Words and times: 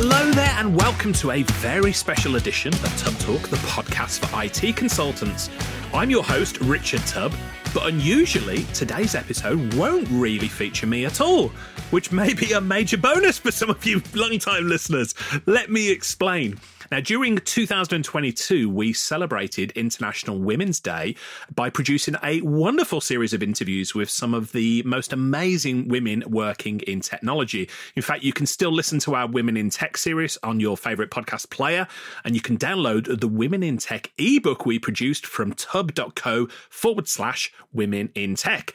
Hello 0.00 0.30
there, 0.30 0.49
and 0.60 0.76
welcome 0.76 1.10
to 1.10 1.30
a 1.30 1.42
very 1.42 1.90
special 1.90 2.36
edition 2.36 2.74
of 2.74 2.96
Tubb 2.98 3.18
Talk, 3.20 3.48
the 3.48 3.56
podcast 3.68 4.18
for 4.18 4.44
IT 4.44 4.76
consultants. 4.76 5.48
I'm 5.94 6.10
your 6.10 6.22
host, 6.22 6.60
Richard 6.60 7.00
Tubb, 7.06 7.32
but 7.72 7.86
unusually, 7.86 8.64
today's 8.74 9.14
episode 9.14 9.72
won't 9.72 10.06
really 10.10 10.48
feature 10.48 10.86
me 10.86 11.06
at 11.06 11.22
all, 11.22 11.48
which 11.92 12.12
may 12.12 12.34
be 12.34 12.52
a 12.52 12.60
major 12.60 12.98
bonus 12.98 13.38
for 13.38 13.50
some 13.50 13.70
of 13.70 13.86
you 13.86 14.02
long-time 14.12 14.68
listeners. 14.68 15.14
Let 15.46 15.70
me 15.70 15.90
explain. 15.90 16.60
Now, 16.90 16.98
during 16.98 17.38
2022, 17.38 18.68
we 18.68 18.92
celebrated 18.92 19.70
International 19.76 20.40
Women's 20.40 20.80
Day 20.80 21.14
by 21.54 21.70
producing 21.70 22.16
a 22.20 22.40
wonderful 22.40 23.00
series 23.00 23.32
of 23.32 23.44
interviews 23.44 23.94
with 23.94 24.10
some 24.10 24.34
of 24.34 24.50
the 24.50 24.82
most 24.82 25.12
amazing 25.12 25.86
women 25.86 26.24
working 26.26 26.80
in 26.80 27.00
technology. 27.00 27.70
In 27.94 28.02
fact, 28.02 28.24
you 28.24 28.32
can 28.32 28.44
still 28.44 28.72
listen 28.72 28.98
to 29.00 29.14
our 29.14 29.28
Women 29.28 29.56
in 29.56 29.70
Tech 29.70 29.96
series 29.96 30.36
on 30.50 30.60
your 30.60 30.76
favorite 30.76 31.10
podcast 31.10 31.48
player, 31.48 31.86
and 32.24 32.34
you 32.34 32.40
can 32.42 32.58
download 32.58 33.20
the 33.20 33.28
Women 33.28 33.62
in 33.62 33.78
Tech 33.78 34.10
ebook 34.18 34.66
we 34.66 34.78
produced 34.78 35.24
from 35.24 35.54
tub.co 35.54 36.48
forward 36.68 37.08
slash 37.08 37.52
women 37.72 38.10
in 38.14 38.34
tech. 38.34 38.74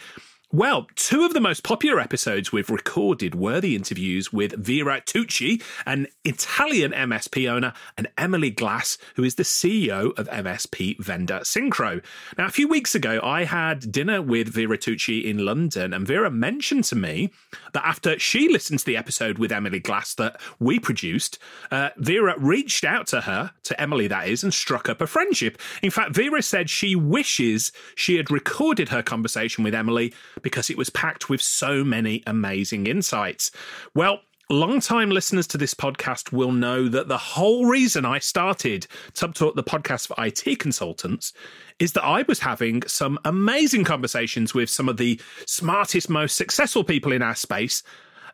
Well, 0.52 0.88
two 0.96 1.26
of 1.26 1.34
the 1.34 1.42
most 1.42 1.64
popular 1.64 2.00
episodes 2.00 2.52
we've 2.52 2.70
recorded 2.70 3.34
were 3.34 3.60
the 3.60 3.76
interviews 3.76 4.32
with 4.32 4.54
Vera 4.54 5.02
Tucci, 5.02 5.62
an 5.88 6.08
Italian 6.24 6.92
MSP 6.92 7.50
owner, 7.50 7.74
and 7.98 8.08
Emily 8.16 8.52
Glass, 8.52 9.00
who 9.16 9.24
is 9.24 9.36
the 9.36 9.44
CEO 9.44 10.18
of 10.18 10.30
MSP 10.30 11.00
vendor 11.00 11.40
Syncro. 11.40 12.04
Now, 12.38 12.46
a 12.46 12.52
few 12.52 12.68
weeks 12.68 12.94
ago, 12.94 13.20
I 13.24 13.46
had 13.46 13.92
dinner 13.92 14.22
with 14.22 14.48
Vera 14.48 14.78
Tucci 14.78 15.26
in 15.26 15.44
London, 15.44 15.94
and 15.94 16.06
Vera 16.06 16.30
mentioned 16.30 16.84
to 16.86 16.96
me 16.96 17.32
that 17.74 17.86
after 17.86 18.20
she 18.20 18.48
listened 18.48 18.80
to 18.80 18.86
the 18.86 18.98
episode 18.98 19.40
with 19.40 19.52
Emily 19.52 19.80
Glass 19.80 20.14
that 20.14 20.40
we 20.60 20.80
produced, 20.80 21.40
uh, 21.72 21.90
Vera 21.98 22.36
reached 22.38 22.84
out 22.84 23.08
to 23.08 23.22
her, 23.22 23.52
to 23.64 23.82
Emily 23.82 24.08
that 24.08 24.28
is, 24.28 24.44
and 24.44 24.54
struck 24.54 24.90
up 24.90 25.02
a 25.02 25.08
friendship. 25.08 25.60
In 25.82 25.90
fact, 25.90 26.16
Vera 26.16 26.44
said 26.44 26.70
she 26.70 26.96
wishes 26.96 27.72
she 27.96 28.18
had 28.18 28.30
recorded 28.30 28.90
her 28.90 29.02
conversation 29.02 29.64
with 29.64 29.74
Emily 29.74 30.14
because 30.42 30.70
it 30.70 30.78
was 30.78 30.90
packed 30.90 31.30
with 31.30 31.42
so 31.42 31.84
many 31.84 32.24
amazing 32.26 32.88
insights. 32.88 33.52
Well, 33.94 34.22
Long-time 34.52 35.10
listeners 35.10 35.48
to 35.48 35.58
this 35.58 35.74
podcast 35.74 36.32
will 36.32 36.52
know 36.52 36.88
that 36.88 37.08
the 37.08 37.18
whole 37.18 37.66
reason 37.66 38.06
I 38.06 38.20
started 38.20 38.86
Tubb 39.16 39.34
Talk, 39.34 39.56
the 39.56 39.64
podcast 39.64 40.06
for 40.06 40.24
IT 40.24 40.60
consultants, 40.60 41.34
is 41.80 41.94
that 41.94 42.06
I 42.06 42.24
was 42.28 42.42
having 42.42 42.84
some 42.84 43.18
amazing 43.26 43.86
conversations 43.86 44.54
with 44.54 44.70
some 44.70 44.88
of 44.88 44.98
the 44.98 45.20
smartest, 45.48 46.12
most 46.12 46.36
successful 46.36 46.84
people 46.84 47.12
in 47.12 47.24
our 47.24 47.34
space. 47.34 47.82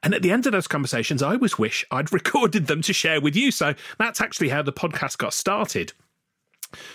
And 0.04 0.14
at 0.14 0.22
the 0.22 0.32
end 0.32 0.46
of 0.46 0.52
those 0.52 0.68
conversations, 0.68 1.24
I 1.24 1.36
always 1.36 1.58
wish 1.58 1.86
I'd 1.92 2.12
recorded 2.14 2.68
them 2.68 2.82
to 2.82 2.92
share 2.92 3.22
with 3.22 3.38
you. 3.38 3.50
So 3.50 3.74
that's 3.98 4.20
actually 4.20 4.50
how 4.50 4.64
the 4.64 4.74
podcast 4.74 5.18
got 5.18 5.34
started. 5.34 5.94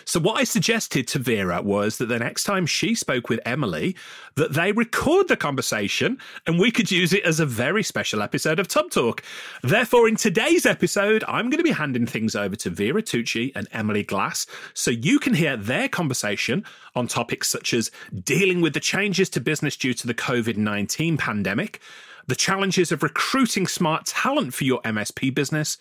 So 0.05 0.21
what 0.21 0.39
I 0.39 0.45
suggested 0.45 1.09
to 1.09 1.19
Vera 1.19 1.63
was 1.63 1.99
that 1.99 2.07
the 2.07 2.19
next 2.19 2.45
time 2.45 2.67
she 2.67 2.95
spoke 2.95 3.29
with 3.29 3.41
Emily, 3.45 3.97
that 4.37 4.53
they 4.53 4.73
record 4.73 5.29
the 5.29 5.37
conversation 5.37 6.19
and 6.47 6.59
we 6.59 6.71
could 6.71 6.91
use 6.91 7.13
it 7.13 7.25
as 7.25 7.41
a 7.41 7.47
very 7.47 7.83
special 7.83 8.23
episode 8.23 8.59
of 8.59 8.69
Tubb 8.69 8.91
Talk. 8.91 9.23
Therefore, 9.63 10.09
in 10.09 10.17
today's 10.17 10.67
episode, 10.67 11.25
I'm 11.29 11.51
going 11.51 11.59
to 11.59 11.65
be 11.65 11.71
handing 11.71 12.07
things 12.07 12.37
over 12.37 12.57
to 12.57 12.71
Vera 12.71 13.03
Tucci 13.03 13.53
and 13.55 13.69
Emily 13.73 14.03
Glass 14.03 14.47
so 14.75 14.91
you 14.91 15.19
can 15.19 15.35
hear 15.35 15.57
their 15.57 15.89
conversation 15.89 16.65
on 16.95 17.07
topics 17.07 17.49
such 17.49 17.75
as 17.75 17.91
dealing 18.23 18.61
with 18.61 18.75
the 18.75 18.81
changes 18.81 19.29
to 19.31 19.41
business 19.41 19.77
due 19.77 19.95
to 19.95 20.07
the 20.07 20.15
COVID-19 20.15 21.19
pandemic, 21.19 21.81
the 22.27 22.35
challenges 22.35 22.91
of 22.93 23.03
recruiting 23.03 23.67
smart 23.67 24.07
talent 24.07 24.55
for 24.55 24.65
your 24.65 24.81
MSP 24.83 25.35
business, 25.35 25.79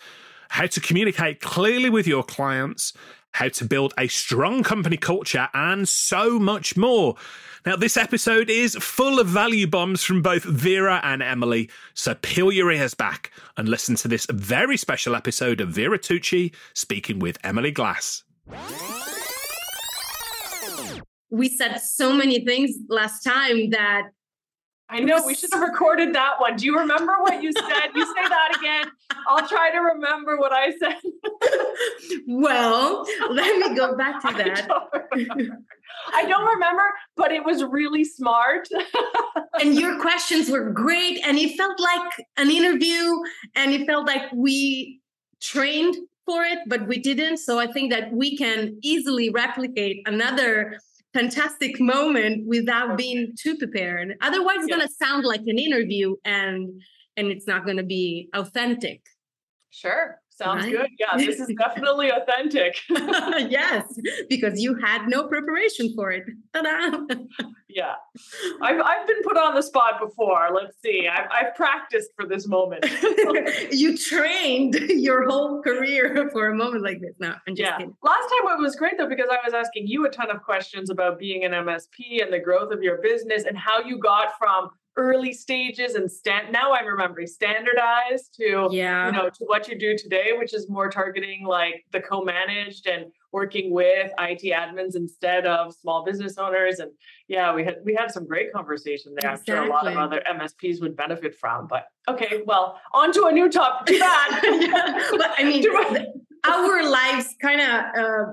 how 0.50 0.67
to 0.67 0.79
communicate 0.79 1.41
clearly 1.41 1.89
with 1.89 2.07
your 2.07 2.23
clients, 2.23 2.94
how 3.35 3.50
to 3.50 3.66
build 3.66 3.94
a 3.97 4.07
strong 4.07 4.63
company 4.63 4.96
culture, 4.96 5.50
and 5.53 5.88
so 5.90 6.40
much 6.40 6.78
more. 6.78 7.16
Now, 7.66 7.75
this 7.75 7.97
episode 7.97 8.50
is 8.50 8.75
full 8.75 9.19
of 9.19 9.28
value 9.28 9.68
bombs 9.68 10.03
from 10.03 10.22
both 10.22 10.44
Vera 10.44 11.01
and 11.03 11.22
Emily, 11.22 11.69
so 11.94 12.16
peel 12.16 12.50
your 12.50 12.72
ears 12.72 12.94
back 12.94 13.31
and 13.57 13.68
listen 13.68 13.96
to 13.97 14.07
this 14.07 14.25
very 14.31 14.78
special 14.78 15.16
episode 15.16 15.59
of 15.59 15.69
Vera 15.69 16.00
Tucci 16.00 16.53
speaking 16.73 17.19
with 17.19 17.38
Emily 17.44 17.72
Glass. 17.72 18.23
We 21.29 21.50
said 21.50 21.79
so 21.79 22.13
many 22.13 22.46
things 22.46 22.78
last 22.88 23.22
time 23.22 23.72
that 23.72 24.03
I 24.90 25.00
know 25.00 25.25
we 25.25 25.34
should 25.34 25.50
have 25.51 25.62
recorded 25.62 26.13
that 26.13 26.40
one. 26.40 26.57
Do 26.57 26.66
you 26.66 26.78
remember 26.78 27.13
what 27.22 27.41
you 27.41 27.51
said? 27.51 27.90
you 27.96 28.06
say 28.06 28.29
that 28.29 28.57
again. 28.59 28.91
I'll 29.28 29.47
try 29.47 29.72
to 29.72 29.79
remember 29.79 30.38
what 30.38 30.51
I 30.53 30.72
said. 30.78 30.97
well, 32.28 33.06
let 33.31 33.57
me 33.57 33.75
go 33.75 33.96
back 33.97 34.22
to 34.22 34.28
that. 34.38 34.69
I 35.12 35.23
don't, 35.23 35.51
I 36.13 36.25
don't 36.25 36.46
remember, 36.46 36.84
but 37.16 37.31
it 37.31 37.44
was 37.44 37.63
really 37.63 38.03
smart. 38.03 38.68
and 39.59 39.73
your 39.73 40.00
questions 40.00 40.50
were 40.50 40.69
great. 40.69 41.19
And 41.25 41.38
it 41.40 41.57
felt 41.57 41.79
like 41.79 42.25
an 42.38 42.52
interview 42.52 43.22
and 43.56 43.73
it 43.73 43.88
felt 43.88 44.06
like 44.06 44.31
we 44.34 45.02
trained 45.41 45.96
for 46.25 46.44
it, 46.44 46.59
but 46.67 46.88
we 46.88 47.00
didn't. 47.00 47.38
So 47.38 47.57
I 47.57 47.67
think 47.67 47.91
that 47.91 48.12
we 48.13 48.38
can 48.38 48.78
easily 48.84 49.29
replicate 49.29 50.07
another 50.07 50.79
fantastic 51.16 51.80
moment 51.80 52.46
without 52.46 52.98
being 52.98 53.34
too 53.42 53.58
prepared. 53.58 54.16
Otherwise, 54.22 54.58
it's 54.59 54.68
yeah. 54.70 54.76
going 54.76 54.88
to 54.88 54.94
sound 54.94 55.26
like 55.26 55.42
an 55.48 55.58
interview 55.58 56.16
and 56.26 56.81
and 57.18 57.28
it's 57.28 57.48
not 57.48 57.64
going 57.64 57.78
to 57.78 57.84
be 57.84 58.30
authentic. 58.34 59.02
Sure. 59.70 60.20
Sounds 60.35 60.66
right? 60.66 60.72
good. 60.73 60.90
Yeah, 61.00 61.16
this 61.18 61.40
is 61.40 61.53
definitely 61.59 62.12
authentic. 62.12 62.75
yes, 62.90 63.85
because 64.29 64.62
you 64.62 64.75
had 64.75 65.07
no 65.07 65.28
preparation 65.28 65.94
for 65.96 66.12
it. 66.12 66.25
Ta-da! 66.53 67.06
yeah, 67.69 67.94
I've, 68.62 68.81
I've 68.81 69.07
been 69.07 69.22
put 69.23 69.38
on 69.38 69.56
the 69.56 69.62
spot 69.62 70.01
before. 70.01 70.50
Let's 70.53 70.75
see. 70.84 71.07
I've, 71.07 71.28
I've 71.31 71.56
practiced 71.56 72.09
for 72.18 72.28
this 72.28 72.47
moment. 72.47 72.85
you 73.72 73.97
trained 73.97 74.75
your 74.75 75.25
whole 75.29 75.62
career 75.62 76.29
for 76.34 76.50
a 76.50 76.56
moment 76.56 76.84
like 76.84 77.00
this. 77.00 77.16
No, 77.19 77.35
I'm 77.47 77.56
just 77.56 77.59
yeah. 77.62 77.78
kidding. 77.78 77.96
Last 78.03 78.29
time 78.29 78.57
it 78.57 78.62
was 78.62 78.75
great 78.75 78.97
though 78.97 79.07
because 79.07 79.29
I 79.31 79.38
was 79.44 79.53
asking 79.53 79.88
you 79.88 80.06
a 80.06 80.09
ton 80.09 80.29
of 80.29 80.44
questions 80.44 80.90
about 80.90 81.17
being 81.17 81.46
an 81.46 81.52
MSP 81.52 82.22
and 82.22 82.31
the 82.31 82.40
growth 82.40 82.73
of 82.73 82.84
your 82.84 83.02
business 83.02 83.46
and 83.46 83.57
how 83.57 83.81
you 83.81 84.00
got 84.00 84.38
from 84.38 84.69
early 84.97 85.33
stages 85.33 85.95
and 85.95 86.09
stand 86.09 86.51
now 86.51 86.73
I'm 86.73 86.85
remembering 86.85 87.28
standardized 87.28 88.33
to 88.35 88.69
yeah. 88.72 89.07
you 89.07 89.11
know 89.11 89.29
to 89.29 89.45
what 89.45 89.67
you 89.67 89.78
do 89.78 89.97
today, 89.97 90.31
which 90.38 90.53
is 90.53 90.69
more 90.69 90.89
targeting 90.89 91.45
like 91.45 91.85
the 91.91 92.00
co-managed 92.00 92.88
and 92.88 93.05
working 93.31 93.72
with 93.72 94.11
IT 94.17 94.44
admins 94.44 94.95
instead 94.95 95.45
of 95.45 95.73
small 95.73 96.05
business 96.05 96.38
owners. 96.38 96.79
And 96.79 96.91
yeah, 97.28 97.53
we 97.53 97.63
had 97.66 97.78
we 97.84 97.94
had 97.94 98.11
some 98.11 98.25
great 98.25 98.53
conversation 98.53 99.13
there. 99.19 99.31
Exactly. 99.31 99.53
I'm 99.53 99.63
sure 99.63 99.67
a 99.67 99.73
lot 99.73 99.88
of 99.88 99.97
other 99.97 100.22
MSPs 100.31 100.81
would 100.81 100.95
benefit 100.95 101.35
from. 101.35 101.67
But 101.67 101.88
okay, 102.07 102.41
well, 102.45 102.79
on 102.94 103.11
to 103.13 103.25
a 103.25 103.31
new 103.31 103.50
topic. 103.50 103.88
Too 103.88 104.00
bad. 104.00 104.44
yeah. 104.44 105.09
But 105.11 105.31
I 105.38 105.44
mean 105.44 105.66
our 106.47 106.89
lives 106.89 107.35
kind 107.41 107.59
of 107.59 107.69
uh, 107.97 108.25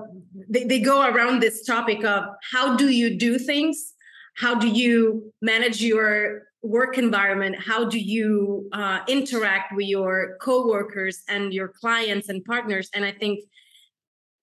they, 0.49 0.63
they 0.63 0.79
go 0.79 1.07
around 1.09 1.41
this 1.41 1.65
topic 1.65 2.03
of 2.05 2.23
how 2.51 2.75
do 2.77 2.89
you 2.89 3.17
do 3.17 3.39
things 3.39 3.93
how 4.35 4.55
do 4.55 4.67
you 4.67 5.31
manage 5.41 5.81
your 5.81 6.43
work 6.63 6.97
environment 6.97 7.55
how 7.59 7.83
do 7.83 7.99
you 7.99 8.69
uh, 8.71 8.99
interact 9.07 9.75
with 9.75 9.87
your 9.87 10.37
coworkers 10.41 11.21
and 11.27 11.53
your 11.53 11.67
clients 11.67 12.29
and 12.29 12.43
partners? 12.45 12.89
And 12.95 13.05
i 13.05 13.11
think 13.11 13.43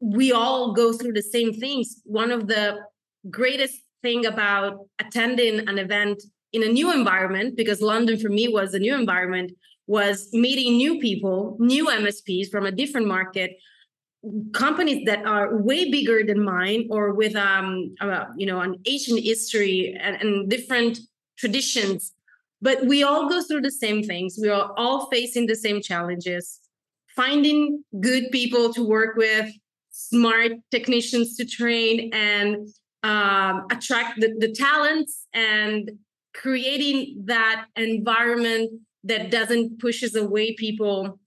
we 0.00 0.32
all 0.32 0.72
go 0.72 0.94
through 0.94 1.12
the 1.12 1.22
same 1.22 1.53
things. 1.53 2.00
One 2.04 2.30
of 2.30 2.47
the 2.47 2.78
greatest 3.28 3.76
thing 4.03 4.25
about 4.25 4.86
attending 4.98 5.68
an 5.68 5.78
event 5.78 6.22
in 6.53 6.62
a 6.62 6.68
new 6.68 6.92
environment 6.92 7.56
because 7.56 7.80
london 7.80 8.18
for 8.18 8.28
me 8.28 8.48
was 8.48 8.74
a 8.74 8.78
new 8.78 8.95
environment 8.95 9.53
was 9.86 10.28
meeting 10.33 10.77
new 10.77 10.98
people 10.98 11.56
new 11.60 11.86
msps 11.86 12.50
from 12.50 12.66
a 12.66 12.72
different 12.72 13.06
market 13.06 13.53
companies 14.53 15.04
that 15.06 15.24
are 15.27 15.56
way 15.59 15.91
bigger 15.91 16.22
than 16.24 16.42
mine 16.42 16.86
or 16.91 17.12
with 17.12 17.36
um 17.36 17.95
uh, 18.00 18.24
you 18.36 18.47
know 18.47 18.60
an 18.60 18.74
asian 18.86 19.18
history 19.18 19.97
and, 20.00 20.16
and 20.16 20.48
different 20.48 20.98
traditions 21.41 22.13
but 22.63 22.84
we 22.84 23.03
all 23.03 23.28
go 23.28 23.42
through 23.42 23.63
the 23.63 23.71
same 23.71 24.03
things. 24.03 24.39
We 24.41 24.48
are 24.48 24.72
all 24.77 25.07
facing 25.07 25.47
the 25.47 25.57
same 25.57 25.81
challenges. 25.81 26.60
Finding 27.16 27.83
good 28.01 28.31
people 28.31 28.72
to 28.75 28.87
work 28.87 29.16
with 29.16 29.51
smart 29.91 30.53
technicians 30.71 31.37
to 31.37 31.45
train 31.45 32.10
and 32.13 32.69
um, 33.03 33.66
attract 33.71 34.21
the, 34.21 34.34
the 34.39 34.53
talents 34.53 35.27
and 35.33 35.91
creating 36.34 37.22
that 37.25 37.66
environment 37.77 38.71
that 39.04 39.31
doesn't 39.31 39.81
pushes 39.81 40.15
away 40.15 40.54
people 40.54 41.19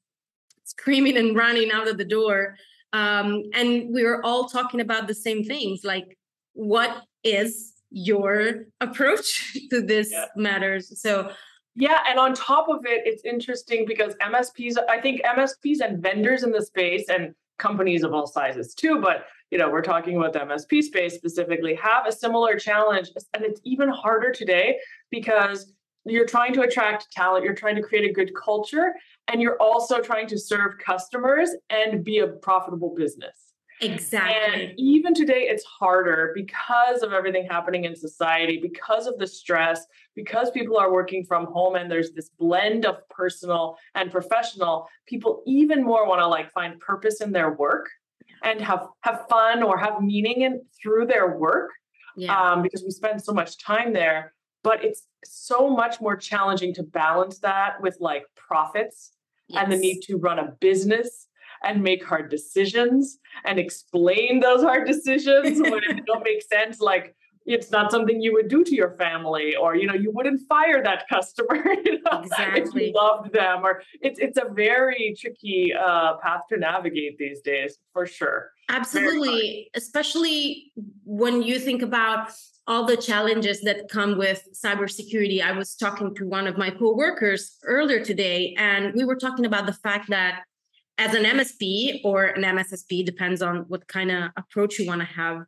screaming 0.63 1.17
and 1.17 1.35
running 1.35 1.71
out 1.71 1.87
of 1.87 1.97
the 1.97 2.05
door. 2.05 2.55
Um, 2.93 3.43
and 3.53 3.91
we 3.91 4.03
were 4.03 4.23
all 4.23 4.47
talking 4.47 4.79
about 4.79 5.07
the 5.07 5.15
same 5.15 5.43
things 5.43 5.81
like 5.83 6.17
what 6.53 7.03
is 7.23 7.72
your 7.93 8.65
approach 8.81 9.57
to 9.69 9.81
this 9.81 10.11
yeah. 10.11 10.25
matters 10.35 10.99
so 10.99 11.31
Yeah, 11.75 11.99
and 12.07 12.19
on 12.19 12.33
top 12.33 12.67
of 12.69 12.85
it, 12.85 13.01
it's 13.05 13.23
interesting 13.23 13.85
because 13.87 14.13
MSPs, 14.15 14.77
I 14.89 15.01
think 15.01 15.21
MSPs 15.23 15.79
and 15.81 16.01
vendors 16.01 16.43
in 16.43 16.51
the 16.51 16.61
space 16.61 17.09
and 17.09 17.33
companies 17.57 18.03
of 18.03 18.13
all 18.13 18.27
sizes 18.27 18.73
too, 18.75 18.99
but 19.01 19.25
you 19.51 19.59
know, 19.59 19.69
we're 19.69 19.83
talking 19.83 20.17
about 20.17 20.33
the 20.33 20.39
MSP 20.39 20.81
space 20.81 21.13
specifically, 21.13 21.75
have 21.75 22.07
a 22.07 22.11
similar 22.11 22.57
challenge. 22.57 23.09
And 23.35 23.45
it's 23.45 23.61
even 23.63 23.87
harder 23.87 24.31
today 24.31 24.79
because 25.11 25.71
you're 26.05 26.25
trying 26.25 26.53
to 26.53 26.61
attract 26.61 27.11
talent, 27.11 27.45
you're 27.45 27.53
trying 27.53 27.75
to 27.75 27.83
create 27.83 28.09
a 28.09 28.11
good 28.11 28.31
culture, 28.35 28.93
and 29.27 29.41
you're 29.41 29.57
also 29.61 29.99
trying 29.99 30.27
to 30.27 30.39
serve 30.39 30.79
customers 30.79 31.51
and 31.69 32.03
be 32.03 32.17
a 32.19 32.27
profitable 32.27 32.95
business. 32.95 33.42
Exactly. 33.81 34.61
And 34.61 34.73
even 34.77 35.13
today, 35.13 35.47
it's 35.49 35.63
harder 35.63 36.31
because 36.35 37.01
of 37.01 37.11
everything 37.11 37.47
happening 37.49 37.85
in 37.85 37.95
society, 37.95 38.59
because 38.61 39.07
of 39.07 39.17
the 39.17 39.27
stress, 39.27 39.85
because 40.15 40.51
people 40.51 40.77
are 40.77 40.91
working 40.91 41.25
from 41.25 41.45
home 41.45 41.75
and 41.75 41.89
there's 41.89 42.11
this 42.11 42.29
blend 42.29 42.85
of 42.85 43.07
personal 43.09 43.77
and 43.95 44.11
professional. 44.11 44.87
People 45.07 45.43
even 45.45 45.83
more 45.83 46.07
want 46.07 46.21
to 46.21 46.27
like 46.27 46.51
find 46.53 46.79
purpose 46.79 47.21
in 47.21 47.31
their 47.31 47.53
work 47.53 47.89
and 48.43 48.61
have 48.61 48.87
have 49.01 49.25
fun 49.29 49.63
or 49.63 49.77
have 49.77 50.01
meaning 50.01 50.41
in 50.41 50.61
through 50.81 51.05
their 51.07 51.37
work 51.37 51.71
yeah. 52.15 52.53
um, 52.53 52.61
because 52.61 52.83
we 52.83 52.91
spend 52.91 53.21
so 53.21 53.33
much 53.33 53.57
time 53.57 53.93
there. 53.93 54.33
But 54.63 54.83
it's 54.83 55.07
so 55.25 55.69
much 55.69 55.99
more 55.99 56.15
challenging 56.15 56.73
to 56.75 56.83
balance 56.83 57.39
that 57.39 57.81
with 57.81 57.97
like 57.99 58.23
profits 58.35 59.11
yes. 59.49 59.61
and 59.61 59.71
the 59.71 59.77
need 59.77 60.01
to 60.03 60.17
run 60.17 60.39
a 60.39 60.53
business 60.61 61.27
and 61.63 61.81
make 61.81 62.03
hard 62.03 62.29
decisions 62.29 63.19
and 63.45 63.59
explain 63.59 64.39
those 64.39 64.61
hard 64.61 64.87
decisions 64.87 65.61
when 65.61 65.81
it 65.83 66.05
don't 66.07 66.23
make 66.23 66.41
sense 66.41 66.79
like 66.79 67.15
it's 67.45 67.71
not 67.71 67.91
something 67.91 68.21
you 68.21 68.31
would 68.33 68.47
do 68.47 68.63
to 68.63 68.75
your 68.75 68.91
family 68.91 69.55
or 69.55 69.75
you 69.75 69.85
know 69.85 69.93
you 69.93 70.11
wouldn't 70.11 70.41
fire 70.47 70.83
that 70.83 71.07
customer 71.09 71.55
you 71.85 71.99
know, 72.03 72.21
exactly. 72.21 72.61
if 72.61 72.87
you 72.87 72.93
loved 72.93 73.33
them 73.33 73.63
or 73.63 73.81
it's 74.01 74.19
it's 74.19 74.37
a 74.37 74.53
very 74.53 75.15
tricky 75.19 75.73
uh, 75.73 76.15
path 76.17 76.41
to 76.49 76.57
navigate 76.57 77.17
these 77.17 77.41
days 77.41 77.77
for 77.91 78.05
sure 78.05 78.51
absolutely 78.69 79.69
especially 79.75 80.71
when 81.03 81.41
you 81.41 81.59
think 81.59 81.81
about 81.81 82.31
all 82.65 82.85
the 82.85 82.95
challenges 82.95 83.61
that 83.61 83.89
come 83.89 84.17
with 84.17 84.47
cybersecurity. 84.53 85.41
I 85.41 85.51
was 85.51 85.75
talking 85.75 86.15
to 86.15 86.25
one 86.25 86.47
of 86.47 86.57
my 86.57 86.69
coworkers 86.69 87.57
earlier 87.65 88.03
today, 88.03 88.55
and 88.57 88.93
we 88.93 89.03
were 89.03 89.17
talking 89.17 89.45
about 89.45 89.65
the 89.65 89.73
fact 89.73 90.09
that 90.09 90.43
as 90.97 91.13
an 91.13 91.23
MSP 91.23 92.01
or 92.03 92.25
an 92.25 92.43
MSSP, 92.43 93.05
depends 93.05 93.41
on 93.41 93.65
what 93.67 93.87
kind 93.87 94.11
of 94.11 94.31
approach 94.37 94.77
you 94.79 94.87
want 94.87 95.01
to 95.01 95.07
have. 95.07 95.43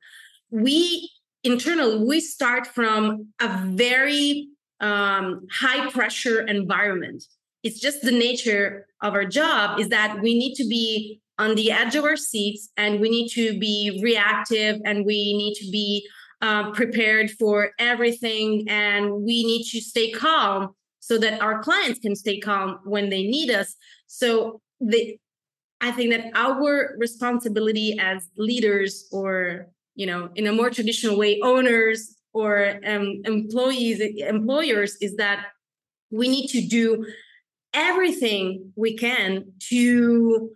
We 0.49 1.09
internally 1.43 2.03
we 2.03 2.19
start 2.19 2.65
from 2.67 3.27
a 3.39 3.47
very 3.65 4.49
um, 4.79 5.47
high 5.51 5.89
pressure 5.91 6.41
environment. 6.41 7.23
It's 7.63 7.79
just 7.79 8.01
the 8.01 8.11
nature 8.11 8.87
of 9.01 9.13
our 9.13 9.25
job 9.25 9.79
is 9.79 9.89
that 9.89 10.21
we 10.21 10.37
need 10.37 10.55
to 10.55 10.67
be 10.67 11.21
on 11.37 11.55
the 11.55 11.71
edge 11.71 11.95
of 11.95 12.03
our 12.03 12.15
seats 12.15 12.69
and 12.77 12.99
we 12.99 13.09
need 13.09 13.29
to 13.29 13.57
be 13.59 13.99
reactive 14.03 14.79
and 14.85 15.05
we 15.05 15.35
need 15.37 15.55
to 15.55 15.69
be 15.71 16.07
uh, 16.41 16.71
prepared 16.71 17.31
for 17.31 17.71
everything 17.79 18.65
and 18.67 19.11
we 19.11 19.43
need 19.43 19.63
to 19.65 19.81
stay 19.81 20.11
calm 20.11 20.75
so 20.99 21.17
that 21.17 21.41
our 21.41 21.61
clients 21.61 21.99
can 21.99 22.15
stay 22.15 22.39
calm 22.39 22.79
when 22.83 23.09
they 23.09 23.23
need 23.23 23.51
us. 23.51 23.75
So 24.07 24.61
the 24.79 25.17
I 25.85 25.91
think 25.91 26.09
that 26.09 26.31
our 26.33 26.95
responsibility 26.97 27.95
as 27.99 28.27
leaders, 28.37 29.07
or 29.11 29.67
you 29.93 30.07
know, 30.07 30.31
in 30.33 30.47
a 30.47 30.51
more 30.51 30.71
traditional 30.71 31.15
way, 31.15 31.39
owners 31.41 32.15
or 32.33 32.79
um, 32.83 33.21
employees, 33.25 34.01
employers, 34.01 34.95
is 34.99 35.15
that 35.17 35.45
we 36.09 36.27
need 36.27 36.47
to 36.47 36.61
do 36.67 37.05
everything 37.71 38.73
we 38.75 38.97
can 38.97 39.53
to, 39.69 40.49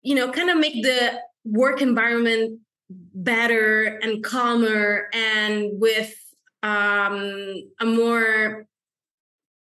you 0.00 0.14
know, 0.14 0.30
kind 0.30 0.48
of 0.48 0.56
make 0.56 0.82
the 0.82 1.20
work 1.44 1.82
environment 1.82 2.60
better 2.88 3.98
and 4.02 4.24
calmer 4.24 5.10
and 5.12 5.78
with 5.78 6.14
um, 6.62 7.54
a 7.80 7.84
more, 7.84 8.66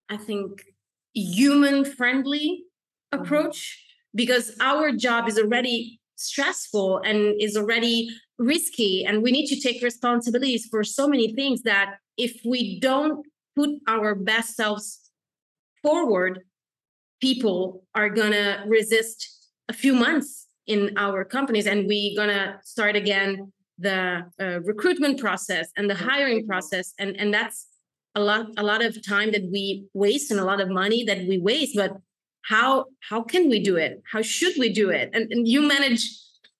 I 0.09 0.17
think, 0.17 0.63
human 1.15 1.83
friendly 1.85 2.65
mm-hmm. 3.11 3.23
approach 3.23 3.81
because 4.15 4.55
our 4.61 4.91
job 4.91 5.27
is 5.27 5.37
already 5.37 5.99
stressful 6.15 7.01
and 7.03 7.35
is 7.39 7.57
already 7.57 8.09
risky 8.39 9.05
and 9.05 9.21
we 9.21 9.31
need 9.31 9.47
to 9.47 9.59
take 9.59 9.83
responsibilities 9.83 10.65
for 10.71 10.83
so 10.83 11.07
many 11.07 11.33
things 11.33 11.61
that 11.63 11.95
if 12.17 12.39
we 12.45 12.79
don't 12.79 13.25
put 13.55 13.69
our 13.87 14.15
best 14.15 14.55
selves 14.55 15.11
forward 15.83 16.41
people 17.21 17.83
are 17.93 18.09
going 18.09 18.31
to 18.31 18.63
resist 18.67 19.49
a 19.69 19.73
few 19.73 19.93
months 19.93 20.47
in 20.67 20.91
our 20.97 21.23
companies 21.23 21.67
and 21.67 21.87
we're 21.87 22.15
going 22.15 22.29
to 22.29 22.57
start 22.63 22.95
again 22.95 23.51
the 23.77 24.23
uh, 24.39 24.59
recruitment 24.61 25.19
process 25.19 25.69
and 25.75 25.89
the 25.89 25.95
hiring 25.95 26.47
process 26.47 26.93
and 26.97 27.19
and 27.19 27.33
that's 27.33 27.67
a 28.15 28.21
lot 28.21 28.47
a 28.57 28.63
lot 28.63 28.81
of 28.81 29.05
time 29.05 29.31
that 29.31 29.43
we 29.51 29.85
waste 29.93 30.31
and 30.31 30.39
a 30.39 30.45
lot 30.45 30.61
of 30.61 30.69
money 30.69 31.03
that 31.03 31.19
we 31.27 31.37
waste 31.37 31.75
but 31.75 31.91
how 32.47 32.85
how 33.09 33.21
can 33.21 33.49
we 33.49 33.59
do 33.59 33.75
it 33.75 34.01
how 34.11 34.21
should 34.21 34.53
we 34.57 34.71
do 34.71 34.89
it 34.89 35.09
and, 35.13 35.31
and 35.31 35.47
you 35.47 35.61
manage 35.61 36.09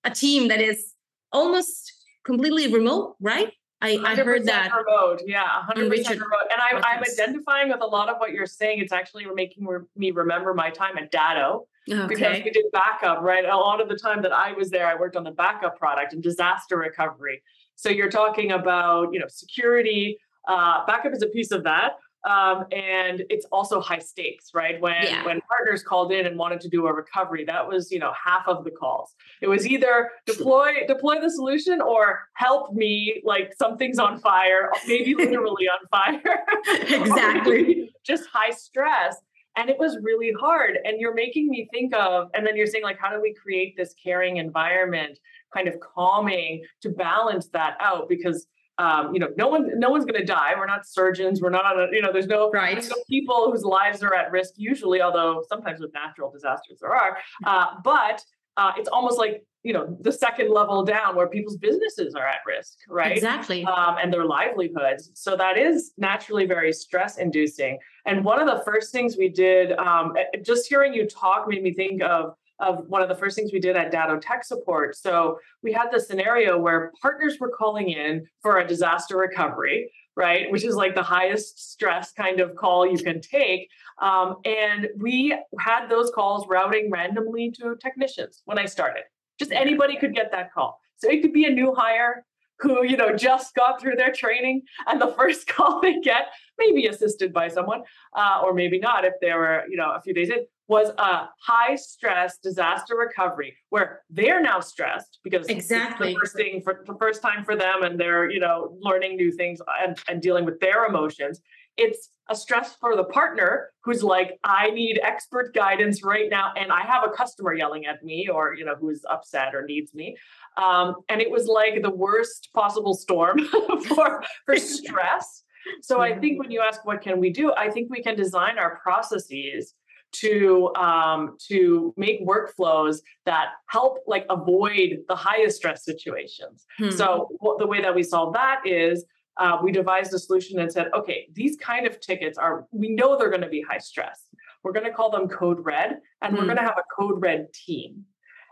a 0.04 0.10
team 0.10 0.48
that 0.48 0.62
is 0.62 0.94
almost 1.32 1.92
completely 2.24 2.72
remote 2.72 3.16
right 3.20 3.54
I, 3.82 4.00
I 4.04 4.16
heard 4.16 4.46
that 4.46 4.72
remote, 4.74 5.22
yeah, 5.28 5.62
100% 5.70 5.90
remote. 5.92 6.48
And 6.50 6.62
I'm, 6.62 6.78
I'm 6.84 7.04
identifying 7.04 7.70
with 7.70 7.82
a 7.82 7.86
lot 7.86 8.10
of 8.10 8.18
what 8.18 8.32
you're 8.32 8.46
saying. 8.46 8.80
It's 8.80 8.94
actually 8.94 9.26
making 9.26 9.68
me 9.96 10.12
remember 10.12 10.54
my 10.54 10.70
time 10.70 10.98
at 10.98 11.12
Datto 11.12 11.68
okay. 11.92 12.08
because 12.08 12.44
we 12.44 12.52
did 12.52 12.66
backup, 12.72 13.22
right? 13.22 13.46
A 13.46 13.56
lot 13.56 13.82
of 13.82 13.90
the 13.90 13.96
time 13.96 14.22
that 14.24 14.32
I 14.32 14.54
was 14.54 14.70
there, 14.70 14.88
I 14.88 14.96
worked 14.96 15.16
on 15.16 15.24
the 15.24 15.32
backup 15.32 15.78
product 15.78 16.14
and 16.14 16.24
disaster 16.24 16.78
recovery. 16.78 17.44
So 17.76 17.90
you're 17.90 18.10
talking 18.10 18.52
about, 18.52 19.10
you 19.14 19.20
know, 19.20 19.28
security. 19.28 20.18
Uh, 20.48 20.86
backup 20.86 21.14
is 21.14 21.22
a 21.22 21.28
piece 21.28 21.52
of 21.52 21.64
that, 21.64 21.94
um, 22.26 22.66
and 22.72 23.24
it's 23.30 23.46
also 23.52 23.80
high 23.80 24.00
stakes, 24.00 24.52
right? 24.54 24.82
When 24.82 25.04
yeah. 25.04 25.24
when 25.26 25.42
partners 25.42 25.84
called 25.84 26.12
in 26.12 26.26
and 26.26 26.38
wanted 26.38 26.60
to 26.62 26.70
do 26.70 26.88
a 26.88 26.94
recovery, 26.94 27.46
that 27.46 27.68
was 27.68 27.92
you 27.92 28.00
know 28.00 28.14
half 28.14 28.48
of 28.48 28.64
the 28.64 28.72
calls. 28.72 29.14
It 29.42 29.48
was 29.48 29.68
either 29.68 30.10
deploy 30.26 30.86
deploy 30.88 31.22
the 31.22 31.30
solution 31.30 31.82
or 31.82 32.28
help 32.34 32.74
me, 32.74 33.22
like 33.24 33.54
something's 33.58 34.00
on 34.00 34.20
fire, 34.20 34.72
maybe 34.88 35.14
literally 35.18 35.68
on 35.68 35.88
fire. 35.92 36.44
exactly. 36.68 37.94
Just 38.06 38.28
high 38.32 38.52
stress. 38.52 39.18
And 39.58 39.70
it 39.70 39.78
was 39.80 39.98
really 40.02 40.34
hard. 40.38 40.80
And 40.84 41.00
you're 41.00 41.14
making 41.14 41.50
me 41.50 41.70
think 41.72 41.96
of, 41.96 42.28
and 42.34 42.46
then 42.46 42.58
you're 42.58 42.68
saying, 42.68 42.84
like, 42.84 43.00
how 43.00 43.10
do 43.10 43.22
we 43.22 43.34
create 43.34 43.76
this 43.78 43.94
caring 44.04 44.36
environment, 44.36 45.18
kind 45.54 45.70
of 45.70 45.80
calming 45.80 46.62
to 46.82 46.90
balance 46.90 47.48
that 47.54 47.78
out? 47.80 48.10
Because 48.10 48.48
um, 48.78 49.14
you 49.14 49.20
know, 49.20 49.30
no 49.38 49.48
one, 49.48 49.80
no 49.80 49.90
one's 49.90 50.06
going 50.06 50.20
to 50.20 50.26
die. 50.26 50.54
We're 50.58 50.66
not 50.66 50.86
surgeons. 50.86 51.42
We're 51.42 51.50
not 51.50 51.78
a, 51.78 51.88
you 51.92 52.02
know, 52.02 52.12
there's 52.12 52.28
no, 52.28 52.52
right. 52.52 52.74
there's 52.74 52.90
no 52.90 52.98
people 53.10 53.52
whose 53.52 53.64
lives 53.64 54.04
are 54.04 54.14
at 54.14 54.32
risk 54.32 54.54
usually, 54.58 55.02
although 55.02 55.44
sometimes 55.48 55.80
with 55.80 55.94
natural 55.94 56.32
disasters 56.32 56.80
there 56.82 56.94
are. 56.96 57.18
Uh, 57.46 57.68
but 57.84 58.22
uh, 58.58 58.72
it's 58.78 58.90
almost 58.90 59.18
like 59.20 59.44
you 59.64 59.74
know 59.74 59.98
the 60.02 60.12
second 60.12 60.52
level 60.52 60.84
down 60.84 61.16
where 61.16 61.28
people's 61.28 61.58
businesses 61.58 62.14
are 62.16 62.26
at 62.26 62.40
risk, 62.48 62.78
right? 62.88 63.12
Exactly. 63.12 63.66
Um, 63.66 63.98
and 64.02 64.14
their 64.14 64.26
livelihoods. 64.26 65.12
So 65.16 65.36
that 65.36 65.58
is 65.58 65.92
naturally 65.98 66.46
very 66.46 66.72
stress 66.72 67.18
inducing. 67.18 67.80
And 68.06 68.24
one 68.24 68.40
of 68.40 68.48
the 68.48 68.64
first 68.64 68.92
things 68.92 69.18
we 69.18 69.30
did, 69.30 69.72
um, 69.74 70.14
just 70.44 70.68
hearing 70.68 70.94
you 70.94 71.08
talk 71.08 71.48
made 71.48 71.64
me 71.64 71.74
think 71.74 72.04
of 72.04 72.36
of 72.60 72.88
one 72.88 73.02
of 73.02 73.10
the 73.10 73.16
first 73.16 73.36
things 73.36 73.52
we 73.52 73.60
did 73.60 73.76
at 73.76 73.92
Datto 73.92 74.18
Tech 74.20 74.44
Support. 74.44 74.96
So 74.96 75.40
we 75.62 75.72
had 75.74 75.90
the 75.92 76.00
scenario 76.00 76.58
where 76.58 76.92
partners 77.02 77.38
were 77.40 77.50
calling 77.50 77.90
in 77.90 78.26
for 78.42 78.60
a 78.60 78.68
disaster 78.68 79.18
recovery, 79.18 79.92
right? 80.16 80.50
Which 80.52 80.64
is 80.64 80.76
like 80.76 80.96
the 80.96 81.04
highest 81.04 81.72
stress 81.72 82.12
kind 82.12 82.40
of 82.40 82.56
call 82.56 82.88
you 82.88 82.98
can 82.98 83.22
take. 83.22 83.70
Um, 84.02 84.38
and 84.46 84.90
we 84.98 85.38
had 85.60 85.88
those 85.88 86.12
calls 86.12 86.48
routing 86.48 86.90
randomly 86.92 87.52
to 87.60 87.76
technicians 87.82 88.42
when 88.46 88.58
I 88.58 88.66
started. 88.66 89.04
Just 89.38 89.52
anybody 89.52 89.98
could 89.98 90.16
get 90.16 90.32
that 90.32 90.54
call. 90.54 90.80
So 90.98 91.10
it 91.10 91.22
could 91.22 91.34
be 91.34 91.46
a 91.46 91.52
new 91.52 91.74
hire 91.76 92.26
who 92.60 92.86
you 92.86 92.96
know 92.96 93.16
just 93.16 93.54
got 93.54 93.82
through 93.82 93.96
their 93.96 94.14
training 94.14 94.62
and 94.88 95.02
the 95.02 95.08
first 95.18 95.48
call 95.48 95.82
they 95.82 96.00
get 96.00 96.28
maybe 96.58 96.88
assisted 96.88 97.34
by 97.34 97.48
someone 97.48 97.82
uh, 98.16 98.42
or 98.44 98.54
maybe 98.54 98.80
not 98.80 99.04
if 99.04 99.14
they 99.22 99.34
were 99.34 99.64
you 99.70 99.76
know 99.76 99.92
a 99.92 100.02
few 100.02 100.14
days 100.14 100.30
in 100.30 100.46
was 100.68 100.90
a 100.98 101.30
high 101.40 101.76
stress 101.76 102.38
disaster 102.40 102.96
recovery 102.96 103.56
where 103.70 104.02
they're 104.10 104.42
now 104.42 104.60
stressed 104.60 105.20
because 105.24 105.48
exactly 105.48 106.14
the 106.14 106.20
first 106.20 106.36
thing 106.36 106.62
for 106.64 106.84
the 106.88 106.96
first 107.00 107.22
time 107.22 107.46
for 107.46 107.56
them 107.56 107.84
and 107.84 108.00
they're 108.00 108.30
you 108.30 108.40
know 108.40 108.76
learning 108.80 109.16
new 109.16 109.32
things 109.32 109.60
and, 109.82 109.98
and 110.08 110.22
dealing 110.22 110.46
with 110.46 110.60
their 110.60 110.86
emotions. 110.86 111.42
It's 111.78 112.10
a 112.30 112.36
stress 112.36 112.76
for 112.80 112.96
the 112.96 113.04
partner 113.04 113.70
who's 113.84 114.02
like 114.02 114.40
i 114.44 114.72
need 114.72 115.00
expert 115.04 115.54
guidance 115.54 116.04
right 116.04 116.28
now 116.28 116.54
and 116.58 116.72
i 116.72 116.82
have 116.82 117.04
a 117.04 117.10
customer 117.10 117.54
yelling 117.54 117.86
at 117.86 118.04
me 118.04 118.28
or 118.28 118.56
you 118.56 118.66
know 118.66 118.74
who's 118.80 119.04
upset 119.10 119.54
or 119.54 119.66
needs 119.66 119.94
me. 119.94 120.16
Um, 120.58 120.96
and 121.10 121.22
it 121.22 121.30
was 121.30 121.46
like 121.48 121.82
the 121.82 121.92
worst 121.92 122.50
possible 122.54 122.96
storm 122.96 123.40
for 123.88 124.24
for 124.46 124.58
stress. 124.78 125.44
So 125.82 126.00
I 126.00 126.18
think 126.18 126.40
when 126.40 126.52
you 126.52 126.62
ask 126.62 126.86
what 126.86 127.02
can 127.02 127.20
we 127.20 127.32
do, 127.32 127.52
I 127.54 127.70
think 127.70 127.90
we 127.90 128.02
can 128.02 128.16
design 128.16 128.60
our 128.60 128.80
processes 128.84 129.74
to 130.22 130.74
um, 130.76 131.38
to 131.48 131.94
make 131.98 132.26
workflows 132.26 133.00
that 133.26 133.50
help 133.68 134.00
like 134.08 134.26
avoid 134.30 135.00
the 135.08 135.16
highest 135.16 135.58
stress 135.58 135.84
situations. 135.84 136.66
Hmm. 136.78 136.92
So 136.92 137.30
what, 137.40 137.60
the 137.60 137.68
way 137.68 137.82
that 137.82 137.94
we 137.94 138.04
solve 138.04 138.34
that 138.34 138.62
is 138.66 139.06
uh, 139.38 139.58
we 139.62 139.72
devised 139.72 140.14
a 140.14 140.20
solution 140.20 140.60
and 140.60 140.72
said, 140.72 140.88
okay, 140.96 141.28
these 141.34 141.58
kind 141.58 141.86
of 141.86 142.00
tickets 142.00 142.38
are 142.38 142.68
we 142.72 142.90
know 142.90 143.18
they're 143.18 143.30
going 143.30 143.42
to 143.42 143.50
be 143.50 143.62
high 143.62 143.80
stress. 143.80 144.28
We're 144.64 144.72
going 144.72 144.86
to 144.86 144.94
call 144.94 145.12
them 145.12 145.28
code 145.28 145.60
red, 145.64 146.00
and 146.22 146.34
hmm. 146.34 146.40
we're 146.40 146.46
going 146.46 146.58
to 146.58 146.64
have 146.64 146.78
a 146.78 147.02
code 147.02 147.22
red 147.22 147.48
team 147.54 148.06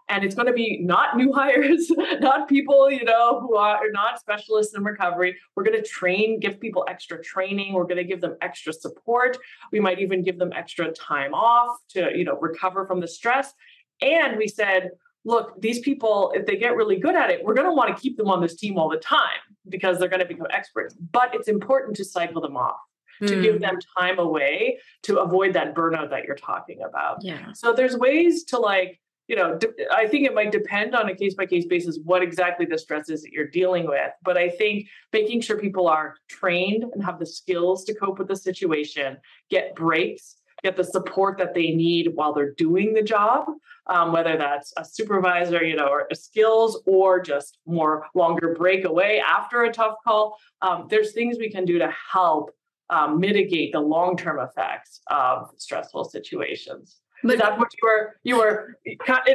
and 0.09 0.23
it's 0.23 0.35
going 0.35 0.47
to 0.47 0.53
be 0.53 0.79
not 0.81 1.15
new 1.17 1.31
hires 1.35 1.91
not 2.19 2.47
people 2.47 2.89
you 2.89 3.03
know 3.03 3.39
who 3.39 3.55
are 3.55 3.91
not 3.91 4.19
specialists 4.19 4.75
in 4.75 4.83
recovery 4.83 5.37
we're 5.55 5.63
going 5.63 5.79
to 5.79 5.87
train 5.87 6.39
give 6.39 6.59
people 6.59 6.85
extra 6.87 7.21
training 7.23 7.73
we're 7.73 7.83
going 7.83 7.97
to 7.97 8.03
give 8.03 8.21
them 8.21 8.35
extra 8.41 8.73
support 8.73 9.37
we 9.71 9.79
might 9.79 9.99
even 9.99 10.23
give 10.23 10.37
them 10.37 10.51
extra 10.53 10.91
time 10.91 11.33
off 11.33 11.77
to 11.89 12.09
you 12.15 12.23
know 12.23 12.37
recover 12.39 12.85
from 12.85 12.99
the 12.99 13.07
stress 13.07 13.53
and 14.01 14.37
we 14.37 14.47
said 14.47 14.91
look 15.25 15.59
these 15.61 15.79
people 15.79 16.31
if 16.35 16.45
they 16.45 16.57
get 16.57 16.75
really 16.75 16.97
good 16.97 17.15
at 17.15 17.29
it 17.29 17.43
we're 17.43 17.53
going 17.53 17.67
to 17.67 17.73
want 17.73 17.95
to 17.95 18.01
keep 18.01 18.17
them 18.17 18.29
on 18.29 18.41
this 18.41 18.55
team 18.55 18.77
all 18.77 18.89
the 18.89 18.97
time 18.97 19.39
because 19.69 19.97
they're 19.97 20.09
going 20.09 20.19
to 20.19 20.25
become 20.27 20.47
experts 20.51 20.95
but 21.11 21.33
it's 21.33 21.47
important 21.47 21.95
to 21.95 22.03
cycle 22.03 22.41
them 22.41 22.57
off 22.57 22.79
to 23.27 23.41
give 23.41 23.55
hmm. 23.55 23.61
them 23.61 23.77
time 23.97 24.19
away 24.19 24.79
to 25.03 25.19
avoid 25.19 25.53
that 25.53 25.75
burnout 25.75 26.09
that 26.09 26.25
you're 26.25 26.35
talking 26.35 26.81
about. 26.81 27.19
Yeah. 27.21 27.53
So 27.53 27.73
there's 27.73 27.95
ways 27.95 28.43
to 28.45 28.57
like 28.57 28.99
you 29.27 29.35
know, 29.35 29.57
I 29.91 30.07
think 30.07 30.25
it 30.25 30.33
might 30.33 30.51
depend 30.51 30.95
on 30.95 31.09
a 31.09 31.15
case 31.15 31.33
by 31.33 31.45
case 31.45 31.65
basis 31.65 31.99
what 32.03 32.21
exactly 32.21 32.65
the 32.65 32.77
stress 32.77 33.09
is 33.09 33.21
that 33.21 33.31
you're 33.31 33.47
dealing 33.47 33.87
with. 33.87 34.11
But 34.23 34.37
I 34.37 34.49
think 34.49 34.87
making 35.13 35.41
sure 35.41 35.57
people 35.57 35.87
are 35.87 36.15
trained 36.27 36.83
and 36.83 37.03
have 37.03 37.19
the 37.19 37.25
skills 37.25 37.85
to 37.85 37.93
cope 37.93 38.19
with 38.19 38.27
the 38.27 38.35
situation, 38.35 39.17
get 39.49 39.75
breaks, 39.75 40.35
get 40.63 40.75
the 40.75 40.83
support 40.83 41.37
that 41.37 41.53
they 41.53 41.71
need 41.71 42.11
while 42.15 42.33
they're 42.33 42.53
doing 42.53 42.93
the 42.93 43.01
job, 43.01 43.45
um, 43.87 44.11
whether 44.11 44.37
that's 44.37 44.73
a 44.77 44.83
supervisor, 44.83 45.63
you 45.63 45.75
know, 45.75 45.87
or 45.87 46.07
skills 46.13 46.81
or 46.85 47.21
just 47.21 47.59
more 47.65 48.07
longer 48.15 48.53
break 48.53 48.85
away 48.85 49.21
after 49.21 49.63
a 49.63 49.73
tough 49.73 49.95
call. 50.03 50.37
Um, 50.61 50.87
there's 50.89 51.13
things 51.13 51.37
we 51.37 51.49
can 51.49 51.65
do 51.65 51.79
to 51.79 51.93
help 52.11 52.51
um, 52.89 53.19
mitigate 53.19 53.71
the 53.71 53.79
long 53.79 54.17
term 54.17 54.39
effects 54.39 55.01
of 55.09 55.49
stressful 55.57 56.05
situations. 56.05 57.02
But, 57.23 57.35
is 57.35 57.39
that 57.39 57.57
what 57.57 57.69
you 57.73 57.87
were 57.87 58.15
you 58.23 58.37
were 58.37 58.77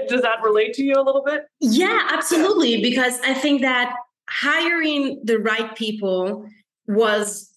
does 0.08 0.22
that 0.22 0.42
relate 0.42 0.74
to 0.74 0.84
you 0.84 0.94
a 0.96 1.02
little 1.02 1.22
bit? 1.24 1.46
Yeah, 1.60 2.08
absolutely. 2.10 2.82
Because 2.82 3.18
I 3.20 3.34
think 3.34 3.62
that 3.62 3.94
hiring 4.28 5.20
the 5.24 5.38
right 5.38 5.74
people 5.74 6.46
was 6.86 7.50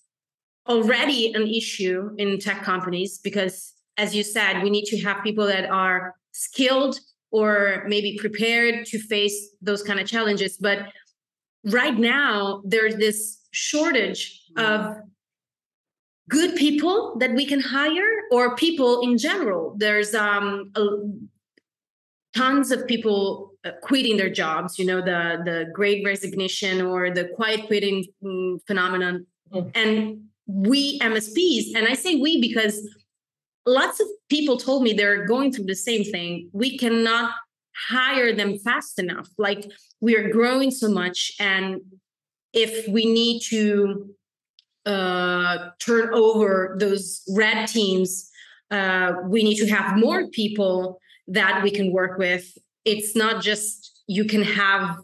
already 0.67 1.33
an 1.33 1.47
issue 1.47 2.11
in 2.17 2.39
tech 2.39 2.63
companies 2.63 3.17
because 3.17 3.73
as 3.97 4.15
you 4.15 4.23
said, 4.23 4.63
we 4.63 4.69
need 4.69 4.85
to 4.85 4.99
have 5.01 5.23
people 5.23 5.45
that 5.45 5.69
are 5.69 6.15
skilled 6.31 6.99
or 7.31 7.83
maybe 7.87 8.17
prepared 8.17 8.85
to 8.85 8.99
face 8.99 9.49
those 9.61 9.83
kind 9.83 9.99
of 9.99 10.07
challenges. 10.07 10.57
But 10.57 10.87
right 11.65 11.97
now, 11.97 12.61
there's 12.65 12.95
this 12.95 13.39
shortage 13.51 14.41
of 14.57 14.97
good 16.31 16.55
people 16.55 17.15
that 17.19 17.31
we 17.33 17.45
can 17.45 17.59
hire 17.59 18.11
or 18.31 18.55
people 18.55 19.01
in 19.01 19.17
general. 19.17 19.75
There's 19.77 20.15
um 20.15 20.71
a, 20.75 20.85
tons 22.35 22.71
of 22.71 22.87
people 22.87 23.51
uh, 23.65 23.71
quitting 23.83 24.15
their 24.17 24.29
jobs 24.29 24.79
you 24.79 24.85
know 24.85 25.01
the 25.01 25.41
the 25.43 25.65
great 25.73 26.03
resignation 26.05 26.81
or 26.81 27.11
the 27.11 27.25
quiet 27.35 27.67
quitting 27.67 28.05
mm, 28.23 28.57
phenomenon. 28.65 29.27
Mm. 29.53 29.71
and 29.75 30.21
we 30.47 30.97
msps 30.99 31.75
and 31.75 31.85
i 31.89 31.93
say 31.93 32.15
we 32.15 32.39
because 32.39 32.75
lots 33.65 33.99
of 33.99 34.07
people 34.29 34.57
told 34.57 34.83
me 34.83 34.93
they're 34.93 35.25
going 35.25 35.51
through 35.51 35.65
the 35.65 35.75
same 35.75 36.03
thing. 36.03 36.49
We 36.53 36.77
cannot 36.77 37.33
hire 37.75 38.33
them 38.33 38.57
fast 38.57 38.99
enough. 38.99 39.29
Like 39.37 39.69
we 39.99 40.15
are 40.15 40.29
growing 40.29 40.71
so 40.71 40.89
much 40.89 41.33
and 41.39 41.81
if 42.53 42.87
we 42.87 43.05
need 43.05 43.41
to 43.49 44.13
uh, 44.85 45.69
turn 45.79 46.13
over 46.13 46.75
those 46.79 47.23
red 47.35 47.67
teams, 47.67 48.29
uh, 48.71 49.13
we 49.25 49.43
need 49.43 49.57
to 49.57 49.67
have 49.67 49.97
more 49.97 50.27
people 50.29 50.99
that 51.27 51.61
we 51.63 51.71
can 51.71 51.91
work 51.91 52.17
with. 52.17 52.57
It's 52.85 53.15
not 53.15 53.43
just 53.43 54.03
you 54.07 54.25
can 54.25 54.41
have 54.43 54.97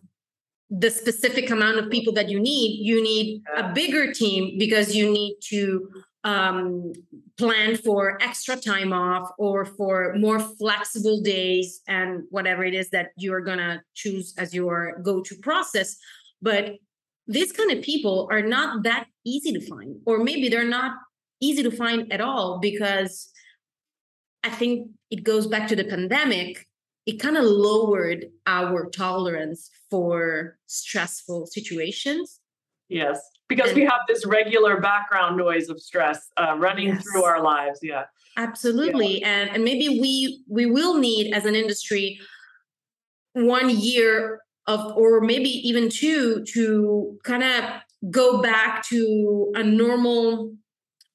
the 0.70 0.90
specific 0.90 1.50
amount 1.50 1.78
of 1.80 1.90
people 1.90 2.14
that 2.14 2.30
you 2.30 2.40
need. 2.40 2.86
You 2.86 3.02
need 3.02 3.44
a 3.56 3.72
bigger 3.72 4.14
team 4.14 4.58
because 4.58 4.96
you 4.96 5.12
need 5.12 5.38
to 5.50 5.90
um, 6.24 6.92
plan 7.38 7.78
for 7.78 8.22
extra 8.22 8.58
time 8.58 8.92
off 8.92 9.30
or 9.38 9.64
for 9.64 10.16
more 10.18 10.40
flexible 10.40 11.22
days 11.22 11.82
and 11.88 12.24
whatever 12.32 12.66
it 12.66 12.74
is 12.74 12.90
that 12.90 13.12
you're 13.16 13.42
going 13.42 13.60
to 13.60 13.82
choose 13.94 14.34
as 14.38 14.54
your 14.54 15.00
go 15.04 15.22
to 15.22 15.36
process. 15.36 15.96
But 16.42 16.76
these 17.28 17.52
kind 17.52 17.72
of 17.72 17.84
people 17.84 18.28
are 18.32 18.42
not 18.42 18.84
that 18.84 19.08
easy 19.26 19.52
to 19.52 19.62
find 19.62 19.98
or 20.06 20.24
maybe 20.24 20.50
they're 20.50 20.64
not 20.64 20.94
easy 21.42 21.62
to 21.62 21.72
find 21.72 22.12
at 22.12 22.22
all 22.22 22.60
because 22.60 23.30
i 24.44 24.50
think 24.50 24.90
it 25.12 25.24
goes 25.24 25.48
back 25.48 25.68
to 25.68 25.76
the 25.76 25.84
pandemic 25.84 26.68
it 27.06 27.20
kind 27.20 27.38
of 27.38 27.44
lowered 27.46 28.26
our 28.46 28.90
tolerance 28.90 29.70
for 29.90 30.58
stressful 30.68 31.46
situations 31.48 32.40
yes 32.90 33.20
because 33.50 33.70
and, 33.70 33.78
we 33.78 33.84
have 33.84 34.02
this 34.08 34.26
regular 34.26 34.80
background 34.80 35.38
noise 35.38 35.70
of 35.70 35.80
stress 35.82 36.28
uh, 36.38 36.56
running 36.58 36.88
yes. 36.88 37.04
through 37.04 37.24
our 37.24 37.42
lives 37.42 37.80
yeah 37.84 38.06
absolutely 38.38 39.22
yeah. 39.22 39.28
and 39.28 39.50
and 39.50 39.64
maybe 39.64 40.00
we 40.00 40.44
we 40.50 40.66
will 40.66 40.98
need 40.98 41.34
as 41.34 41.46
an 41.46 41.56
industry 41.56 42.20
one 43.34 43.70
year 43.70 44.42
of 44.68 44.98
or 44.98 45.22
maybe 45.22 45.50
even 45.50 45.90
two 45.90 46.44
to 46.54 47.18
kind 47.24 47.44
of 47.44 47.64
go 48.12 48.42
back 48.42 48.86
to 48.88 49.52
a 49.56 49.64
normal 49.64 50.54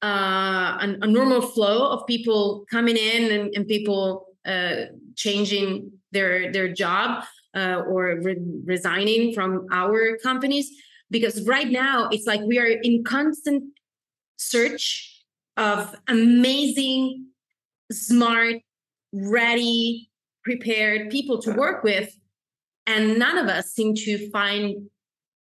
uh, 0.03 0.79
a, 0.81 0.97
a, 1.03 1.07
normal 1.07 1.41
flow 1.41 1.89
of 1.93 2.05
people 2.09 2.65
coming 2.69 2.97
in 2.97 3.31
and, 3.31 3.55
and 3.55 3.69
people 3.69 4.27
uh, 4.45 4.87
changing 5.15 5.93
their 6.11 6.51
their 6.51 6.73
job 6.73 7.25
uh, 7.55 7.83
or 7.87 8.19
re- 8.21 8.37
resigning 8.65 9.33
from 9.33 9.67
our 9.71 10.17
companies. 10.19 10.71
Because 11.11 11.47
right 11.47 11.71
now 11.71 12.09
it's 12.11 12.27
like 12.27 12.41
we 12.41 12.59
are 12.59 12.67
in 12.67 13.05
constant 13.05 13.63
search 14.39 15.23
of 15.57 15.95
amazing 16.09 17.27
smart 17.93 18.57
ready 19.13 20.11
prepared 20.43 21.11
people 21.11 21.41
to 21.43 21.53
work 21.53 21.85
with 21.85 22.17
and 22.87 23.19
none 23.19 23.39
of 23.39 23.47
us 23.47 23.73
seem 23.73 23.95
to 23.95 24.31
find 24.31 24.89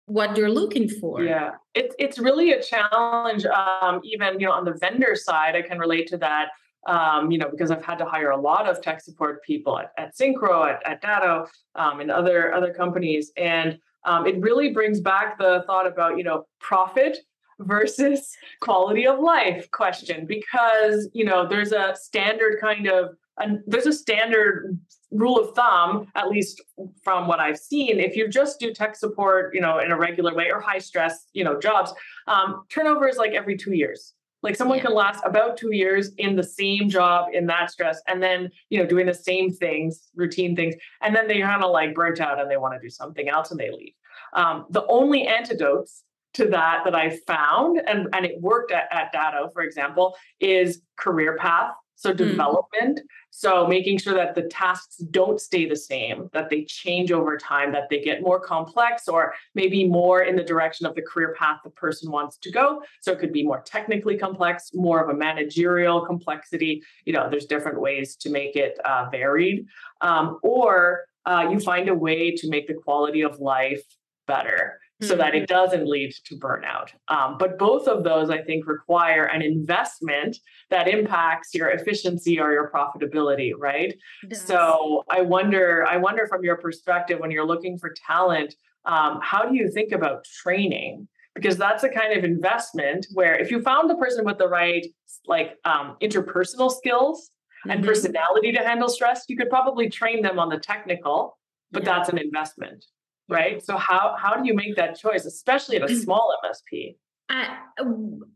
what 0.05 0.35
you're 0.35 0.49
looking 0.49 0.89
for. 0.89 1.23
Yeah, 1.23 1.51
it's 1.73 1.95
it's 1.97 2.19
really 2.19 2.51
a 2.51 2.61
challenge. 2.61 3.45
Um, 3.45 4.01
even 4.03 4.39
you 4.39 4.47
know 4.47 4.51
on 4.51 4.65
the 4.65 4.73
vendor 4.73 5.15
side, 5.15 5.55
I 5.55 5.61
can 5.61 5.79
relate 5.79 6.07
to 6.07 6.17
that. 6.17 6.49
Um, 6.87 7.29
you 7.29 7.37
know, 7.37 7.47
because 7.49 7.69
I've 7.69 7.85
had 7.85 7.99
to 7.99 8.05
hire 8.05 8.31
a 8.31 8.41
lot 8.41 8.67
of 8.67 8.81
tech 8.81 9.01
support 9.01 9.43
people 9.43 9.77
at, 9.77 9.91
at 9.99 10.17
Syncro, 10.17 10.67
at, 10.67 10.81
at 10.83 10.99
Datto, 10.99 11.47
um, 11.75 11.99
and 11.99 12.09
other 12.09 12.53
other 12.53 12.73
companies, 12.73 13.31
and 13.37 13.77
um, 14.03 14.25
it 14.25 14.39
really 14.41 14.71
brings 14.71 14.99
back 14.99 15.37
the 15.37 15.63
thought 15.67 15.87
about 15.87 16.17
you 16.17 16.23
know 16.23 16.45
profit 16.59 17.19
versus 17.59 18.35
quality 18.61 19.07
of 19.07 19.19
life 19.19 19.69
question 19.71 20.25
because 20.25 21.09
you 21.13 21.23
know 21.23 21.47
there's 21.47 21.71
a 21.71 21.95
standard 21.95 22.59
kind 22.59 22.87
of 22.87 23.15
and 23.39 23.61
there's 23.65 23.85
a 23.85 23.93
standard 23.93 24.79
rule 25.11 25.39
of 25.39 25.55
thumb, 25.55 26.07
at 26.15 26.29
least 26.29 26.61
from 27.03 27.27
what 27.27 27.39
I've 27.39 27.57
seen. 27.57 27.99
If 27.99 28.15
you 28.15 28.27
just 28.27 28.59
do 28.59 28.73
tech 28.73 28.95
support, 28.95 29.53
you 29.53 29.61
know, 29.61 29.79
in 29.79 29.91
a 29.91 29.97
regular 29.97 30.33
way 30.33 30.51
or 30.51 30.59
high 30.59 30.79
stress, 30.79 31.27
you 31.33 31.43
know, 31.43 31.59
jobs, 31.59 31.93
um, 32.27 32.63
turnover 32.69 33.07
is 33.07 33.17
like 33.17 33.33
every 33.33 33.57
two 33.57 33.73
years. 33.73 34.13
Like 34.43 34.55
someone 34.55 34.77
yeah. 34.77 34.85
can 34.85 34.93
last 34.95 35.21
about 35.23 35.55
two 35.55 35.73
years 35.73 36.11
in 36.17 36.35
the 36.35 36.43
same 36.43 36.89
job 36.89 37.27
in 37.31 37.45
that 37.47 37.69
stress, 37.69 38.01
and 38.07 38.23
then 38.23 38.49
you 38.69 38.79
know 38.79 38.87
doing 38.87 39.05
the 39.05 39.13
same 39.13 39.51
things, 39.51 40.09
routine 40.15 40.55
things, 40.55 40.73
and 41.01 41.15
then 41.15 41.27
they 41.27 41.41
kind 41.41 41.63
of 41.63 41.71
like 41.71 41.93
burnt 41.93 42.19
out 42.19 42.39
and 42.39 42.49
they 42.49 42.57
want 42.57 42.73
to 42.73 42.79
do 42.79 42.89
something 42.89 43.29
else 43.29 43.51
and 43.51 43.59
they 43.59 43.69
leave. 43.69 43.93
Um, 44.33 44.65
the 44.71 44.85
only 44.87 45.27
antidotes 45.27 46.03
to 46.33 46.47
that 46.47 46.81
that 46.85 46.95
I 46.95 47.17
found, 47.27 47.81
and 47.85 48.07
and 48.13 48.25
it 48.25 48.41
worked 48.41 48.71
at, 48.71 48.85
at 48.91 49.11
Datto, 49.11 49.51
for 49.53 49.61
example, 49.61 50.15
is 50.39 50.81
career 50.97 51.37
path 51.37 51.73
so, 52.01 52.11
hmm. 52.11 52.17
development, 52.17 52.99
mm. 52.99 53.03
so 53.29 53.67
making 53.67 53.99
sure 53.99 54.15
that 54.15 54.33
the 54.33 54.41
tasks 54.43 54.97
don't 54.97 55.39
stay 55.39 55.69
the 55.69 55.75
same, 55.75 56.29
that 56.33 56.49
they 56.49 56.63
change 56.63 57.11
over 57.11 57.37
time, 57.37 57.71
that 57.73 57.89
they 57.91 58.01
get 58.01 58.23
more 58.23 58.39
complex 58.39 59.07
or 59.07 59.35
maybe 59.53 59.87
more 59.87 60.23
in 60.23 60.35
the 60.35 60.43
direction 60.43 60.87
of 60.87 60.95
the 60.95 61.01
career 61.03 61.35
path 61.37 61.59
the 61.63 61.69
person 61.69 62.11
wants 62.11 62.37
to 62.37 62.51
go. 62.51 62.81
So, 63.01 63.11
it 63.11 63.19
could 63.19 63.31
be 63.31 63.43
more 63.43 63.61
technically 63.61 64.17
complex, 64.17 64.71
more 64.73 64.99
of 65.03 65.09
a 65.09 65.17
managerial 65.17 66.03
complexity. 66.03 66.81
You 67.05 67.13
know, 67.13 67.29
there's 67.29 67.45
different 67.45 67.79
ways 67.79 68.15
to 68.17 68.31
make 68.31 68.55
it 68.55 68.79
uh, 68.83 69.07
varied. 69.11 69.67
Um, 70.01 70.39
or 70.41 71.05
uh, 71.27 71.47
you 71.51 71.59
find 71.59 71.87
a 71.87 71.93
way 71.93 72.31
to 72.31 72.49
make 72.49 72.67
the 72.67 72.73
quality 72.73 73.21
of 73.21 73.39
life 73.39 73.83
better 74.25 74.79
so 75.01 75.15
that 75.15 75.33
it 75.33 75.47
doesn't 75.47 75.87
lead 75.87 76.13
to 76.25 76.35
burnout. 76.35 76.89
Um, 77.07 77.37
but 77.39 77.57
both 77.57 77.87
of 77.87 78.03
those, 78.03 78.29
I 78.29 78.41
think, 78.41 78.67
require 78.67 79.25
an 79.25 79.41
investment 79.41 80.37
that 80.69 80.87
impacts 80.87 81.55
your 81.55 81.69
efficiency 81.69 82.39
or 82.39 82.51
your 82.51 82.71
profitability, 82.71 83.51
right? 83.57 83.95
So 84.31 85.03
I 85.09 85.21
wonder, 85.21 85.85
I 85.87 85.97
wonder 85.97 86.27
from 86.27 86.43
your 86.43 86.57
perspective, 86.57 87.19
when 87.19 87.31
you're 87.31 87.45
looking 87.45 87.77
for 87.77 87.93
talent, 88.07 88.53
um, 88.85 89.19
how 89.23 89.43
do 89.43 89.55
you 89.55 89.71
think 89.71 89.91
about 89.91 90.23
training? 90.25 91.07
Because 91.33 91.57
that's 91.57 91.83
a 91.83 91.89
kind 91.89 92.17
of 92.17 92.23
investment 92.23 93.07
where 93.13 93.35
if 93.35 93.49
you 93.49 93.61
found 93.61 93.89
the 93.89 93.95
person 93.95 94.23
with 94.23 94.37
the 94.37 94.47
right 94.47 94.85
like 95.27 95.57
um, 95.65 95.97
interpersonal 96.01 96.71
skills 96.71 97.31
and 97.69 97.79
mm-hmm. 97.79 97.87
personality 97.87 98.51
to 98.51 98.59
handle 98.59 98.89
stress, 98.89 99.23
you 99.27 99.37
could 99.37 99.49
probably 99.49 99.89
train 99.89 100.21
them 100.21 100.37
on 100.37 100.49
the 100.49 100.59
technical, 100.59 101.37
but 101.71 101.83
yeah. 101.83 101.97
that's 101.97 102.09
an 102.09 102.17
investment 102.17 102.85
right? 103.31 103.63
So 103.63 103.77
how 103.77 104.15
how 104.19 104.35
do 104.35 104.45
you 104.45 104.53
make 104.53 104.75
that 104.75 104.97
choice, 104.99 105.25
especially 105.25 105.77
at 105.77 105.89
a 105.89 105.95
small 106.03 106.35
MSP? 106.43 106.95
I, 107.29 107.59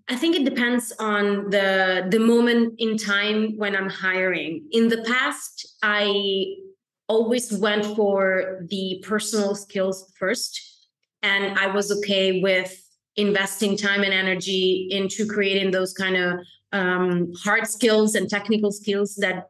I 0.08 0.16
think 0.16 0.38
it 0.38 0.46
depends 0.46 0.94
on 1.00 1.50
the 1.50 2.08
the 2.10 2.20
moment 2.20 2.76
in 2.80 2.98
time 2.98 3.58
when 3.58 3.76
I'm 3.76 3.90
hiring. 3.90 4.66
In 4.72 4.88
the 4.88 5.04
past, 5.04 5.76
I 5.84 6.56
always 7.08 7.52
went 7.52 7.86
for 7.96 8.66
the 8.70 9.04
personal 9.06 9.54
skills 9.54 10.14
first, 10.18 10.88
and 11.22 11.60
I 11.60 11.68
was 11.68 11.92
okay 11.98 12.42
with 12.42 12.82
investing 13.18 13.78
time 13.78 14.02
and 14.04 14.14
energy 14.14 14.88
into 14.92 15.28
creating 15.28 15.72
those 15.72 15.94
kind 15.94 16.16
of 16.16 16.40
um, 16.72 17.34
hard 17.44 17.68
skills 17.68 18.16
and 18.16 18.30
technical 18.30 18.72
skills 18.72 19.16
that 19.16 19.50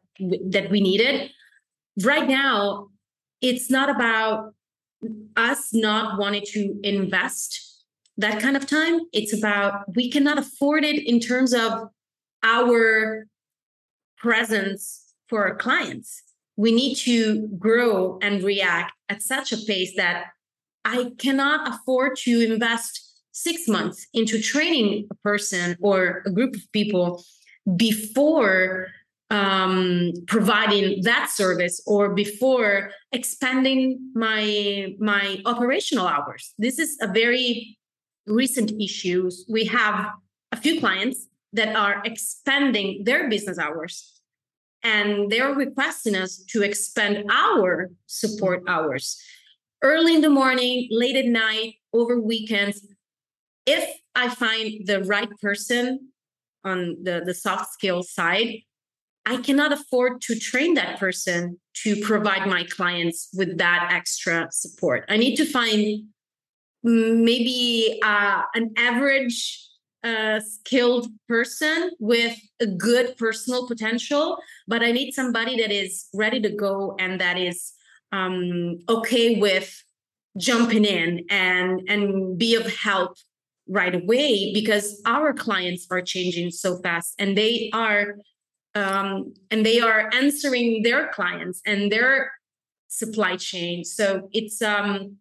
that 0.49 0.71
we 0.71 0.81
needed. 0.81 1.29
Right 2.03 2.27
now, 2.27 2.87
it's 3.41 3.69
not 3.69 3.89
about 3.89 4.54
us 5.35 5.73
not 5.73 6.19
wanting 6.19 6.43
to 6.47 6.79
invest 6.83 7.83
that 8.17 8.41
kind 8.41 8.55
of 8.55 8.65
time. 8.65 9.01
It's 9.11 9.33
about 9.33 9.83
we 9.95 10.09
cannot 10.09 10.37
afford 10.37 10.83
it 10.83 11.05
in 11.07 11.19
terms 11.19 11.53
of 11.53 11.89
our 12.43 13.27
presence 14.17 15.13
for 15.27 15.47
our 15.47 15.55
clients. 15.55 16.23
We 16.55 16.71
need 16.71 16.95
to 16.99 17.47
grow 17.59 18.17
and 18.21 18.43
react 18.43 18.93
at 19.09 19.21
such 19.21 19.51
a 19.51 19.57
pace 19.57 19.93
that 19.97 20.27
I 20.85 21.11
cannot 21.17 21.67
afford 21.67 22.15
to 22.23 22.41
invest 22.41 23.01
six 23.31 23.67
months 23.67 24.07
into 24.13 24.41
training 24.41 25.07
a 25.11 25.15
person 25.15 25.75
or 25.81 26.23
a 26.25 26.31
group 26.31 26.55
of 26.55 26.71
people 26.71 27.23
before 27.75 28.87
um, 29.29 30.13
providing 30.27 31.01
that 31.03 31.29
service 31.29 31.81
or 31.87 32.13
before 32.13 32.91
expanding 33.11 34.11
my 34.13 34.93
my 34.99 35.41
operational 35.45 36.07
hours. 36.07 36.53
This 36.57 36.79
is 36.79 36.97
a 37.01 37.07
very 37.07 37.77
recent 38.27 38.71
issue 38.81 39.29
we 39.47 39.65
have 39.65 40.07
a 40.51 40.57
few 40.57 40.79
clients 40.79 41.27
that 41.53 41.75
are 41.75 42.01
expanding 42.05 43.03
their 43.03 43.29
business 43.29 43.59
hours 43.59 44.19
and 44.83 45.31
they're 45.31 45.53
requesting 45.53 46.15
us 46.15 46.43
to 46.49 46.63
expand 46.63 47.29
our 47.31 47.91
support 48.07 48.63
hours. 48.67 49.21
Early 49.81 50.15
in 50.15 50.21
the 50.21 50.29
morning 50.29 50.87
late 50.89 51.15
at 51.15 51.25
night 51.25 51.75
over 51.93 52.19
weekends 52.19 52.85
if 53.65 53.99
i 54.13 54.29
find 54.29 54.85
the 54.85 55.03
right 55.03 55.29
person 55.41 56.09
on 56.63 56.97
the 57.03 57.21
the 57.25 57.33
soft 57.33 57.73
skills 57.73 58.11
side 58.11 58.61
I 59.25 59.37
cannot 59.37 59.73
afford 59.73 60.21
to 60.21 60.37
train 60.37 60.75
that 60.75 60.99
person 60.99 61.59
to 61.83 62.01
provide 62.01 62.47
my 62.47 62.63
clients 62.63 63.29
with 63.33 63.57
that 63.57 63.89
extra 63.91 64.47
support. 64.51 65.05
I 65.09 65.17
need 65.17 65.35
to 65.37 65.45
find 65.45 66.05
maybe 66.83 67.99
uh, 68.03 68.43
an 68.53 68.73
average 68.77 69.67
uh, 70.03 70.39
skilled 70.39 71.07
person 71.27 71.89
with 71.99 72.37
a 72.59 72.67
good 72.67 73.17
personal 73.17 73.67
potential, 73.67 74.37
but 74.67 74.83
I 74.83 74.91
need 74.91 75.13
somebody 75.13 75.59
that 75.61 75.71
is 75.71 76.05
ready 76.13 76.39
to 76.41 76.49
go 76.49 76.95
and 76.99 77.19
that 77.19 77.39
is 77.39 77.73
um, 78.11 78.77
okay 78.87 79.39
with 79.39 79.83
jumping 80.37 80.85
in 80.85 81.25
and 81.29 81.81
and 81.87 82.37
be 82.37 82.55
of 82.55 82.67
help 82.75 83.17
right 83.67 83.95
away 83.95 84.51
because 84.53 85.01
our 85.05 85.33
clients 85.33 85.87
are 85.89 86.01
changing 86.01 86.51
so 86.51 86.77
fast 86.81 87.15
and 87.17 87.37
they 87.37 87.69
are 87.73 88.17
um, 88.75 89.33
and 89.49 89.65
they 89.65 89.79
are 89.79 90.09
answering 90.13 90.83
their 90.83 91.07
clients 91.07 91.61
and 91.65 91.91
their 91.91 92.31
supply 92.87 93.37
chain. 93.37 93.83
So 93.83 94.29
it's 94.31 94.61
um, 94.61 95.17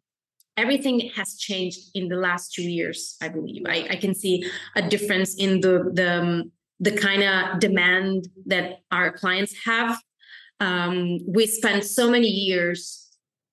everything 0.57 1.11
has 1.17 1.37
changed 1.37 1.81
in 1.95 2.09
the 2.09 2.17
last 2.17 2.53
two 2.53 2.63
years. 2.63 3.17
I 3.23 3.29
believe 3.29 3.63
I, 3.67 3.87
I 3.91 3.97
can 3.97 4.15
see 4.15 4.45
a 4.77 4.83
difference 4.83 5.35
in 5.37 5.61
the 5.61 5.91
the 5.93 6.21
um, 6.21 6.53
the 6.81 6.93
kind 6.93 7.23
of 7.23 7.61
demand 7.61 8.29
that 8.47 8.81
our 8.91 9.13
clients 9.13 9.55
have. 9.65 10.01
Um, 10.61 11.21
we 11.27 11.47
spent 11.47 11.85
so 11.85 12.11
many 12.11 12.29
years 12.29 13.09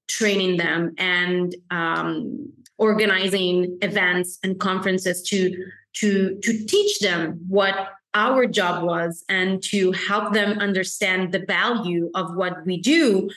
training 0.08 0.58
them 0.58 0.94
and 0.98 1.56
um, 1.70 2.52
organizing 2.78 3.78
events 3.82 4.40
and 4.44 4.60
conferences 4.60 5.22
to 5.30 5.56
to 5.94 6.40
to 6.42 6.66
teach 6.66 7.00
them 7.00 7.40
what 7.48 7.90
our 8.14 8.46
job 8.46 8.84
was 8.84 9.24
and 9.30 9.64
to 9.64 9.92
help 9.92 10.34
them 10.34 10.60
understand 10.60 11.32
the 11.32 11.46
value 11.46 12.10
of 12.16 12.36
what 12.36 12.66
we 12.66 12.78
do. 12.80 13.30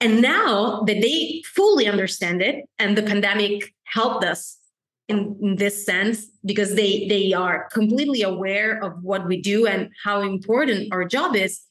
And 0.00 0.22
now 0.22 0.82
that 0.82 1.00
they 1.00 1.42
fully 1.44 1.86
understand 1.86 2.42
it, 2.42 2.68
and 2.78 2.96
the 2.96 3.02
pandemic 3.02 3.74
helped 3.84 4.24
us 4.24 4.58
in, 5.08 5.36
in, 5.42 5.56
this 5.56 5.84
sense 5.84 6.26
because 6.44 6.74
they 6.74 7.08
they 7.08 7.32
are 7.32 7.68
completely 7.72 8.22
aware 8.22 8.82
of 8.82 9.02
what 9.02 9.26
we 9.26 9.40
do 9.40 9.66
and 9.66 9.90
how 10.04 10.20
important 10.22 10.92
our 10.92 11.04
job 11.04 11.34
is 11.34 11.62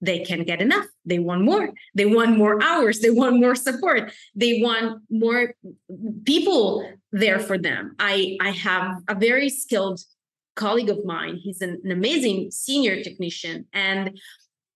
they 0.00 0.20
can 0.20 0.44
get 0.44 0.60
enough. 0.60 0.86
They 1.04 1.18
want 1.18 1.42
more. 1.42 1.70
They 1.94 2.06
want 2.06 2.36
more 2.36 2.62
hours. 2.62 3.00
They 3.00 3.10
want 3.10 3.40
more 3.40 3.54
support. 3.54 4.12
They 4.34 4.60
want 4.60 5.02
more 5.10 5.54
people 6.24 6.90
there 7.12 7.38
for 7.38 7.56
them. 7.56 7.94
I 7.98 8.36
i 8.40 8.50
have 8.50 9.02
a 9.08 9.14
very 9.14 9.48
skilled 9.48 10.00
colleague 10.56 10.90
of 10.90 11.04
mine. 11.04 11.36
He's 11.36 11.60
an, 11.60 11.80
an 11.84 11.92
amazing 11.92 12.50
senior 12.50 13.02
technician, 13.02 13.66
and 13.72 14.18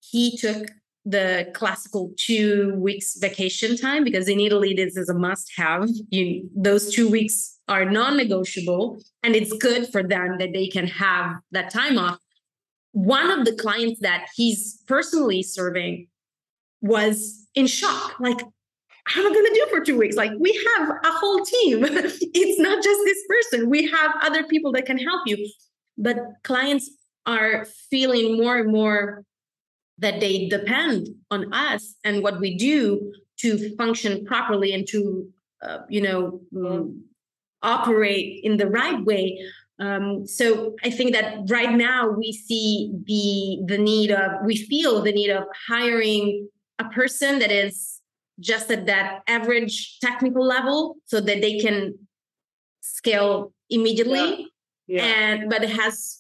he 0.01 0.37
took 0.37 0.69
the 1.07 1.51
classical 1.55 2.13
two 2.17 2.75
weeks 2.75 3.17
vacation 3.19 3.77
time 3.77 4.05
because 4.05 4.29
in 4.29 4.39
Italy 4.39 4.75
this 4.75 4.97
is 4.97 5.09
a 5.09 5.15
must 5.15 5.51
have. 5.57 5.89
You 6.11 6.49
those 6.55 6.95
two 6.95 7.09
weeks 7.09 7.59
are 7.69 7.85
non-negotiable, 7.85 9.03
and 9.23 9.35
it's 9.35 9.53
good 9.55 9.89
for 9.89 10.03
them 10.03 10.37
that 10.39 10.53
they 10.53 10.69
can 10.69 10.87
have 10.87 11.37
that 11.51 11.71
time 11.71 11.99
off. 11.99 12.19
One 12.93 13.31
of 13.31 13.45
the 13.45 13.55
clients 13.55 14.01
that 14.01 14.29
he's 14.37 14.83
personally 14.87 15.43
serving 15.43 16.09
was 16.83 17.47
in 17.55 17.67
shock, 17.67 18.19
like 18.21 18.41
how 19.05 19.23
am 19.23 19.33
I 19.33 19.35
going 19.35 19.47
to 19.47 19.55
do 19.55 19.67
for 19.71 19.85
two 19.85 19.99
weeks? 19.99 20.15
Like, 20.15 20.31
we 20.39 20.53
have 20.77 20.89
a 20.89 21.11
whole 21.11 21.45
team. 21.45 21.85
it's 21.85 22.61
not 22.61 22.83
just 22.83 23.01
this 23.05 23.19
person. 23.29 23.69
We 23.69 23.89
have 23.89 24.13
other 24.23 24.45
people 24.45 24.73
that 24.73 24.87
can 24.87 24.99
help 24.99 25.23
you 25.27 25.37
but 26.01 26.17
clients 26.43 26.91
are 27.27 27.67
feeling 27.91 28.37
more 28.37 28.59
and 28.59 28.73
more 28.73 29.25
that 29.99 30.19
they 30.21 30.49
depend 30.49 31.09
on 31.31 31.53
us 31.53 31.95
and 32.05 32.23
what 32.23 32.41
we 32.41 32.57
do 32.57 33.13
to 33.39 33.75
function 33.77 34.25
properly 34.25 34.73
and 34.73 34.89
to 34.89 35.29
uh, 35.63 35.79
you 35.89 36.01
know 36.01 36.41
um, 36.57 37.05
operate 37.63 38.41
in 38.43 38.57
the 38.57 38.67
right 38.67 39.05
way 39.05 39.39
um, 39.79 40.27
so 40.27 40.75
i 40.83 40.91
think 40.91 41.13
that 41.13 41.39
right 41.49 41.73
now 41.73 42.09
we 42.09 42.33
see 42.33 42.91
the 43.05 43.61
the 43.67 43.79
need 43.79 44.11
of 44.11 44.45
we 44.45 44.57
feel 44.57 45.03
the 45.03 45.13
need 45.13 45.31
of 45.31 45.45
hiring 45.69 46.49
a 46.79 46.85
person 46.85 47.39
that 47.39 47.53
is 47.53 48.01
just 48.41 48.71
at 48.71 48.87
that 48.87 49.21
average 49.27 49.99
technical 50.01 50.45
level 50.45 50.97
so 51.05 51.21
that 51.21 51.43
they 51.43 51.59
can 51.59 51.95
scale 52.81 53.53
immediately 53.69 54.25
yeah. 54.39 54.47
And 54.99 55.51
but 55.51 55.63
it 55.63 55.71
has 55.71 56.19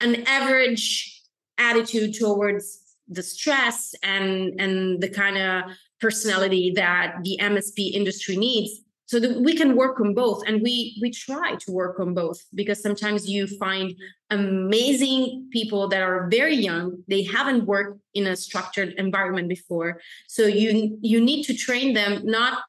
an 0.00 0.24
average 0.26 1.22
attitude 1.58 2.14
towards 2.14 2.80
the 3.08 3.22
stress 3.22 3.94
and 4.02 4.58
and 4.60 5.00
the 5.00 5.08
kind 5.08 5.36
of 5.38 5.70
personality 6.00 6.72
that 6.76 7.16
the 7.22 7.38
MSP 7.40 7.92
industry 7.92 8.36
needs. 8.36 8.80
So 9.06 9.20
that 9.20 9.42
we 9.42 9.54
can 9.54 9.76
work 9.76 10.00
on 10.00 10.14
both 10.14 10.42
and 10.46 10.62
we 10.62 10.98
we 11.02 11.10
try 11.10 11.56
to 11.56 11.70
work 11.70 12.00
on 12.00 12.14
both 12.14 12.42
because 12.54 12.82
sometimes 12.82 13.28
you 13.28 13.46
find 13.46 13.92
amazing 14.30 15.50
people 15.52 15.88
that 15.88 16.02
are 16.02 16.26
very 16.30 16.56
young 16.56 17.04
they 17.06 17.22
haven't 17.22 17.66
worked 17.66 18.00
in 18.14 18.26
a 18.26 18.34
structured 18.34 18.94
environment 18.96 19.50
before. 19.50 20.00
So 20.26 20.46
you 20.46 20.98
you 21.02 21.20
need 21.20 21.44
to 21.44 21.54
train 21.54 21.92
them 21.92 22.22
not 22.24 22.62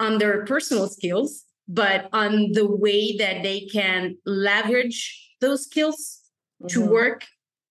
on 0.00 0.18
their 0.18 0.44
personal 0.44 0.88
skills 0.88 1.44
but 1.68 2.08
on 2.12 2.52
the 2.52 2.66
way 2.66 3.16
that 3.16 3.42
they 3.42 3.60
can 3.60 4.16
leverage 4.24 5.30
those 5.40 5.64
skills 5.64 6.20
mm-hmm. 6.62 6.68
to 6.68 6.86
work 6.90 7.26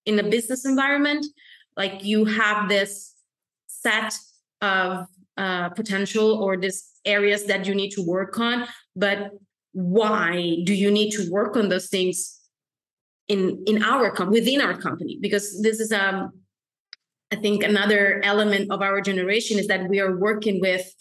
in 0.06 0.20
a 0.20 0.24
business 0.24 0.66
environment 0.66 1.26
like 1.76 2.04
you 2.04 2.26
have 2.26 2.70
this 2.70 3.14
set 3.68 4.14
of 4.62 5.06
uh, 5.38 5.70
potential 5.70 6.44
or 6.44 6.58
these 6.58 6.90
areas 7.06 7.46
that 7.46 7.68
you 7.68 7.76
need 7.76 7.90
to 7.90 8.06
work 8.06 8.40
on 8.40 8.68
but 8.96 9.32
why 9.74 10.58
do 10.64 10.74
you 10.74 10.90
need 10.90 11.12
to 11.12 11.30
work 11.32 11.56
on 11.56 11.70
those 11.70 11.88
things 11.88 12.40
in 13.28 13.64
in 13.68 13.84
our 13.84 14.12
com- 14.12 14.32
within 14.32 14.62
our 14.62 14.76
company 14.76 15.18
because 15.22 15.62
this 15.62 15.80
is 15.80 15.92
um 15.92 16.32
i 17.32 17.36
think 17.36 17.64
another 17.64 18.22
element 18.24 18.72
of 18.72 18.82
our 18.82 19.02
generation 19.02 19.60
is 19.60 19.68
that 19.68 19.88
we 19.90 20.00
are 20.00 20.18
working 20.18 20.60
with 20.60 20.92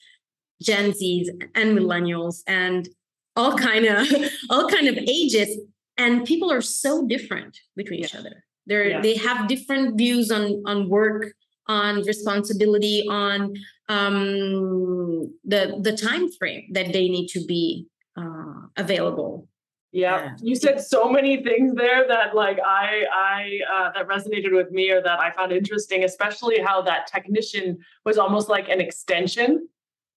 gen 0.63 0.93
z's 0.93 1.31
and 1.55 1.77
millennials 1.77 2.43
and 2.47 2.89
all 3.35 3.57
kind 3.57 3.85
of 3.85 4.07
all 4.51 4.69
kind 4.69 4.89
of 4.89 4.97
ages 4.97 5.59
and 5.99 6.25
people 6.25 6.51
are 6.51 6.63
so 6.63 7.07
different 7.07 7.59
between 7.77 8.01
yeah. 8.01 8.07
each 8.07 8.15
other 8.15 8.45
they're 8.67 8.89
yeah. 8.91 9.01
they 9.01 9.17
have 9.17 9.49
different 9.49 9.97
views 9.97 10.31
on 10.31 10.63
on 10.67 10.89
work 10.89 11.33
on 11.69 12.03
responsibility 12.03 13.07
on 13.09 13.55
um 13.89 15.33
the 15.45 15.79
the 15.81 15.97
time 15.97 16.31
frame 16.33 16.65
that 16.73 16.93
they 16.93 17.09
need 17.09 17.29
to 17.29 17.45
be 17.45 17.87
uh, 18.17 18.63
available 18.77 19.49
yeah. 19.97 20.25
yeah. 20.25 20.31
You 20.43 20.57
said 20.57 20.81
so 20.81 21.09
many 21.09 21.43
things 21.43 21.75
there 21.75 22.07
that 22.07 22.35
like 22.35 22.59
I 22.65 23.05
I 23.15 23.59
uh, 23.75 23.93
that 23.95 24.07
resonated 24.09 24.53
with 24.53 24.71
me 24.71 24.91
or 24.91 25.01
that 25.01 25.21
I 25.21 25.31
found 25.31 25.53
interesting, 25.53 26.05
especially 26.05 26.59
how 26.59 26.83
that 26.83 27.07
technician 27.07 27.79
was 28.05 28.19
almost 28.19 28.51
like 28.51 28.69
an 28.69 28.81
extension 28.81 29.69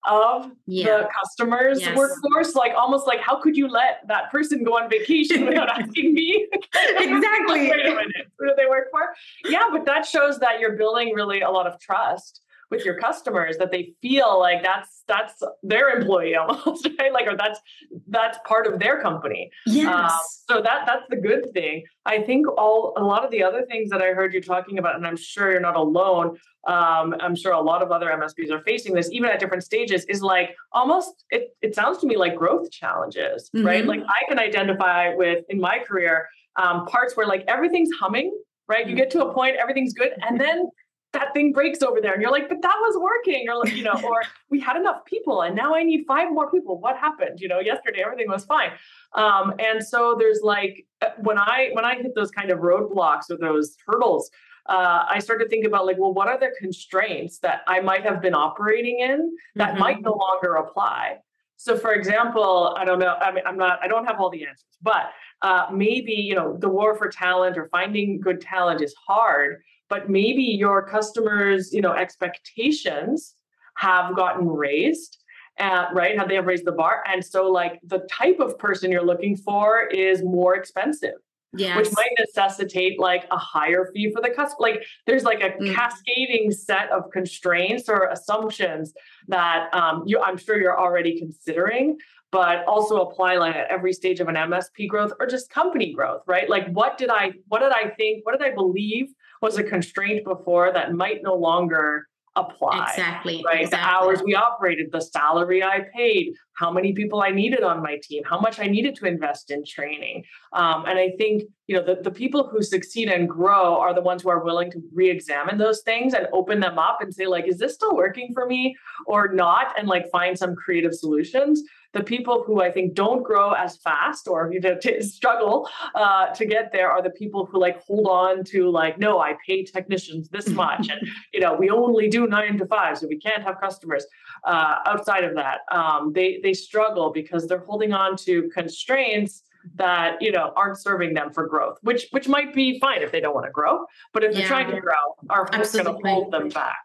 of 0.10 0.52
yeah. 0.66 0.86
the 0.86 1.10
customer's 1.22 1.82
yes. 1.82 1.96
workforce. 1.96 2.56
Like 2.56 2.74
almost 2.76 3.08
like 3.08 3.20
how 3.20 3.40
could 3.40 3.56
you 3.56 3.68
let 3.68 4.08
that 4.08 4.32
person 4.32 4.64
go 4.64 4.78
on 4.78 4.90
vacation 4.90 5.46
without 5.48 5.70
asking 5.70 6.14
me? 6.14 6.48
exactly. 6.74 7.70
like, 7.70 7.72
Wait 7.72 7.86
a 7.86 7.90
minute. 7.90 8.32
Who 8.38 8.48
do 8.48 8.54
they 8.58 8.66
work 8.66 8.88
for? 8.92 9.14
Yeah, 9.46 9.64
but 9.72 9.86
that 9.86 10.06
shows 10.06 10.40
that 10.40 10.60
you're 10.60 10.78
building 10.78 11.14
really 11.14 11.42
a 11.42 11.50
lot 11.50 11.68
of 11.68 11.80
trust 11.80 12.42
with 12.72 12.86
your 12.86 12.96
customers 13.00 13.58
that 13.58 13.72
they 13.72 13.94
feel 14.02 14.40
like 14.40 14.64
that's 14.64 15.04
that's 15.08 15.42
their 15.64 15.98
employee 15.98 16.36
almost 16.42 16.88
right? 17.00 17.12
Like 17.12 17.28
or 17.28 17.36
that's 17.36 17.60
that's 18.08 18.38
part 18.46 18.68
of 18.68 18.80
their 18.80 19.02
company. 19.02 19.52
Yes. 19.66 19.88
um, 19.88 20.20
so 20.50 20.62
that 20.62 20.84
that's 20.86 21.06
the 21.10 21.16
good 21.16 21.52
thing. 21.54 21.84
I 22.06 22.22
think 22.22 22.48
all 22.58 22.94
a 22.98 23.04
lot 23.04 23.24
of 23.24 23.32
the 23.32 23.44
other 23.44 23.66
things 23.66 23.90
that 23.90 24.02
i 24.02 24.08
heard 24.08 24.34
you 24.34 24.42
talking 24.42 24.80
about 24.80 24.96
and 24.96 25.06
i'm 25.06 25.16
sure 25.18 25.52
you're 25.52 25.60
not 25.60 25.76
alone 25.76 26.38
um, 26.68 27.16
i'm 27.20 27.36
sure 27.36 27.54
a 27.54 27.62
lot 27.62 27.82
of 27.82 27.92
other 27.92 28.08
msps 28.08 28.52
are 28.52 28.62
facing 28.64 28.94
this 28.94 29.10
even 29.12 29.30
at 29.30 29.40
different 29.40 29.64
stages 29.64 30.06
is 30.06 30.22
like 30.22 30.56
almost 30.72 31.26
it, 31.30 31.56
it 31.62 31.76
sounds 31.76 31.98
to 32.00 32.08
me 32.08 32.18
like 32.18 32.36
growth 32.36 32.72
challenges 32.72 33.50
mm-hmm. 33.56 33.66
right 33.66 33.86
like 33.86 34.02
i 34.08 34.28
can 34.28 34.40
identify 34.40 35.14
with 35.16 35.44
in 35.50 35.60
my 35.60 35.80
career 35.80 36.28
um, 36.56 36.86
parts 36.88 37.16
where 37.16 37.28
like 37.28 37.44
everything's 37.48 37.92
humming 38.00 38.32
right? 38.68 38.86
You 38.86 38.94
mm-hmm. 38.94 38.98
get 38.98 39.10
to 39.12 39.26
a 39.26 39.34
point 39.34 39.56
everything's 39.60 39.94
good 39.94 40.12
and 40.22 40.40
then 40.40 40.70
that 41.14 41.34
thing 41.34 41.52
breaks 41.52 41.82
over 41.82 42.00
there 42.02 42.14
and 42.14 42.22
you're 42.22 42.32
like 42.32 42.48
but 42.50 42.62
that 42.62 42.76
was 42.82 42.98
working 43.00 43.48
or 43.50 43.68
you 43.68 43.84
know 43.84 44.00
or 44.04 44.22
we 44.50 44.60
had 44.60 44.78
enough 44.78 45.04
people 45.06 45.42
and 45.42 45.56
now 45.56 45.76
i 45.76 45.84
need 45.84 46.06
five 46.08 46.32
more 46.32 46.50
people. 46.52 46.80
What 46.80 46.98
happened? 46.98 47.40
You 47.40 47.48
know 47.48 47.60
yesterday 47.60 48.02
everything 48.04 48.30
was 48.30 48.46
fine. 48.46 48.72
Um, 49.14 49.54
and 49.60 49.86
so 49.86 50.16
there's 50.18 50.42
like 50.44 50.86
uh, 51.02 51.10
when 51.20 51.38
i 51.38 51.70
when 51.74 51.86
i 51.86 51.96
hit 51.96 52.14
those 52.16 52.32
kind 52.32 52.52
of 52.52 52.60
roadblocks 52.60 53.30
or 53.30 53.38
those 53.38 53.76
hurdles 53.86 54.30
uh, 54.68 55.06
i 55.10 55.20
start 55.20 55.40
to 55.42 55.48
think 55.48 55.66
about 55.66 55.86
like 55.86 55.98
well 55.98 56.14
what 56.14 56.28
are 56.28 56.40
the 56.40 56.52
constraints 56.60 57.40
that 57.40 57.62
i 57.68 57.80
might 57.80 58.04
have 58.04 58.22
been 58.22 58.36
operating 58.36 59.00
in 59.00 59.36
that 59.56 59.72
mm-hmm. 59.72 59.80
might 59.80 60.02
no 60.02 60.14
longer 60.14 60.56
apply? 60.56 61.18
So 61.58 61.78
for 61.78 61.92
example 61.94 62.76
i 62.78 62.86
don't 62.86 63.00
know 63.00 63.16
i 63.20 63.32
mean 63.32 63.44
i'm 63.46 63.58
not 63.58 63.80
i 63.84 63.88
don't 63.88 64.06
have 64.06 64.20
all 64.20 64.30
the 64.30 64.46
answers 64.46 64.78
but 64.82 65.12
uh, 65.42 65.68
maybe 65.72 66.14
you 66.14 66.36
know 66.36 66.58
the 66.58 66.70
war 66.70 66.96
for 66.96 67.10
talent 67.10 67.58
or 67.58 67.68
finding 67.70 68.20
good 68.20 68.40
talent 68.40 68.82
is 68.82 68.94
hard 69.08 69.62
but 69.90 70.10
maybe 70.10 70.44
your 70.44 70.86
customers 70.88 71.74
you 71.74 71.82
know 71.82 71.94
expectations 71.94 73.36
have 73.76 74.16
gotten 74.16 74.48
raised 74.48 75.18
uh, 75.60 75.88
right 75.94 76.18
how 76.18 76.26
they 76.26 76.36
have 76.36 76.46
raised 76.46 76.66
the 76.66 76.72
bar 76.72 77.04
and 77.08 77.24
so 77.24 77.50
like 77.50 77.80
the 77.84 78.00
type 78.12 78.40
of 78.40 78.58
person 78.58 78.92
you're 78.92 79.06
looking 79.06 79.36
for 79.36 79.88
is 79.88 80.24
more 80.24 80.56
expensive 80.56 81.16
yes. 81.54 81.76
which 81.78 81.90
might 81.94 82.12
necessitate 82.18 83.00
like 83.00 83.26
a 83.32 83.38
higher 83.38 83.90
fee 83.94 84.12
for 84.12 84.22
the 84.22 84.30
customer 84.30 84.58
like 84.60 84.86
there's 85.06 85.24
like 85.24 85.42
a 85.42 85.52
mm. 85.62 85.74
cascading 85.74 86.52
set 86.52 86.90
of 86.92 87.10
constraints 87.12 87.90
or 87.90 88.08
assumptions 88.10 88.94
that 89.28 89.74
um, 89.74 90.04
you 90.06 90.22
i'm 90.22 90.38
sure 90.38 90.60
you're 90.60 90.80
already 90.80 91.18
considering 91.18 91.98
but 92.32 92.64
also 92.66 93.02
apply 93.02 93.38
like 93.38 93.56
at 93.56 93.68
every 93.70 93.92
stage 93.92 94.20
of 94.20 94.28
an 94.28 94.36
msp 94.36 94.88
growth 94.88 95.12
or 95.20 95.26
just 95.26 95.50
company 95.50 95.92
growth 95.94 96.22
right 96.28 96.50
like 96.50 96.70
what 96.72 96.98
did 96.98 97.10
i 97.10 97.32
what 97.48 97.60
did 97.60 97.72
i 97.72 97.90
think 97.90 98.26
what 98.26 98.38
did 98.38 98.48
i 98.48 98.54
believe 98.54 99.08
was 99.42 99.58
a 99.58 99.64
constraint 99.64 100.26
before 100.26 100.72
that 100.74 100.94
might 100.94 101.24
no 101.24 101.36
longer 101.36 102.08
apply. 102.36 102.86
Exactly. 102.90 103.44
Right. 103.46 103.62
Exactly. 103.62 103.78
The 103.78 103.90
hours 103.90 104.22
we 104.24 104.36
operated, 104.36 104.92
the 104.92 105.02
salary 105.02 105.64
I 105.64 105.86
paid, 105.94 106.36
how 106.54 106.72
many 106.72 106.94
people 106.94 107.22
I 107.22 107.32
needed 107.32 107.64
on 107.64 107.82
my 107.82 108.00
team, 108.02 108.24
how 108.24 108.40
much 108.40 108.60
I 108.60 108.68
needed 108.68 108.96
to 108.96 109.06
invest 109.06 109.52
in 109.52 109.64
training. 109.66 110.24
Um, 110.54 110.86
and 110.88 110.98
I 111.00 111.12
think, 111.18 111.44
you 111.68 111.76
know, 111.76 111.84
the, 111.84 112.02
the 112.02 112.12
people 112.12 112.48
who 112.48 112.62
succeed 112.62 113.10
and 113.10 113.28
grow 113.28 113.78
are 113.80 113.94
the 113.94 114.02
ones 114.02 114.24
who 114.24 114.30
are 114.30 114.44
willing 114.44 114.72
to 114.72 114.82
re-examine 114.94 115.58
those 115.58 115.82
things 115.82 116.14
and 116.14 116.28
open 116.34 116.60
them 116.60 116.78
up 116.78 117.00
and 117.02 117.14
say, 117.14 117.26
like, 117.26 117.48
is 117.48 117.58
this 117.58 117.74
still 117.74 117.96
working 117.96 118.32
for 118.34 118.46
me 118.46 118.76
or 119.06 119.34
not? 119.34 119.78
And 119.78 119.88
like 119.88 120.10
find 120.12 120.38
some 120.38 120.56
creative 120.56 120.94
solutions 120.94 121.64
the 121.94 122.04
people 122.04 122.44
who 122.46 122.62
I 122.62 122.72
think 122.72 122.94
don't 122.94 123.24
grow 123.24 123.52
as 123.52 123.78
fast 123.78 124.28
or 124.28 124.52
you 124.52 124.60
know 124.60 124.76
to 124.82 125.04
struggle 125.04 125.70
uh, 125.96 126.28
to 126.28 126.46
get 126.46 126.72
there 126.72 126.92
are 126.92 127.02
the 127.02 127.10
people 127.12 127.46
who 127.46 127.60
like 127.60 127.84
hold 127.84 128.08
on 128.08 128.44
to 128.46 128.70
like 128.70 128.98
no 128.98 129.20
I 129.20 129.36
pay 129.46 129.64
technicians 129.64 130.30
this 130.30 130.48
much 130.64 130.90
and 130.90 131.08
you 131.34 131.40
know 131.40 131.54
we 131.54 131.70
only 131.70 132.10
do 132.10 132.28
nine 132.28 132.58
to 132.58 132.66
five 132.66 132.98
so 132.98 133.08
we 133.08 133.20
can't 133.20 133.44
have 133.44 133.60
customers. 133.60 134.06
Uh, 134.46 134.78
outside 134.86 135.24
of 135.24 135.36
that 135.36 135.60
um, 135.72 136.14
they 136.14 136.40
they 136.44 136.54
struggle 136.54 137.12
because 137.12 137.48
they're 137.48 137.66
holding 137.66 137.94
on 137.94 138.16
to 138.16 138.50
constraints 138.54 139.44
that 139.76 140.22
you 140.22 140.32
know 140.32 140.52
aren't 140.56 140.78
serving 140.78 141.14
them 141.14 141.32
for 141.32 141.48
growth 141.48 141.78
which 141.82 142.08
which 142.12 142.28
might 142.28 142.54
be 142.54 142.80
fine 142.80 143.02
if 143.02 143.12
they 143.12 143.20
don't 143.20 143.34
want 143.34 143.46
to 143.46 143.52
grow 143.52 143.86
but 144.14 144.24
if 144.24 144.32
yeah. 144.32 144.40
they're 144.40 144.48
trying 144.48 144.72
to 144.72 144.80
grow 144.80 144.94
are 145.30 145.46
going 145.46 145.64
to 145.64 145.98
hold 146.04 146.32
them 146.32 146.50
back. 146.50 146.78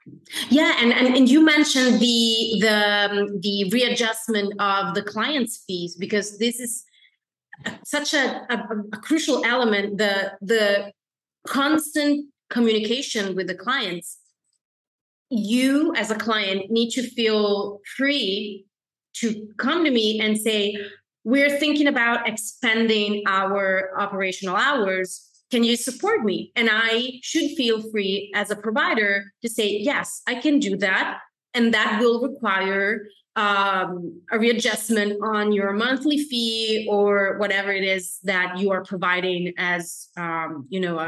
Yeah 0.51 0.77
and, 0.81 0.93
and 0.93 1.15
and 1.15 1.29
you 1.29 1.45
mentioned 1.45 2.01
the 2.01 2.59
the 2.61 3.09
um, 3.11 3.41
the 3.41 3.71
readjustment 3.71 4.53
of 4.61 4.95
the 4.95 5.03
client's 5.03 5.65
fees 5.67 5.97
because 5.97 6.39
this 6.39 6.61
is 6.61 6.85
such 7.85 8.15
a, 8.15 8.43
a, 8.51 8.57
a 8.93 8.97
crucial 8.99 9.45
element 9.45 9.99
the 9.99 10.33
the 10.41 10.93
constant 11.47 12.27
communication 12.51 13.35
with 13.35 13.47
the 13.47 13.55
clients. 13.55 14.19
You 15.31 15.95
as 15.97 16.11
a 16.11 16.15
client 16.15 16.71
need 16.71 16.91
to 16.91 17.03
feel 17.03 17.81
free 17.97 18.67
to 19.15 19.49
come 19.59 19.85
to 19.85 19.91
me 19.91 20.21
and 20.21 20.39
say 20.39 20.77
we're 21.25 21.59
thinking 21.59 21.87
about 21.87 22.29
expanding 22.29 23.23
our 23.27 23.99
operational 23.99 24.57
hours. 24.57 25.31
Can 25.51 25.65
you 25.65 25.77
support 25.77 26.23
me? 26.25 26.53
And 26.55 26.69
I 26.71 27.21
should 27.23 27.51
feel 27.53 27.83
free 27.91 28.31
as 28.35 28.51
a 28.51 28.57
provider 28.57 29.25
to 29.43 29.49
say, 29.49 29.79
yes, 29.79 30.21
I 30.27 30.37
can 30.37 30.59
do 30.59 30.77
that. 30.79 31.21
And 31.55 31.73
that 31.73 32.01
will 32.01 32.21
require 32.21 33.07
um, 33.37 34.21
a 34.31 34.39
readjustment 34.39 35.19
on 35.23 35.53
your 35.53 35.73
monthly 35.73 36.19
fee 36.19 36.87
or 36.91 37.39
whatever 37.39 37.73
it 37.73 37.85
is 37.85 38.19
that 38.25 38.59
you 38.59 38.71
are 38.71 38.85
providing 38.85 39.53
as, 39.57 40.09
um, 40.17 40.67
you 40.69 40.81
know, 40.81 40.99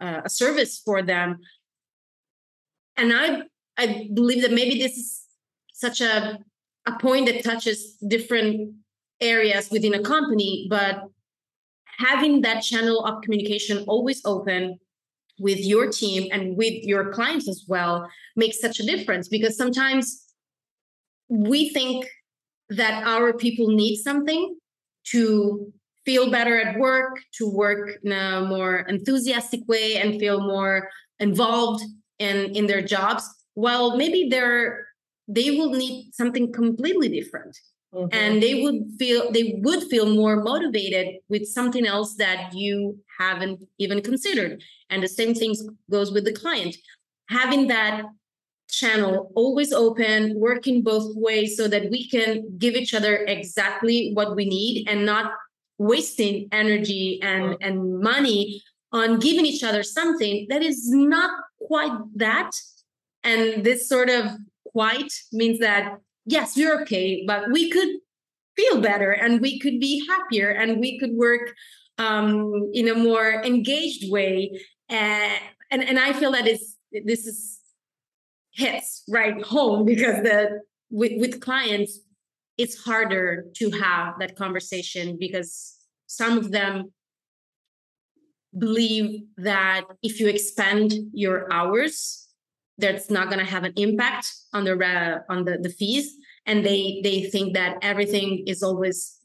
a, 0.00 0.22
a 0.24 0.28
service 0.28 0.80
for 0.84 1.02
them. 1.02 1.38
And 2.96 3.12
I, 3.12 3.42
I 3.76 4.08
believe 4.12 4.42
that 4.42 4.52
maybe 4.52 4.78
this 4.78 4.96
is 4.96 5.22
such 5.72 6.00
a, 6.00 6.38
a 6.86 6.98
point 6.98 7.26
that 7.26 7.42
touches 7.42 7.96
different 8.06 8.74
areas 9.24 9.68
within 9.70 9.94
a 9.94 10.02
company, 10.02 10.66
but 10.70 11.04
having 11.98 12.42
that 12.42 12.60
channel 12.62 13.04
of 13.04 13.22
communication 13.22 13.84
always 13.86 14.20
open 14.24 14.78
with 15.38 15.58
your 15.58 15.90
team 15.90 16.28
and 16.32 16.56
with 16.56 16.84
your 16.84 17.12
clients 17.12 17.48
as 17.48 17.64
well 17.66 18.08
makes 18.36 18.60
such 18.60 18.78
a 18.78 18.86
difference 18.86 19.28
because 19.28 19.56
sometimes 19.56 20.24
we 21.28 21.70
think 21.70 22.06
that 22.68 23.02
our 23.04 23.32
people 23.32 23.68
need 23.68 23.96
something 23.96 24.56
to 25.04 25.72
feel 26.04 26.30
better 26.30 26.60
at 26.60 26.78
work, 26.78 27.18
to 27.38 27.50
work 27.50 27.90
in 28.04 28.12
a 28.12 28.42
more 28.42 28.80
enthusiastic 28.88 29.60
way 29.66 29.96
and 29.96 30.20
feel 30.20 30.40
more 30.40 30.88
involved 31.18 31.82
in, 32.18 32.54
in 32.54 32.66
their 32.66 32.82
jobs. 32.82 33.28
Well, 33.54 33.96
maybe 33.96 34.28
they're 34.30 34.86
they 35.26 35.52
will 35.52 35.70
need 35.70 36.10
something 36.12 36.52
completely 36.52 37.08
different 37.08 37.56
Mm-hmm. 37.94 38.08
and 38.12 38.42
they 38.42 38.62
would 38.62 38.90
feel 38.98 39.30
they 39.30 39.60
would 39.62 39.84
feel 39.84 40.12
more 40.12 40.42
motivated 40.42 41.20
with 41.28 41.46
something 41.46 41.86
else 41.86 42.16
that 42.16 42.52
you 42.52 42.98
haven't 43.20 43.62
even 43.78 44.02
considered 44.02 44.60
and 44.90 45.00
the 45.00 45.06
same 45.06 45.32
thing 45.32 45.54
goes 45.88 46.10
with 46.10 46.24
the 46.24 46.32
client 46.32 46.74
having 47.28 47.68
that 47.68 48.02
channel 48.68 49.30
always 49.36 49.72
open 49.72 50.34
working 50.34 50.82
both 50.82 51.14
ways 51.14 51.56
so 51.56 51.68
that 51.68 51.88
we 51.88 52.08
can 52.08 52.58
give 52.58 52.74
each 52.74 52.94
other 52.94 53.18
exactly 53.28 54.10
what 54.14 54.34
we 54.34 54.44
need 54.44 54.88
and 54.88 55.06
not 55.06 55.30
wasting 55.78 56.48
energy 56.50 57.20
and 57.22 57.44
mm-hmm. 57.44 57.62
and 57.62 58.00
money 58.00 58.60
on 58.90 59.20
giving 59.20 59.46
each 59.46 59.62
other 59.62 59.84
something 59.84 60.46
that 60.48 60.62
is 60.62 60.90
not 60.90 61.30
quite 61.60 61.96
that 62.16 62.50
and 63.22 63.62
this 63.62 63.88
sort 63.88 64.10
of 64.10 64.24
quite 64.72 65.12
means 65.32 65.60
that 65.60 65.98
yes, 66.26 66.56
you're 66.56 66.82
okay, 66.82 67.24
but 67.26 67.50
we 67.50 67.70
could 67.70 67.88
feel 68.56 68.80
better 68.80 69.10
and 69.10 69.40
we 69.40 69.58
could 69.58 69.80
be 69.80 70.06
happier 70.08 70.50
and 70.50 70.80
we 70.80 70.98
could 70.98 71.12
work 71.12 71.54
um, 71.98 72.70
in 72.72 72.88
a 72.88 72.94
more 72.94 73.42
engaged 73.44 74.10
way. 74.10 74.60
And, 74.88 75.40
and 75.70 75.98
I 75.98 76.12
feel 76.12 76.32
that 76.32 76.46
is 76.46 76.76
this 77.04 77.26
is 77.26 77.60
hits 78.52 79.02
right 79.08 79.42
home 79.42 79.84
because 79.92 80.22
the 80.22 80.60
with, 80.90 81.12
with 81.16 81.40
clients 81.40 82.00
it's 82.56 82.84
harder 82.84 83.46
to 83.56 83.70
have 83.72 84.14
that 84.20 84.36
conversation 84.36 85.16
because 85.18 85.76
some 86.06 86.38
of 86.38 86.52
them 86.52 86.92
believe 88.56 89.22
that 89.36 89.82
if 90.02 90.20
you 90.20 90.28
expand 90.28 90.92
your 91.12 91.52
hours 91.52 92.23
that's 92.78 93.10
not 93.10 93.28
going 93.28 93.38
to 93.38 93.50
have 93.50 93.64
an 93.64 93.72
impact 93.76 94.26
on 94.52 94.64
the 94.64 94.74
uh, 94.74 95.20
on 95.32 95.44
the, 95.44 95.58
the 95.58 95.68
fees. 95.68 96.16
And 96.46 96.64
they 96.64 97.00
they 97.02 97.22
think 97.22 97.54
that 97.54 97.78
everything 97.82 98.44
is 98.46 98.62
always 98.62 99.18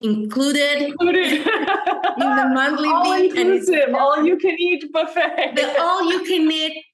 included, 0.00 0.82
included. 0.82 1.26
in 1.26 1.44
the 1.44 2.50
monthly 2.54 2.88
all 2.88 3.04
fee 3.04 3.26
inclusive, 3.28 3.94
all 3.94 4.24
you 4.24 4.36
can 4.36 4.56
eat 4.58 4.90
buffet. 4.92 5.52
The 5.54 5.80
all 5.80 6.10
you 6.10 6.22
can 6.24 6.50
eat 6.50 6.84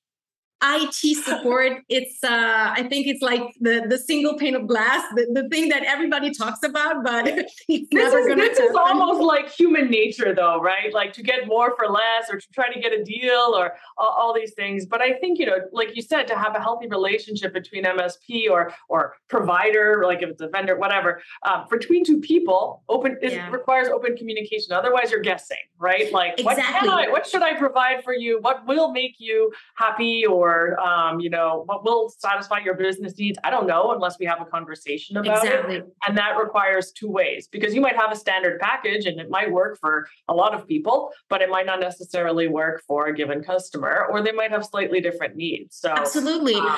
IT 0.62 1.16
support, 1.24 1.82
it's 1.88 2.22
uh, 2.22 2.72
I 2.76 2.84
think 2.88 3.06
it's 3.06 3.22
like 3.22 3.42
the 3.60 3.84
the 3.88 3.98
single 3.98 4.36
pane 4.36 4.54
of 4.54 4.66
glass, 4.66 5.04
the, 5.14 5.26
the 5.32 5.48
thing 5.48 5.68
that 5.70 5.82
everybody 5.84 6.30
talks 6.32 6.62
about, 6.62 7.02
but 7.04 7.26
it's 7.28 7.64
this 7.68 7.86
never 7.90 8.20
is, 8.20 8.36
this 8.36 8.58
happen. 8.58 8.70
is 8.70 8.76
almost 8.76 9.20
like 9.20 9.50
human 9.50 9.90
nature, 9.90 10.34
though, 10.34 10.60
right? 10.60 10.92
Like 10.92 11.12
to 11.14 11.22
get 11.22 11.46
more 11.46 11.74
for 11.76 11.88
less, 11.88 12.30
or 12.30 12.38
to 12.38 12.46
try 12.52 12.72
to 12.72 12.80
get 12.80 12.92
a 12.92 13.02
deal, 13.02 13.54
or 13.56 13.74
all, 13.98 14.14
all 14.18 14.34
these 14.34 14.54
things. 14.54 14.86
But 14.86 15.00
I 15.00 15.14
think 15.14 15.38
you 15.38 15.46
know, 15.46 15.58
like 15.72 15.96
you 15.96 16.02
said, 16.02 16.26
to 16.28 16.38
have 16.38 16.54
a 16.54 16.60
healthy 16.60 16.86
relationship 16.88 17.52
between 17.52 17.84
MSP 17.84 18.50
or 18.50 18.72
or 18.88 19.14
provider, 19.28 20.04
like 20.06 20.22
if 20.22 20.30
it's 20.30 20.40
a 20.40 20.48
vendor, 20.48 20.76
whatever, 20.76 21.22
um, 21.42 21.66
between 21.70 22.04
two 22.04 22.20
people, 22.20 22.82
open 22.88 23.18
it 23.22 23.32
yeah. 23.32 23.50
requires 23.50 23.88
open 23.88 24.16
communication. 24.16 24.72
Otherwise, 24.72 25.10
you're 25.10 25.20
guessing, 25.20 25.64
right? 25.78 26.12
Like 26.12 26.38
exactly. 26.38 26.44
what 26.44 26.80
can 26.80 26.88
I, 26.88 27.10
what 27.10 27.26
should 27.26 27.42
I 27.42 27.54
provide 27.58 28.04
for 28.04 28.14
you? 28.14 28.38
What 28.40 28.66
will 28.66 28.92
make 28.92 29.16
you 29.18 29.52
happy 29.76 30.24
or 30.24 30.51
or 30.52 30.80
um, 30.80 31.20
you 31.20 31.30
know 31.30 31.62
what 31.66 31.84
will 31.84 32.12
satisfy 32.18 32.58
your 32.58 32.74
business 32.74 33.18
needs. 33.18 33.38
I 33.44 33.50
don't 33.50 33.66
know 33.66 33.92
unless 33.92 34.18
we 34.18 34.26
have 34.26 34.40
a 34.40 34.44
conversation 34.44 35.16
about 35.16 35.44
exactly. 35.44 35.76
it 35.76 35.96
and 36.06 36.16
that 36.18 36.36
requires 36.38 36.92
two 36.92 37.10
ways 37.10 37.48
because 37.50 37.74
you 37.74 37.80
might 37.80 37.96
have 37.96 38.12
a 38.12 38.16
standard 38.16 38.60
package 38.60 39.06
and 39.06 39.20
it 39.20 39.30
might 39.30 39.50
work 39.50 39.78
for 39.80 40.06
a 40.28 40.34
lot 40.34 40.54
of 40.54 40.66
people 40.66 41.10
but 41.28 41.40
it 41.42 41.50
might 41.50 41.66
not 41.66 41.80
necessarily 41.80 42.48
work 42.48 42.82
for 42.86 43.06
a 43.06 43.14
given 43.14 43.42
customer 43.42 44.06
or 44.10 44.22
they 44.22 44.32
might 44.32 44.50
have 44.50 44.64
slightly 44.64 45.00
different 45.00 45.36
needs. 45.36 45.76
So 45.76 45.90
absolutely. 45.90 46.54
um, 46.54 46.76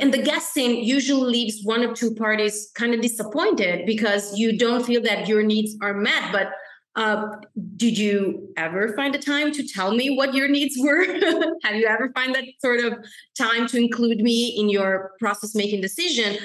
and 0.00 0.12
the 0.12 0.22
guessing 0.22 0.82
usually 0.82 1.30
leaves 1.32 1.60
one 1.62 1.82
or 1.84 1.94
two 1.94 2.14
parties 2.14 2.70
kind 2.74 2.94
of 2.94 3.00
disappointed 3.00 3.86
because 3.86 4.36
you 4.36 4.58
don't 4.58 4.84
feel 4.84 5.02
that 5.02 5.28
your 5.28 5.42
needs 5.42 5.76
are 5.80 5.94
met 5.94 6.32
but 6.32 6.52
uh, 6.94 7.36
did 7.76 7.96
you 7.96 8.52
ever 8.56 8.94
find 8.94 9.14
a 9.14 9.18
time 9.18 9.50
to 9.52 9.66
tell 9.66 9.94
me 9.94 10.14
what 10.14 10.34
your 10.34 10.48
needs 10.48 10.76
were? 10.78 11.04
Have 11.64 11.76
you 11.76 11.86
ever 11.86 12.12
find 12.14 12.34
that 12.34 12.44
sort 12.58 12.80
of 12.80 12.94
time 13.36 13.66
to 13.68 13.78
include 13.78 14.18
me 14.18 14.48
in 14.58 14.68
your 14.68 15.12
process 15.18 15.54
making 15.54 15.80
decision? 15.80 16.36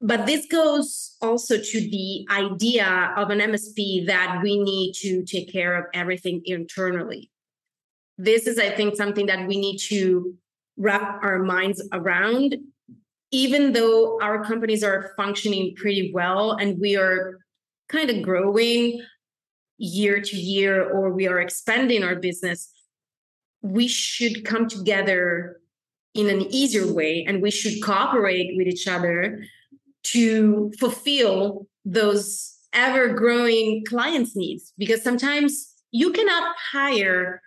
But 0.00 0.26
this 0.26 0.46
goes 0.46 1.16
also 1.20 1.58
to 1.58 1.80
the 1.80 2.26
idea 2.30 3.12
of 3.16 3.30
an 3.30 3.38
MSP 3.38 4.06
that 4.06 4.40
we 4.42 4.58
need 4.58 4.94
to 5.02 5.24
take 5.24 5.52
care 5.52 5.74
of 5.74 5.84
everything 5.94 6.42
internally. 6.46 7.30
This 8.16 8.46
is, 8.46 8.58
I 8.58 8.70
think, 8.70 8.96
something 8.96 9.26
that 9.26 9.46
we 9.46 9.60
need 9.60 9.78
to 9.88 10.34
wrap 10.76 11.22
our 11.22 11.38
minds 11.40 11.86
around. 11.92 12.56
Even 13.30 13.72
though 13.72 14.18
our 14.20 14.42
companies 14.42 14.82
are 14.82 15.12
functioning 15.16 15.74
pretty 15.76 16.10
well 16.12 16.52
and 16.52 16.80
we 16.80 16.96
are 16.96 17.38
kind 17.90 18.10
of 18.10 18.22
growing 18.22 19.00
year 19.78 20.20
to 20.20 20.36
year 20.36 20.88
or 20.88 21.10
we 21.10 21.26
are 21.26 21.40
expanding 21.40 22.04
our 22.04 22.14
business, 22.14 22.70
we 23.62 23.88
should 23.88 24.44
come 24.44 24.68
together 24.68 25.56
in 26.14 26.28
an 26.28 26.42
easier 26.50 26.92
way 26.92 27.24
and 27.26 27.42
we 27.42 27.50
should 27.50 27.82
cooperate 27.82 28.56
with 28.56 28.66
each 28.66 28.86
other 28.86 29.42
to 30.02 30.72
fulfill 30.78 31.66
those 31.84 32.56
ever 32.72 33.14
growing 33.14 33.84
clients' 33.88 34.36
needs 34.36 34.72
because 34.78 35.02
sometimes 35.02 35.74
you 35.90 36.12
cannot 36.12 36.54
hire 36.72 37.42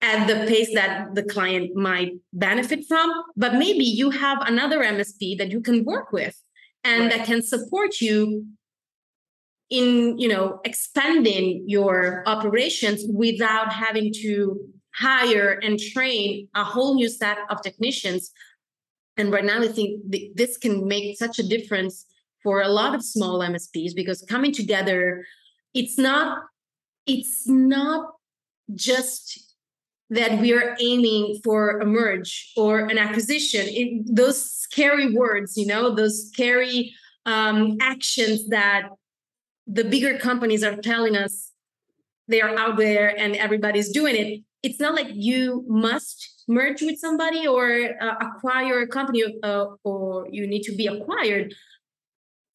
at 0.00 0.26
the 0.28 0.46
pace 0.46 0.72
that 0.74 1.14
the 1.14 1.22
client 1.24 1.74
might 1.74 2.12
benefit 2.32 2.84
from 2.86 3.10
but 3.36 3.54
maybe 3.54 3.84
you 3.84 4.10
have 4.10 4.38
another 4.42 4.78
msp 4.84 5.36
that 5.36 5.50
you 5.50 5.60
can 5.60 5.84
work 5.84 6.12
with 6.12 6.40
and 6.84 7.02
right. 7.02 7.16
that 7.16 7.26
can 7.26 7.42
support 7.42 8.00
you 8.00 8.46
in 9.70 10.18
you 10.18 10.28
know 10.28 10.60
expanding 10.64 11.64
your 11.66 12.22
operations 12.26 13.04
without 13.12 13.72
having 13.72 14.12
to 14.12 14.58
hire 14.94 15.60
and 15.62 15.78
train 15.78 16.48
a 16.54 16.64
whole 16.64 16.94
new 16.94 17.08
set 17.08 17.38
of 17.50 17.62
technicians. 17.62 18.30
And 19.16 19.32
right 19.32 19.44
now 19.44 19.60
i 19.60 19.68
think 19.68 20.12
th- 20.12 20.32
this 20.36 20.56
can 20.56 20.86
make 20.86 21.18
such 21.18 21.38
a 21.38 21.42
difference 21.42 22.06
for 22.42 22.62
a 22.62 22.68
lot 22.68 22.94
of 22.94 23.02
small 23.02 23.40
msps 23.40 23.92
because 23.94 24.24
coming 24.28 24.52
together 24.52 25.24
it's 25.74 25.98
not 25.98 26.38
it's 27.06 27.48
not 27.48 28.10
just 28.74 29.54
that 30.10 30.40
we 30.40 30.54
are 30.54 30.76
aiming 30.80 31.40
for 31.44 31.78
a 31.80 31.86
merge 31.86 32.52
or 32.56 32.80
an 32.80 32.96
acquisition. 32.96 33.66
It, 33.66 34.04
those 34.14 34.50
scary 34.50 35.14
words 35.14 35.56
you 35.56 35.66
know 35.66 35.94
those 35.94 36.28
scary 36.28 36.94
um, 37.26 37.76
actions 37.80 38.48
that 38.48 38.88
the 39.68 39.84
bigger 39.84 40.18
companies 40.18 40.64
are 40.64 40.76
telling 40.76 41.14
us 41.14 41.52
they 42.26 42.40
are 42.40 42.58
out 42.58 42.76
there 42.76 43.16
and 43.16 43.36
everybody's 43.36 43.90
doing 43.92 44.16
it. 44.16 44.42
It's 44.62 44.80
not 44.80 44.94
like 44.94 45.08
you 45.12 45.64
must 45.68 46.44
merge 46.48 46.82
with 46.82 46.98
somebody 46.98 47.46
or 47.46 47.90
uh, 48.00 48.14
acquire 48.20 48.80
a 48.80 48.88
company 48.88 49.22
uh, 49.42 49.66
or 49.84 50.26
you 50.30 50.46
need 50.46 50.62
to 50.62 50.74
be 50.74 50.86
acquired. 50.86 51.54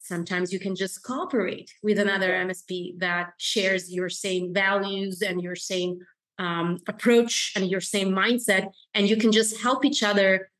Sometimes 0.00 0.52
you 0.52 0.58
can 0.58 0.76
just 0.76 1.02
cooperate 1.02 1.70
with 1.82 1.98
another 1.98 2.30
msp 2.32 2.98
that 2.98 3.32
shares 3.38 3.90
your 3.90 4.10
same 4.10 4.52
values 4.52 5.22
and 5.22 5.40
your 5.40 5.56
same 5.56 5.98
um, 6.38 6.78
approach 6.88 7.52
and 7.56 7.70
your 7.70 7.80
same 7.80 8.10
mindset 8.10 8.68
and 8.92 9.08
you 9.08 9.16
can 9.16 9.32
just 9.32 9.62
help 9.62 9.84
each 9.84 10.02
other 10.02 10.50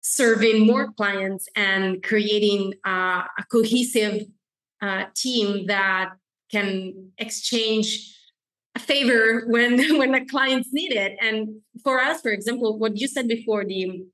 serving 0.00 0.66
more 0.66 0.92
clients 0.92 1.46
and 1.56 2.02
creating 2.02 2.72
uh, 2.86 3.24
a 3.38 3.44
cohesive 3.50 4.22
uh, 4.84 5.04
team 5.16 5.66
that 5.66 6.10
can 6.50 7.10
exchange 7.18 7.88
a 8.76 8.80
favor 8.80 9.44
when 9.46 9.98
when 10.00 10.12
the 10.12 10.24
clients 10.26 10.68
need 10.72 10.92
it. 10.92 11.16
And 11.20 11.60
for 11.82 11.98
us 12.00 12.20
for 12.20 12.30
example 12.30 12.78
what 12.78 12.96
you 12.96 13.08
said 13.08 13.28
before 13.28 13.64
the 13.64 14.04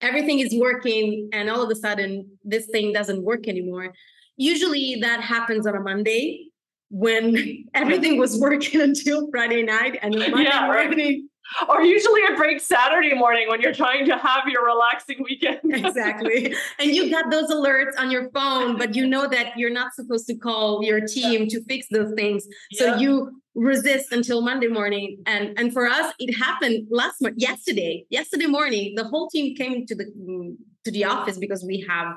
everything 0.00 0.38
is 0.40 0.54
working 0.54 1.28
and 1.32 1.50
all 1.50 1.62
of 1.62 1.70
a 1.70 1.74
sudden 1.74 2.38
this 2.44 2.66
thing 2.66 2.92
doesn't 2.92 3.22
work 3.22 3.48
anymore. 3.48 3.92
Usually 4.36 4.96
that 5.00 5.20
happens 5.20 5.66
on 5.66 5.74
a 5.74 5.80
monday 5.80 6.48
when 6.90 7.66
everything 7.74 8.18
was 8.18 8.38
working 8.38 8.80
until 8.88 9.28
friday 9.30 9.62
night 9.62 9.98
and 10.00 10.14
monday 10.18 10.44
yeah, 10.44 10.66
morning 10.66 11.28
or 11.68 11.82
usually 11.82 12.20
it 12.22 12.36
breaks 12.36 12.66
Saturday 12.66 13.14
morning 13.14 13.48
when 13.48 13.60
you're 13.60 13.74
trying 13.74 14.06
to 14.06 14.16
have 14.16 14.46
your 14.48 14.64
relaxing 14.64 15.22
weekend. 15.22 15.60
exactly. 15.64 16.54
And 16.78 16.94
you 16.94 17.10
got 17.10 17.30
those 17.30 17.50
alerts 17.50 17.98
on 17.98 18.10
your 18.10 18.30
phone, 18.30 18.76
but 18.76 18.94
you 18.94 19.06
know 19.06 19.26
that 19.28 19.56
you're 19.56 19.70
not 19.70 19.94
supposed 19.94 20.26
to 20.26 20.34
call 20.34 20.82
your 20.82 21.00
team 21.06 21.48
to 21.48 21.62
fix 21.64 21.86
those 21.90 22.12
things. 22.14 22.46
Yeah. 22.70 22.78
So 22.78 22.96
you 22.96 23.40
resist 23.54 24.12
until 24.12 24.42
Monday 24.42 24.68
morning. 24.68 25.22
And 25.26 25.58
and 25.58 25.72
for 25.72 25.86
us, 25.86 26.12
it 26.18 26.34
happened 26.34 26.88
last 26.90 27.20
month, 27.20 27.36
yesterday. 27.38 28.04
Yesterday 28.10 28.46
morning, 28.46 28.94
the 28.94 29.04
whole 29.04 29.28
team 29.28 29.56
came 29.56 29.86
to 29.86 29.94
the 29.94 30.56
to 30.84 30.90
the 30.90 31.04
office 31.04 31.38
because 31.38 31.64
we 31.64 31.84
have 31.88 32.14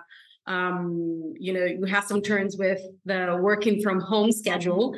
um, 0.47 1.33
you 1.39 1.53
know, 1.53 1.65
you 1.65 1.85
have 1.85 2.03
some 2.03 2.21
turns 2.21 2.57
with 2.57 2.81
the 3.05 3.37
working 3.39 3.81
from 3.81 3.99
home 3.99 4.31
schedule. 4.31 4.95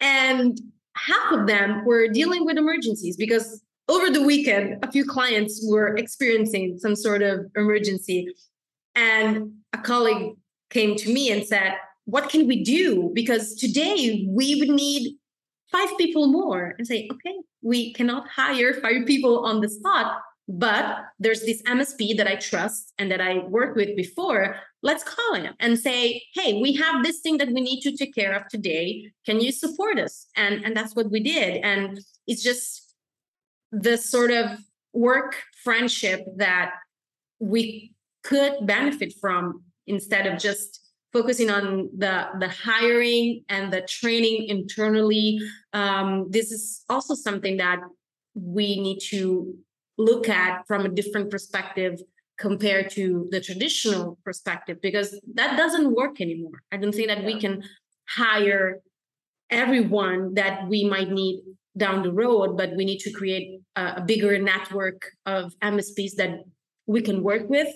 And 0.00 0.58
half 1.06 1.32
of 1.32 1.46
them 1.46 1.84
were 1.84 2.08
dealing 2.08 2.44
with 2.44 2.58
emergencies 2.58 3.16
because 3.16 3.62
over 3.88 4.10
the 4.10 4.22
weekend, 4.22 4.84
a 4.84 4.90
few 4.90 5.04
clients 5.04 5.60
were 5.66 5.96
experiencing 5.96 6.78
some 6.78 6.94
sort 6.94 7.22
of 7.22 7.46
emergency. 7.56 8.28
And 8.94 9.52
a 9.72 9.78
colleague 9.78 10.36
came 10.70 10.96
to 10.96 11.12
me 11.12 11.30
and 11.32 11.44
said, 11.44 11.74
What 12.04 12.28
can 12.28 12.46
we 12.46 12.62
do? 12.62 13.10
Because 13.14 13.54
today 13.54 14.26
we 14.28 14.56
would 14.60 14.68
need 14.68 15.16
five 15.72 15.90
people 15.98 16.28
more. 16.28 16.74
And 16.78 16.86
say, 16.86 17.08
Okay, 17.12 17.36
we 17.62 17.92
cannot 17.92 18.28
hire 18.28 18.74
five 18.74 19.06
people 19.06 19.44
on 19.44 19.60
the 19.60 19.68
spot, 19.68 20.20
but 20.52 21.04
there's 21.20 21.42
this 21.42 21.62
MSP 21.62 22.16
that 22.16 22.26
I 22.26 22.34
trust 22.34 22.92
and 22.98 23.10
that 23.12 23.20
I 23.20 23.38
worked 23.38 23.76
with 23.76 23.96
before. 23.96 24.56
Let's 24.82 25.04
call 25.04 25.34
him 25.34 25.54
and 25.60 25.78
say, 25.78 26.22
hey, 26.34 26.60
we 26.60 26.74
have 26.74 27.04
this 27.04 27.20
thing 27.20 27.38
that 27.38 27.48
we 27.52 27.60
need 27.60 27.82
to 27.82 27.96
take 27.96 28.14
care 28.14 28.32
of 28.34 28.48
today. 28.48 29.12
Can 29.24 29.40
you 29.40 29.52
support 29.52 30.00
us? 30.00 30.26
And, 30.36 30.64
and 30.64 30.76
that's 30.76 30.96
what 30.96 31.10
we 31.10 31.20
did. 31.20 31.62
And 31.62 32.00
it's 32.26 32.42
just 32.42 32.94
the 33.70 33.96
sort 33.96 34.32
of 34.32 34.58
work 34.92 35.36
friendship 35.62 36.26
that 36.36 36.72
we 37.38 37.94
could 38.24 38.66
benefit 38.66 39.14
from 39.20 39.62
instead 39.86 40.26
of 40.26 40.38
just 40.38 40.80
focusing 41.12 41.50
on 41.50 41.88
the 41.96 42.28
the 42.38 42.48
hiring 42.48 43.44
and 43.48 43.72
the 43.72 43.82
training 43.82 44.46
internally 44.48 45.40
um, 45.72 46.26
this 46.30 46.52
is 46.52 46.84
also 46.88 47.14
something 47.14 47.56
that 47.56 47.80
we 48.34 48.80
need 48.80 48.98
to 49.00 49.56
look 49.98 50.28
at 50.28 50.66
from 50.66 50.84
a 50.86 50.88
different 50.88 51.30
perspective 51.30 52.00
compared 52.38 52.88
to 52.90 53.28
the 53.30 53.40
traditional 53.40 54.18
perspective 54.24 54.78
because 54.80 55.20
that 55.34 55.56
doesn't 55.56 55.94
work 55.94 56.20
anymore 56.20 56.62
i 56.72 56.76
don't 56.76 56.94
think 56.94 57.08
that 57.08 57.20
yeah. 57.20 57.26
we 57.26 57.40
can 57.40 57.62
hire 58.08 58.80
everyone 59.50 60.34
that 60.34 60.66
we 60.68 60.84
might 60.84 61.10
need 61.10 61.42
down 61.76 62.02
the 62.02 62.12
road 62.12 62.56
but 62.56 62.70
we 62.76 62.84
need 62.84 62.98
to 62.98 63.10
create 63.10 63.60
a, 63.76 63.94
a 63.96 64.04
bigger 64.06 64.38
network 64.38 65.10
of 65.26 65.52
msps 65.62 66.14
that 66.16 66.44
we 66.86 67.00
can 67.00 67.22
work 67.22 67.48
with 67.48 67.68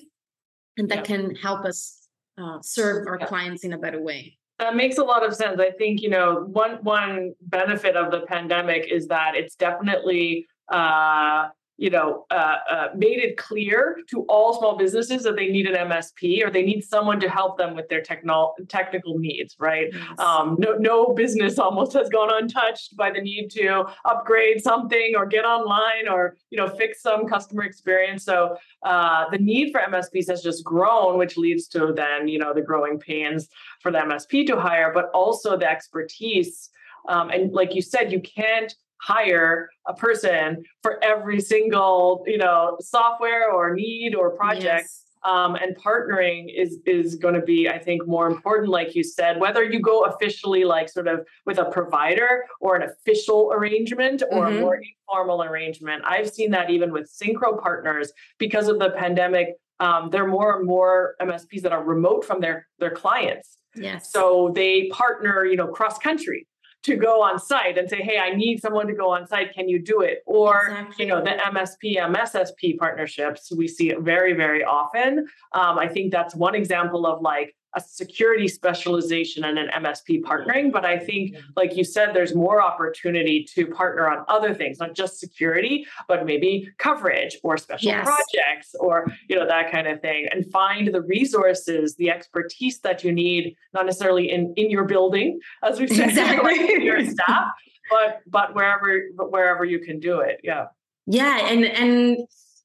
and 0.76 0.88
that 0.88 1.08
yeah. 1.08 1.16
can 1.16 1.34
help 1.36 1.64
us 1.64 2.08
uh, 2.38 2.58
serve 2.62 3.06
our 3.06 3.18
yeah. 3.20 3.26
clients 3.26 3.64
in 3.64 3.72
a 3.72 3.78
better 3.78 4.00
way. 4.00 4.36
That 4.58 4.76
makes 4.76 4.98
a 4.98 5.04
lot 5.04 5.24
of 5.24 5.34
sense. 5.34 5.60
I 5.60 5.70
think 5.70 6.00
you 6.00 6.10
know 6.10 6.46
one 6.46 6.78
one 6.82 7.34
benefit 7.42 7.96
of 7.96 8.10
the 8.12 8.20
pandemic 8.26 8.90
is 8.90 9.08
that 9.08 9.32
it's 9.34 9.56
definitely 9.56 10.46
uh, 10.72 11.48
you 11.76 11.90
know, 11.90 12.24
uh, 12.30 12.56
uh, 12.70 12.88
made 12.94 13.18
it 13.18 13.36
clear 13.36 13.98
to 14.08 14.22
all 14.28 14.56
small 14.58 14.76
businesses 14.76 15.24
that 15.24 15.34
they 15.34 15.48
need 15.48 15.66
an 15.66 15.88
MSP 15.88 16.44
or 16.44 16.50
they 16.50 16.62
need 16.62 16.82
someone 16.82 17.18
to 17.18 17.28
help 17.28 17.58
them 17.58 17.74
with 17.74 17.88
their 17.88 18.00
techno- 18.00 18.54
technical 18.68 19.18
needs, 19.18 19.56
right? 19.58 19.88
Yes. 19.92 20.18
Um, 20.20 20.56
no, 20.58 20.74
no 20.74 21.06
business 21.14 21.58
almost 21.64 21.92
has 21.94 22.08
gone 22.08 22.30
untouched 22.32 22.96
by 22.96 23.10
the 23.10 23.20
need 23.20 23.50
to 23.52 23.86
upgrade 24.04 24.62
something 24.62 25.14
or 25.16 25.26
get 25.26 25.44
online 25.44 26.08
or, 26.08 26.36
you 26.50 26.58
know, 26.58 26.68
fix 26.68 27.02
some 27.02 27.26
customer 27.26 27.64
experience. 27.64 28.24
So 28.24 28.56
uh, 28.84 29.28
the 29.30 29.38
need 29.38 29.72
for 29.72 29.80
MSPs 29.80 30.28
has 30.28 30.42
just 30.42 30.62
grown, 30.62 31.18
which 31.18 31.36
leads 31.36 31.66
to 31.68 31.92
then, 31.92 32.28
you 32.28 32.38
know, 32.38 32.54
the 32.54 32.62
growing 32.62 33.00
pains 33.00 33.48
for 33.80 33.90
the 33.90 33.98
MSP 33.98 34.46
to 34.46 34.60
hire, 34.60 34.92
but 34.94 35.10
also 35.12 35.56
the 35.56 35.68
expertise. 35.68 36.70
Um, 37.08 37.30
and 37.30 37.52
like 37.52 37.74
you 37.74 37.82
said, 37.82 38.12
you 38.12 38.20
can't 38.20 38.72
hire 39.00 39.68
a 39.86 39.94
person 39.94 40.64
for 40.82 41.02
every 41.02 41.40
single 41.40 42.24
you 42.26 42.38
know 42.38 42.76
software 42.80 43.50
or 43.50 43.74
need 43.74 44.14
or 44.14 44.30
project 44.30 44.88
yes. 44.88 45.04
um, 45.24 45.56
and 45.56 45.76
partnering 45.76 46.46
is 46.54 46.78
is 46.86 47.16
going 47.16 47.34
to 47.34 47.42
be 47.42 47.68
i 47.68 47.78
think 47.78 48.06
more 48.06 48.26
important 48.26 48.70
like 48.70 48.94
you 48.94 49.04
said 49.04 49.38
whether 49.38 49.62
you 49.62 49.80
go 49.80 50.04
officially 50.04 50.64
like 50.64 50.88
sort 50.88 51.06
of 51.08 51.26
with 51.44 51.58
a 51.58 51.64
provider 51.66 52.44
or 52.60 52.76
an 52.76 52.82
official 52.82 53.52
arrangement 53.52 54.22
or 54.30 54.46
mm-hmm. 54.46 54.56
a 54.56 54.60
more 54.60 54.80
informal 54.80 55.42
arrangement 55.42 56.02
i've 56.06 56.30
seen 56.30 56.50
that 56.50 56.70
even 56.70 56.92
with 56.92 57.10
syncro 57.10 57.60
partners 57.60 58.12
because 58.38 58.68
of 58.68 58.78
the 58.78 58.90
pandemic 58.90 59.54
um, 59.80 60.08
there 60.10 60.24
are 60.24 60.28
more 60.28 60.56
and 60.56 60.66
more 60.66 61.14
msps 61.20 61.62
that 61.62 61.72
are 61.72 61.82
remote 61.82 62.24
from 62.24 62.40
their 62.40 62.66
their 62.78 62.90
clients 62.90 63.58
Yes. 63.76 64.12
So 64.12 64.52
they 64.54 64.88
partner, 64.92 65.44
you 65.44 65.56
know, 65.56 65.66
cross 65.66 65.98
country 65.98 66.46
to 66.84 66.96
go 66.96 67.22
on 67.22 67.38
site 67.38 67.78
and 67.78 67.88
say, 67.88 68.02
hey, 68.02 68.18
I 68.18 68.34
need 68.34 68.60
someone 68.60 68.86
to 68.86 68.94
go 68.94 69.10
on 69.10 69.26
site. 69.26 69.54
Can 69.54 69.68
you 69.68 69.78
do 69.78 70.02
it? 70.02 70.22
Or, 70.26 70.66
exactly. 70.66 71.04
you 71.04 71.10
know, 71.10 71.22
the 71.22 71.30
MSP, 71.30 71.98
MSSP 71.98 72.78
partnerships 72.78 73.50
we 73.54 73.66
see 73.66 73.90
it 73.90 74.00
very, 74.00 74.34
very 74.34 74.62
often. 74.62 75.26
Um, 75.52 75.78
I 75.78 75.88
think 75.88 76.12
that's 76.12 76.34
one 76.34 76.54
example 76.54 77.06
of 77.06 77.22
like 77.22 77.56
a 77.74 77.80
security 77.80 78.48
specialization 78.48 79.44
and 79.44 79.58
an 79.58 79.68
MSP 79.68 80.22
partnering. 80.22 80.72
But 80.72 80.84
I 80.84 80.98
think, 80.98 81.36
like 81.56 81.76
you 81.76 81.84
said, 81.84 82.14
there's 82.14 82.34
more 82.34 82.62
opportunity 82.62 83.46
to 83.54 83.66
partner 83.66 84.08
on 84.08 84.24
other 84.28 84.54
things, 84.54 84.78
not 84.78 84.94
just 84.94 85.18
security, 85.18 85.86
but 86.08 86.24
maybe 86.24 86.68
coverage 86.78 87.38
or 87.42 87.56
special 87.56 87.88
yes. 87.88 88.04
projects 88.04 88.74
or 88.80 89.06
you 89.28 89.36
know 89.36 89.46
that 89.46 89.70
kind 89.70 89.86
of 89.86 90.00
thing, 90.00 90.26
and 90.30 90.50
find 90.50 90.94
the 90.94 91.02
resources, 91.02 91.96
the 91.96 92.10
expertise 92.10 92.80
that 92.80 93.04
you 93.04 93.12
need, 93.12 93.56
not 93.72 93.86
necessarily 93.86 94.30
in 94.30 94.54
in 94.56 94.70
your 94.70 94.84
building, 94.84 95.40
as 95.62 95.80
we've 95.80 95.90
said, 95.90 96.10
exactly. 96.10 96.54
your 96.84 97.04
staff, 97.04 97.52
but 97.90 98.20
but 98.26 98.54
wherever 98.54 99.02
but 99.16 99.32
wherever 99.32 99.64
you 99.64 99.80
can 99.80 99.98
do 100.00 100.20
it. 100.20 100.40
Yeah. 100.42 100.66
Yeah, 101.06 101.46
and 101.48 101.64
and 101.64 102.16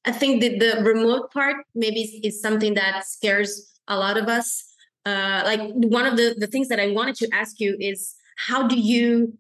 I 0.06 0.12
think 0.12 0.42
that 0.42 0.60
the 0.60 0.84
remote 0.84 1.32
part 1.32 1.58
maybe 1.76 2.02
is, 2.02 2.36
is 2.36 2.42
something 2.42 2.76
that 2.76 3.06
scares 3.06 3.80
a 3.88 3.98
lot 3.98 4.18
of 4.18 4.28
us 4.28 4.69
uh, 5.10 5.42
like 5.46 5.62
one 5.74 6.06
of 6.06 6.16
the, 6.18 6.36
the 6.38 6.48
things 6.48 6.68
that 6.70 6.80
I 6.80 6.88
wanted 6.92 7.16
to 7.16 7.28
ask 7.34 7.60
you 7.60 7.76
is 7.80 8.16
how 8.48 8.68
do 8.68 8.78
you 8.78 9.38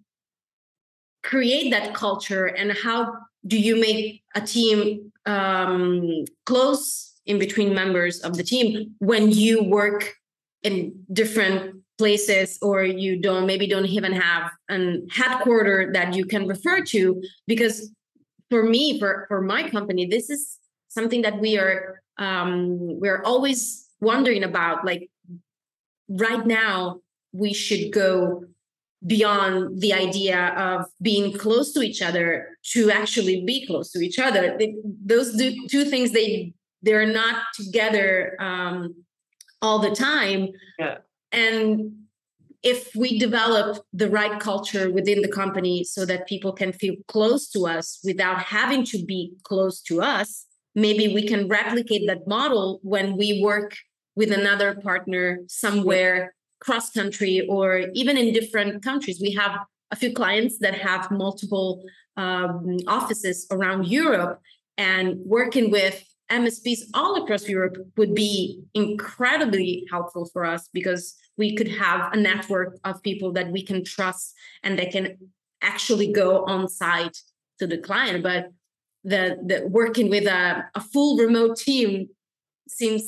create 1.23 1.69
that 1.71 1.93
culture 1.93 2.45
and 2.45 2.71
how 2.71 3.13
do 3.45 3.57
you 3.57 3.79
make 3.79 4.23
a 4.35 4.41
team 4.41 5.11
um, 5.25 6.25
close 6.45 7.13
in 7.25 7.37
between 7.39 7.73
members 7.73 8.19
of 8.21 8.35
the 8.37 8.43
team 8.43 8.95
when 8.99 9.31
you 9.31 9.63
work 9.63 10.15
in 10.63 11.05
different 11.13 11.75
places 11.97 12.57
or 12.61 12.83
you 12.83 13.21
don't 13.21 13.45
maybe 13.45 13.67
don't 13.67 13.85
even 13.85 14.13
have 14.13 14.51
an 14.69 15.07
headquarter 15.11 15.91
that 15.93 16.15
you 16.15 16.25
can 16.25 16.47
refer 16.47 16.81
to? 16.93 17.21
Because 17.47 17.91
for 18.49 18.63
me 18.63 18.99
for 18.99 19.25
for 19.27 19.41
my 19.41 19.69
company 19.69 20.07
this 20.07 20.29
is 20.29 20.57
something 20.87 21.21
that 21.21 21.39
we 21.39 21.57
are 21.57 22.01
um 22.17 22.99
we're 22.99 23.21
always 23.23 23.87
wondering 24.01 24.43
about 24.43 24.83
like 24.83 25.09
right 26.09 26.45
now 26.45 26.99
we 27.31 27.53
should 27.53 27.91
go 27.91 28.43
beyond 29.05 29.79
the 29.79 29.93
idea 29.93 30.47
of 30.57 30.85
being 31.01 31.37
close 31.37 31.71
to 31.71 31.81
each 31.81 32.01
other 32.01 32.49
to 32.63 32.91
actually 32.91 33.45
be 33.45 33.65
close 33.65 33.91
to 33.91 33.99
each 33.99 34.19
other 34.19 34.59
those 35.05 35.37
two 35.69 35.85
things 35.85 36.11
they 36.11 36.53
they're 36.81 37.05
not 37.05 37.43
together 37.55 38.35
um, 38.39 38.93
all 39.61 39.79
the 39.79 39.91
time 39.91 40.49
yeah. 40.77 40.97
and 41.31 41.93
if 42.61 42.93
we 42.93 43.17
develop 43.17 43.85
the 43.93 44.09
right 44.09 44.37
culture 44.41 44.91
within 44.91 45.21
the 45.21 45.29
company 45.29 45.81
so 45.85 46.05
that 46.05 46.27
people 46.27 46.51
can 46.51 46.73
feel 46.73 46.95
close 47.07 47.49
to 47.49 47.65
us 47.65 47.99
without 48.03 48.41
having 48.41 48.83
to 48.83 49.05
be 49.05 49.31
close 49.43 49.81
to 49.81 50.01
us 50.01 50.45
maybe 50.75 51.13
we 51.13 51.25
can 51.25 51.47
replicate 51.47 52.05
that 52.05 52.27
model 52.27 52.79
when 52.83 53.15
we 53.15 53.41
work 53.41 53.75
with 54.15 54.31
another 54.31 54.75
partner 54.75 55.39
somewhere 55.47 56.33
cross 56.59 56.91
country 56.91 57.47
or 57.49 57.85
even 57.93 58.17
in 58.17 58.33
different 58.33 58.83
countries. 58.83 59.19
We 59.21 59.31
have 59.33 59.59
a 59.91 59.95
few 59.95 60.13
clients 60.13 60.59
that 60.59 60.75
have 60.75 61.09
multiple 61.09 61.83
um, 62.17 62.77
offices 62.87 63.47
around 63.51 63.87
Europe, 63.87 64.39
and 64.77 65.17
working 65.25 65.71
with 65.71 66.03
MSPs 66.29 66.81
all 66.93 67.23
across 67.23 67.47
Europe 67.47 67.77
would 67.97 68.13
be 68.13 68.61
incredibly 68.73 69.85
helpful 69.89 70.29
for 70.31 70.45
us 70.45 70.69
because 70.73 71.15
we 71.37 71.55
could 71.55 71.69
have 71.69 72.13
a 72.13 72.17
network 72.17 72.77
of 72.83 73.01
people 73.01 73.31
that 73.31 73.51
we 73.51 73.63
can 73.63 73.83
trust 73.83 74.33
and 74.63 74.77
they 74.77 74.85
can 74.85 75.17
actually 75.61 76.11
go 76.11 76.45
on 76.45 76.67
site 76.67 77.17
to 77.57 77.65
the 77.65 77.77
client. 77.77 78.21
But 78.21 78.51
the, 79.03 79.37
the 79.45 79.67
working 79.67 80.09
with 80.09 80.27
a, 80.27 80.65
a 80.75 80.81
full 80.81 81.17
remote 81.17 81.57
team 81.57 82.09
seems 82.67 83.03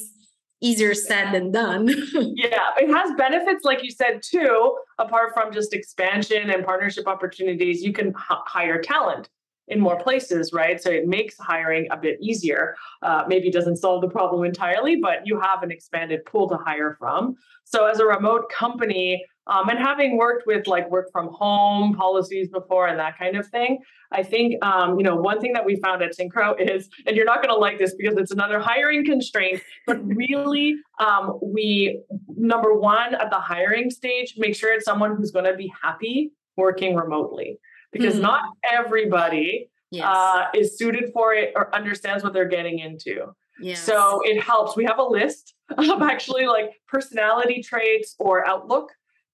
easier 0.62 0.93
said 0.93 1.32
than 1.32 1.52
done. 1.52 1.88
yeah, 2.13 2.69
it 2.78 2.93
has 2.93 3.12
benefits, 3.17 3.65
like 3.65 3.84
you 3.84 3.91
said, 3.91 4.21
too. 4.24 4.78
Apart 5.00 5.34
from 5.34 5.52
just 5.52 5.74
expansion 5.74 6.50
and 6.50 6.63
partnership 6.63 7.08
opportunities, 7.08 7.82
you 7.82 7.91
can 7.91 8.10
h- 8.10 8.15
hire 8.45 8.82
talent 8.82 9.30
in 9.67 9.80
more 9.80 9.97
places, 9.97 10.52
right? 10.54 10.82
So 10.82 10.89
it 10.89 11.08
makes 11.08 11.38
hiring 11.38 11.88
a 11.91 11.97
bit 11.97 12.17
easier. 12.21 12.76
Uh, 13.02 13.24
maybe 13.28 13.50
doesn't 13.50 13.78
solve 13.78 14.02
the 14.02 14.10
problem 14.10 14.43
entirely, 14.43 14.97
but 14.97 15.26
you 15.26 15.39
have 15.39 15.63
an 15.63 15.71
expanded 15.71 16.26
pool 16.26 16.47
to 16.50 16.58
hire 16.58 16.95
from. 17.00 17.36
So 17.63 17.86
as 17.86 18.00
a 18.00 18.06
remote 18.06 18.50
company, 18.50 19.26
um, 19.47 19.69
and 19.69 19.80
having 19.80 20.17
worked 20.17 20.45
with 20.45 20.67
like 20.67 20.89
work 20.89 21.10
from 21.12 21.30
home 21.34 21.95
policies 21.95 22.47
before 22.49 22.88
and 22.88 22.99
that 22.99 23.17
kind 23.17 23.36
of 23.36 23.47
thing, 23.47 23.80
I 24.12 24.23
think 24.23 24.63
um, 24.63 24.97
you 24.97 25.04
know 25.04 25.15
one 25.15 25.39
thing 25.39 25.54
that 25.54 25.65
we 25.65 25.77
found 25.77 26.01
at 26.01 26.15
Syncro 26.17 26.60
is, 26.60 26.89
and 27.08 27.15
you're 27.15 27.25
not 27.25 27.41
going 27.41 27.54
to 27.54 27.60
like 27.60 27.80
this 27.80 27.95
because 27.95 28.17
it's 28.17 28.32
another 28.32 28.60
hiring 28.60 29.06
constraint, 29.06 29.62
but 29.87 30.00
really 30.06 30.75
um, 31.00 31.39
we 31.42 32.02
number 32.27 32.73
one 32.73 33.15
at 33.15 33.29
the 33.29 33.39
hiring 33.39 33.89
stage 33.89 34.35
make 34.37 34.56
sure 34.56 34.73
it's 34.73 34.85
someone 34.85 35.15
who's 35.15 35.31
going 35.31 35.46
to 35.46 35.56
be 35.56 35.71
happy 35.81 36.31
working 36.58 36.96
remotely 36.96 37.58
because 37.92 38.13
mm-hmm. 38.13 38.23
not 38.23 38.44
everybody 38.69 39.69
yes. 39.92 40.06
uh, 40.06 40.46
is 40.54 40.77
suited 40.77 41.12
for 41.13 41.33
it 41.33 41.52
or 41.56 41.73
understands 41.75 42.23
what 42.23 42.33
they're 42.33 42.48
getting 42.48 42.79
into. 42.79 43.33
Yes. 43.60 43.79
So 43.83 44.21
it 44.23 44.42
helps. 44.42 44.75
We 44.75 44.85
have 44.85 44.98
a 44.98 45.04
list 45.04 45.54
of 45.77 46.02
actually 46.02 46.46
like 46.48 46.71
personality 46.87 47.62
traits 47.62 48.15
or 48.19 48.48
outlook, 48.48 48.92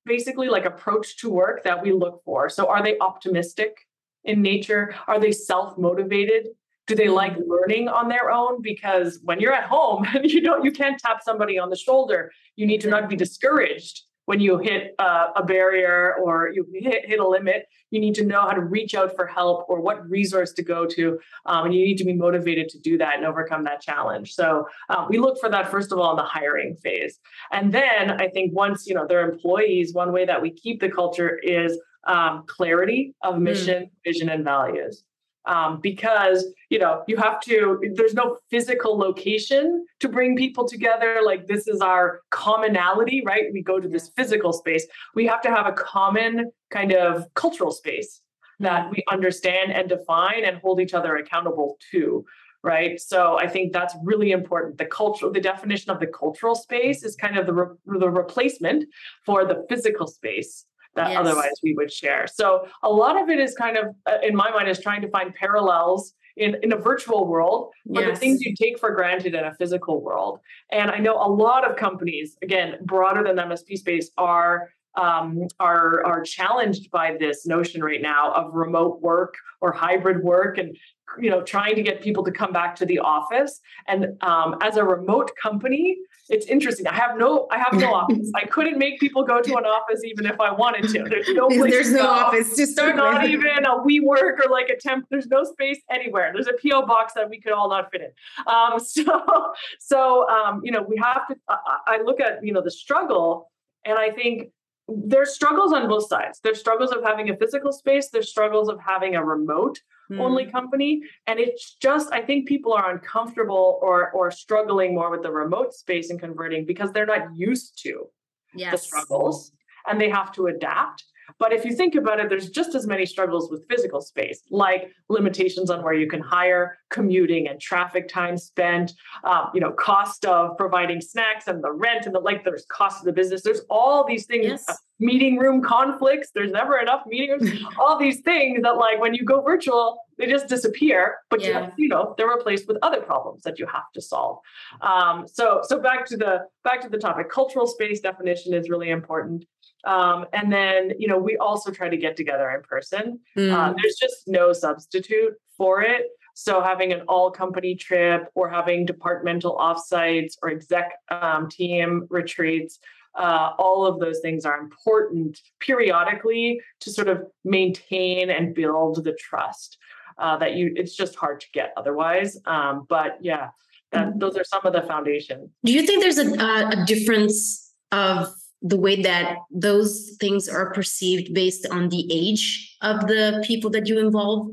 basically 0.07 0.47
like 0.47 0.65
approach 0.65 1.17
to 1.17 1.29
work 1.29 1.63
that 1.63 1.81
we 1.81 1.91
look 1.91 2.23
for. 2.23 2.49
So 2.49 2.67
are 2.67 2.81
they 2.81 2.97
optimistic 2.99 3.77
in 4.23 4.41
nature? 4.41 4.95
Are 5.07 5.19
they 5.19 5.31
self 5.31 5.77
motivated? 5.77 6.47
Do 6.87 6.95
they 6.95 7.09
like 7.09 7.33
mm-hmm. 7.33 7.51
learning 7.51 7.87
on 7.89 8.07
their 8.07 8.31
own? 8.31 8.61
Because 8.61 9.19
when 9.23 9.39
you're 9.39 9.53
at 9.53 9.65
home, 9.65 10.07
you 10.23 10.41
don't 10.41 10.63
you 10.63 10.71
can't 10.71 10.99
tap 10.99 11.19
somebody 11.23 11.59
on 11.59 11.69
the 11.69 11.75
shoulder. 11.75 12.31
You 12.55 12.65
need 12.65 12.81
to 12.81 12.89
not 12.89 13.09
be 13.09 13.15
discouraged 13.15 14.03
when 14.27 14.41
you 14.41 14.57
hit 14.57 14.93
uh, 14.99 15.27
a 15.37 15.43
barrier 15.43 16.15
or 16.21 16.51
you 16.53 16.67
hit, 16.73 17.05
hit 17.05 17.17
a 17.17 17.27
limit, 17.27 17.65
you 17.91 17.99
need 18.01 18.13
to 18.13 18.25
know 18.25 18.41
how 18.41 18.51
to 18.51 18.59
reach 18.59 18.93
out 18.93 19.15
for 19.15 19.25
help 19.25 19.65
or 19.69 19.79
what 19.79 20.07
resource 20.09 20.51
to 20.51 20.61
go 20.61 20.85
to. 20.85 21.17
Um, 21.45 21.67
and 21.67 21.73
you 21.73 21.85
need 21.85 21.97
to 21.99 22.03
be 22.03 22.13
motivated 22.13 22.67
to 22.69 22.79
do 22.79 22.97
that 22.97 23.15
and 23.15 23.25
overcome 23.25 23.63
that 23.63 23.79
challenge. 23.79 24.33
So 24.33 24.67
um, 24.89 25.07
we 25.09 25.17
look 25.17 25.39
for 25.39 25.49
that, 25.49 25.71
first 25.71 25.93
of 25.93 25.99
all, 25.99 26.11
in 26.11 26.17
the 26.17 26.23
hiring 26.23 26.75
phase. 26.75 27.19
And 27.53 27.73
then 27.73 28.11
I 28.19 28.27
think 28.27 28.53
once, 28.53 28.85
you 28.85 28.95
know, 28.95 29.07
they're 29.07 29.31
employees, 29.31 29.93
one 29.93 30.11
way 30.11 30.25
that 30.25 30.41
we 30.41 30.51
keep 30.51 30.81
the 30.81 30.91
culture 30.91 31.39
is 31.41 31.79
um, 32.05 32.43
clarity 32.47 33.15
of 33.23 33.35
hmm. 33.35 33.43
mission, 33.43 33.83
mm. 33.83 33.89
vision, 34.03 34.29
and 34.29 34.43
values 34.43 35.03
um, 35.47 35.79
because 35.81 36.45
you 36.69 36.77
know 36.77 37.03
you 37.07 37.17
have 37.17 37.39
to 37.41 37.81
there's 37.95 38.13
no 38.13 38.37
physical 38.49 38.97
location 38.97 39.85
to 39.99 40.09
bring 40.09 40.35
people 40.35 40.67
together. 40.67 41.19
Like 41.25 41.47
this 41.47 41.67
is 41.67 41.81
our 41.81 42.21
commonality 42.29 43.23
right? 43.25 43.45
We 43.51 43.63
go 43.63 43.79
to 43.79 43.87
this 43.87 44.09
physical 44.15 44.53
space. 44.53 44.85
We 45.15 45.25
have 45.27 45.41
to 45.41 45.49
have 45.49 45.65
a 45.65 45.71
common 45.71 46.51
kind 46.69 46.93
of 46.93 47.25
cultural 47.33 47.71
space 47.71 48.21
that 48.59 48.83
mm-hmm. 48.83 48.93
we 48.95 49.03
understand 49.11 49.71
and 49.71 49.87
define 49.89 50.43
and 50.43 50.57
hold 50.57 50.79
each 50.79 50.93
other 50.93 51.15
accountable 51.15 51.77
to 51.91 52.25
right? 52.63 52.99
So 52.99 53.37
i 53.39 53.47
think 53.47 53.71
that's 53.71 53.95
really 54.03 54.31
important. 54.31 54.77
The 54.77 54.85
cultural 54.85 55.31
the 55.31 55.39
definition 55.39 55.91
of 55.91 55.99
the 55.99 56.07
cultural 56.07 56.55
space 56.55 57.03
is 57.03 57.15
kind 57.15 57.37
of 57.37 57.45
the, 57.45 57.53
re- 57.53 57.75
the 57.85 58.09
replacement 58.09 58.85
for 59.25 59.45
the 59.45 59.65
physical 59.69 60.07
space 60.07 60.65
that 60.97 61.11
yes. 61.11 61.17
otherwise 61.17 61.53
we 61.63 61.73
would 61.73 61.91
share. 61.91 62.27
So 62.27 62.67
a 62.83 62.89
lot 62.89 63.21
of 63.21 63.29
it 63.29 63.39
is 63.39 63.55
kind 63.55 63.77
of, 63.77 63.95
uh, 64.05 64.17
in 64.21 64.35
my 64.35 64.51
mind, 64.51 64.67
is 64.67 64.79
trying 64.79 65.01
to 65.01 65.09
find 65.09 65.33
parallels 65.33 66.13
in, 66.35 66.55
in 66.61 66.71
a 66.73 66.77
virtual 66.77 67.25
world 67.27 67.71
for 67.93 68.01
yes. 68.01 68.13
the 68.13 68.19
things 68.19 68.41
you 68.41 68.53
take 68.55 68.77
for 68.79 68.91
granted 68.91 69.33
in 69.33 69.43
a 69.43 69.53
physical 69.55 70.01
world. 70.01 70.39
And 70.71 70.91
I 70.91 70.97
know 70.97 71.15
a 71.15 71.29
lot 71.29 71.69
of 71.69 71.77
companies, 71.77 72.37
again, 72.43 72.77
broader 72.83 73.23
than 73.23 73.35
the 73.37 73.43
MSP 73.43 73.77
space, 73.77 74.11
are 74.17 74.69
um, 74.95 75.47
are 75.59 76.03
are 76.05 76.23
challenged 76.23 76.89
by 76.89 77.15
this 77.19 77.45
notion 77.45 77.83
right 77.83 78.01
now 78.01 78.31
of 78.33 78.53
remote 78.53 78.99
work 79.01 79.35
or 79.61 79.71
hybrid 79.71 80.23
work 80.23 80.57
and 80.57 80.75
you 81.19 81.29
know 81.29 81.41
trying 81.43 81.75
to 81.75 81.83
get 81.83 82.01
people 82.01 82.23
to 82.23 82.31
come 82.31 82.51
back 82.51 82.75
to 82.77 82.85
the 82.85 82.97
office 82.97 83.61
and 83.87 84.07
um, 84.21 84.55
as 84.61 84.77
a 84.77 84.83
remote 84.83 85.31
company 85.41 85.97
it's 86.29 86.45
interesting. 86.47 86.87
I 86.87 86.93
have 86.93 87.17
no, 87.17 87.47
I 87.51 87.57
have 87.57 87.73
no 87.73 87.93
office. 87.93 88.31
I 88.35 88.45
couldn't 88.45 88.77
make 88.77 88.99
people 88.99 89.23
go 89.23 89.41
to 89.41 89.57
an 89.57 89.65
office 89.65 90.03
even 90.03 90.25
if 90.25 90.39
I 90.39 90.51
wanted 90.51 90.89
to. 90.89 91.03
There's 91.09 91.29
no 91.29 91.47
place. 91.47 91.71
There's 91.71 91.91
no 91.91 92.07
office 92.07 92.55
to 92.55 92.67
start. 92.67 92.95
There's 92.95 93.13
not 93.13 93.29
even 93.29 93.65
a 93.65 93.79
WeWork 93.79 94.45
or 94.45 94.49
like 94.51 94.69
a 94.69 94.77
temp. 94.77 95.05
There's 95.09 95.27
no 95.27 95.43
space 95.43 95.79
anywhere. 95.89 96.31
There's 96.33 96.47
a 96.47 96.53
PO 96.53 96.85
box 96.85 97.13
that 97.13 97.29
we 97.29 97.39
could 97.39 97.53
all 97.53 97.69
not 97.69 97.91
fit 97.91 98.01
in. 98.01 98.11
Um, 98.45 98.79
so, 98.83 99.53
so 99.79 100.27
um, 100.29 100.61
you 100.63 100.71
know, 100.71 100.81
we 100.81 100.97
have 100.97 101.27
to. 101.27 101.35
I, 101.47 101.77
I 101.87 102.01
look 102.03 102.19
at 102.19 102.43
you 102.43 102.53
know 102.53 102.61
the 102.61 102.71
struggle, 102.71 103.49
and 103.85 103.97
I 103.97 104.11
think 104.11 104.51
there's 104.87 105.33
struggles 105.33 105.73
on 105.73 105.87
both 105.87 106.07
sides. 106.07 106.39
There's 106.43 106.59
struggles 106.59 106.91
of 106.91 107.03
having 107.03 107.29
a 107.29 107.37
physical 107.37 107.71
space. 107.71 108.09
There's 108.09 108.29
struggles 108.29 108.69
of 108.69 108.79
having 108.79 109.15
a 109.15 109.23
remote 109.23 109.79
mm. 110.11 110.19
only 110.19 110.45
company, 110.45 111.01
and 111.25 111.39
it's 111.39 111.75
just 111.81 112.11
I 112.11 112.21
think 112.21 112.47
people 112.47 112.73
are 112.73 112.91
uncomfortable 112.91 113.79
or 113.81 114.11
or 114.11 114.31
struggling 114.31 114.95
more 114.95 115.09
with 115.11 115.23
the 115.23 115.31
remote 115.31 115.73
space 115.73 116.09
and 116.09 116.19
converting 116.19 116.65
because 116.65 116.91
they're 116.91 117.05
not 117.05 117.35
used 117.35 117.81
to 117.83 118.07
yes. 118.53 118.71
the 118.71 118.77
struggles 118.77 119.51
and 119.87 119.99
they 119.99 120.09
have 120.09 120.31
to 120.33 120.47
adapt. 120.47 121.03
But 121.39 121.53
if 121.53 121.65
you 121.65 121.73
think 121.73 121.95
about 121.95 122.19
it, 122.19 122.29
there's 122.29 122.49
just 122.49 122.75
as 122.75 122.87
many 122.87 123.05
struggles 123.05 123.51
with 123.51 123.67
physical 123.69 124.01
space, 124.01 124.41
like 124.49 124.91
limitations 125.09 125.69
on 125.69 125.83
where 125.83 125.93
you 125.93 126.07
can 126.07 126.21
hire, 126.21 126.77
commuting 126.89 127.47
and 127.47 127.59
traffic 127.59 128.07
time 128.07 128.37
spent, 128.37 128.93
um, 129.23 129.49
you 129.53 129.61
know, 129.61 129.71
cost 129.71 130.25
of 130.25 130.57
providing 130.57 131.01
snacks 131.01 131.47
and 131.47 131.63
the 131.63 131.71
rent 131.71 132.05
and 132.05 132.15
the 132.15 132.19
like. 132.19 132.43
There's 132.43 132.65
cost 132.71 132.99
of 132.99 133.05
the 133.05 133.13
business. 133.13 133.41
There's 133.41 133.61
all 133.69 134.05
these 134.05 134.25
things. 134.25 134.45
Yes. 134.45 134.65
Uh, 134.67 134.73
meeting 134.99 135.37
room 135.37 135.61
conflicts. 135.61 136.31
There's 136.33 136.51
never 136.51 136.77
enough 136.79 137.01
meeting 137.05 137.31
rooms. 137.31 137.63
all 137.79 137.99
these 137.99 138.21
things 138.21 138.61
that, 138.63 138.77
like, 138.77 138.99
when 138.99 139.13
you 139.13 139.23
go 139.23 139.41
virtual, 139.41 139.99
they 140.17 140.25
just 140.25 140.47
disappear. 140.47 141.17
But 141.29 141.41
yeah. 141.41 141.47
you, 141.47 141.53
have, 141.53 141.73
you 141.77 141.87
know, 141.87 142.15
they're 142.17 142.27
replaced 142.29 142.67
with 142.67 142.77
other 142.81 143.01
problems 143.01 143.43
that 143.43 143.59
you 143.59 143.67
have 143.67 143.91
to 143.93 144.01
solve. 144.01 144.39
Um, 144.81 145.27
so, 145.27 145.61
so 145.63 145.79
back 145.79 146.05
to 146.07 146.17
the 146.17 146.45
back 146.63 146.81
to 146.81 146.89
the 146.89 146.97
topic. 146.97 147.29
Cultural 147.29 147.67
space 147.67 147.99
definition 147.99 148.53
is 148.53 148.69
really 148.69 148.89
important. 148.89 149.45
Um, 149.85 150.25
and 150.33 150.51
then, 150.51 150.91
you 150.97 151.07
know, 151.07 151.17
we 151.17 151.37
also 151.37 151.71
try 151.71 151.89
to 151.89 151.97
get 151.97 152.17
together 152.17 152.49
in 152.49 152.61
person. 152.61 153.19
Mm. 153.37 153.53
Uh, 153.53 153.73
there's 153.81 153.95
just 153.95 154.27
no 154.27 154.53
substitute 154.53 155.33
for 155.55 155.81
it. 155.81 156.07
So 156.33 156.61
having 156.61 156.93
an 156.93 157.01
all 157.07 157.31
company 157.31 157.75
trip 157.75 158.29
or 158.35 158.49
having 158.49 158.85
departmental 158.85 159.57
offsites 159.57 160.33
or 160.43 160.51
exec 160.51 160.91
um, 161.09 161.49
team 161.49 162.05
retreats, 162.09 162.79
uh, 163.15 163.51
all 163.57 163.87
of 163.87 163.99
those 163.99 164.19
things 164.19 164.45
are 164.45 164.59
important 164.59 165.39
periodically 165.59 166.61
to 166.81 166.91
sort 166.91 167.07
of 167.07 167.23
maintain 167.43 168.29
and 168.29 168.53
build 168.53 169.03
the 169.03 169.13
trust 169.13 169.77
uh, 170.19 170.37
that 170.37 170.53
you. 170.53 170.73
It's 170.75 170.95
just 170.95 171.15
hard 171.15 171.39
to 171.41 171.47
get 171.53 171.73
otherwise. 171.75 172.37
Um, 172.45 172.85
but 172.87 173.17
yeah, 173.21 173.49
that, 173.91 174.09
mm. 174.09 174.19
those 174.19 174.37
are 174.37 174.43
some 174.43 174.61
of 174.63 174.73
the 174.73 174.83
foundations. 174.83 175.49
Do 175.63 175.73
you 175.73 175.83
think 175.87 176.03
there's 176.03 176.19
a, 176.19 176.33
a 176.33 176.85
difference 176.85 177.73
of 177.91 178.31
the 178.61 178.77
way 178.77 179.01
that 179.01 179.37
those 179.51 180.15
things 180.19 180.49
are 180.49 180.73
perceived 180.73 181.33
based 181.33 181.67
on 181.69 181.89
the 181.89 182.07
age 182.11 182.75
of 182.81 183.07
the 183.07 183.43
people 183.45 183.69
that 183.71 183.87
you 183.87 183.99
involve. 183.99 184.51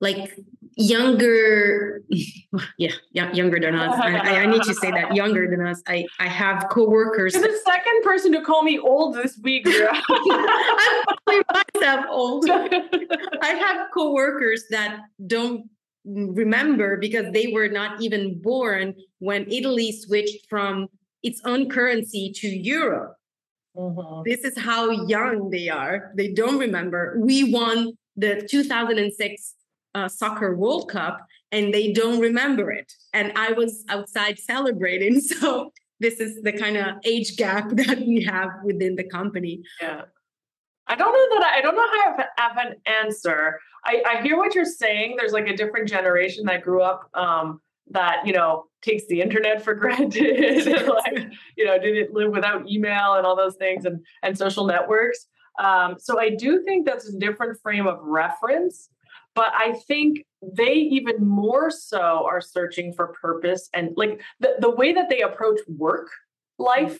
Like 0.00 0.34
younger 0.76 2.00
yeah, 2.78 2.92
yeah 3.12 3.32
younger 3.32 3.60
than 3.60 3.74
us. 3.74 3.94
I, 4.00 4.42
I, 4.42 4.46
need 4.46 4.62
to 4.62 4.74
say 4.74 4.90
that 4.90 5.14
younger 5.14 5.48
than 5.48 5.66
us. 5.66 5.82
I 5.86 6.06
i 6.18 6.26
have 6.26 6.68
coworkers. 6.70 7.34
You're 7.34 7.42
the 7.42 7.58
second 7.66 8.02
person 8.02 8.32
to 8.32 8.42
call 8.42 8.62
me 8.62 8.78
old 8.78 9.14
this 9.14 9.38
week 9.42 9.64
girl. 9.64 9.90
i'm 10.10 11.04
calling 11.26 11.42
myself 11.74 12.06
old. 12.08 12.48
I 12.50 13.48
have 13.48 13.88
coworkers 13.92 14.64
that 14.70 15.00
don't 15.26 15.68
remember 16.04 16.96
because 16.96 17.30
they 17.32 17.48
were 17.48 17.68
not 17.68 18.00
even 18.00 18.40
born 18.40 18.94
when 19.18 19.46
italy 19.50 19.92
switched 19.92 20.48
from 20.48 20.88
its 21.22 21.42
own 21.44 21.68
currency 21.68 22.32
to 22.34 22.48
euro 22.48 23.14
Mm-hmm. 23.76 24.22
This 24.24 24.44
is 24.44 24.58
how 24.58 24.90
young 24.90 25.50
they 25.50 25.68
are. 25.68 26.12
They 26.16 26.32
don't 26.32 26.58
remember. 26.58 27.16
We 27.20 27.52
won 27.52 27.92
the 28.16 28.46
2006 28.50 29.54
uh, 29.94 30.08
Soccer 30.08 30.56
World 30.56 30.90
Cup 30.90 31.20
and 31.52 31.72
they 31.74 31.92
don't 31.92 32.20
remember 32.20 32.70
it. 32.70 32.92
And 33.12 33.32
I 33.36 33.52
was 33.52 33.84
outside 33.88 34.38
celebrating. 34.38 35.20
So 35.40 35.72
this 36.00 36.18
is 36.18 36.42
the 36.42 36.52
kind 36.52 36.76
of 36.76 36.96
age 37.04 37.36
gap 37.36 37.68
that 37.72 37.98
we 38.00 38.24
have 38.24 38.48
within 38.64 38.96
the 38.96 39.04
company. 39.04 39.60
Yeah. 39.80 40.02
I 40.86 40.96
don't 40.96 41.12
know 41.12 41.38
that 41.38 41.46
I, 41.46 41.58
I 41.58 41.60
don't 41.60 41.76
know 41.76 41.86
how 41.86 41.92
I 41.92 42.04
have, 42.04 42.26
have 42.36 42.66
an 42.66 42.74
answer. 43.04 43.60
I, 43.84 44.02
I 44.06 44.22
hear 44.22 44.36
what 44.36 44.54
you're 44.54 44.64
saying. 44.64 45.14
There's 45.16 45.32
like 45.32 45.46
a 45.46 45.56
different 45.56 45.88
generation 45.88 46.44
that 46.46 46.62
grew 46.62 46.82
up 46.82 47.08
um, 47.14 47.60
that 47.90 48.26
you 48.26 48.32
know 48.32 48.64
takes 48.82 49.06
the 49.06 49.20
internet 49.20 49.62
for 49.62 49.74
granted 49.82 50.66
like 50.88 51.32
you 51.56 51.64
know 51.64 51.78
didn't 51.78 52.12
live 52.12 52.30
without 52.30 52.68
email 52.68 53.14
and 53.14 53.26
all 53.26 53.36
those 53.36 53.56
things 53.56 53.84
and 53.84 54.04
and 54.22 54.36
social 54.36 54.66
networks 54.66 55.26
um, 55.58 55.96
so 55.98 56.18
i 56.18 56.30
do 56.30 56.62
think 56.62 56.86
that's 56.86 57.08
a 57.08 57.18
different 57.18 57.60
frame 57.60 57.86
of 57.86 57.98
reference 58.02 58.88
but 59.34 59.52
i 59.54 59.72
think 59.86 60.24
they 60.56 60.72
even 60.72 61.26
more 61.26 61.70
so 61.70 62.24
are 62.26 62.40
searching 62.40 62.92
for 62.92 63.08
purpose 63.08 63.68
and 63.74 63.90
like 63.96 64.20
the, 64.40 64.54
the 64.60 64.70
way 64.70 64.92
that 64.92 65.08
they 65.08 65.20
approach 65.20 65.58
work 65.68 66.08
life 66.58 66.98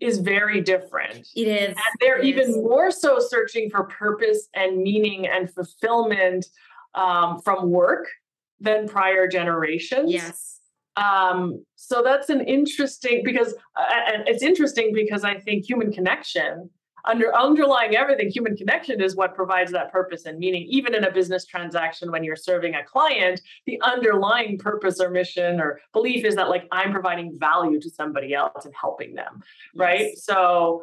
is 0.00 0.18
very 0.18 0.60
different. 0.62 1.28
It 1.36 1.46
is. 1.46 1.68
And 1.68 1.76
they're 2.00 2.22
even 2.22 2.48
is. 2.48 2.56
more 2.56 2.90
so 2.90 3.18
searching 3.20 3.68
for 3.68 3.84
purpose 3.84 4.48
and 4.54 4.78
meaning 4.78 5.26
and 5.26 5.52
fulfillment 5.52 6.46
um, 6.94 7.40
from 7.40 7.70
work 7.70 8.08
than 8.60 8.88
prior 8.88 9.26
generations. 9.26 10.12
Yes. 10.12 10.60
Um, 10.96 11.64
so 11.76 12.02
that's 12.02 12.28
an 12.28 12.40
interesting 12.42 13.22
because 13.24 13.54
uh, 13.76 13.84
and 14.12 14.28
it's 14.28 14.42
interesting 14.42 14.92
because 14.92 15.24
I 15.24 15.38
think 15.38 15.68
human 15.68 15.92
connection 15.92 16.70
under 17.04 17.34
underlying 17.34 17.96
everything 17.96 18.28
human 18.28 18.56
connection 18.56 19.00
is 19.00 19.16
what 19.16 19.34
provides 19.34 19.72
that 19.72 19.90
purpose 19.92 20.26
and 20.26 20.38
meaning 20.38 20.66
even 20.68 20.94
in 20.94 21.04
a 21.04 21.10
business 21.10 21.46
transaction 21.46 22.10
when 22.10 22.24
you're 22.24 22.36
serving 22.36 22.74
a 22.74 22.84
client 22.84 23.40
the 23.66 23.80
underlying 23.82 24.58
purpose 24.58 25.00
or 25.00 25.10
mission 25.10 25.60
or 25.60 25.80
belief 25.92 26.24
is 26.24 26.34
that 26.36 26.48
like 26.48 26.68
i'm 26.72 26.92
providing 26.92 27.36
value 27.38 27.80
to 27.80 27.90
somebody 27.90 28.34
else 28.34 28.64
and 28.64 28.74
helping 28.78 29.14
them 29.14 29.40
right 29.74 30.10
yes. 30.10 30.24
so 30.24 30.82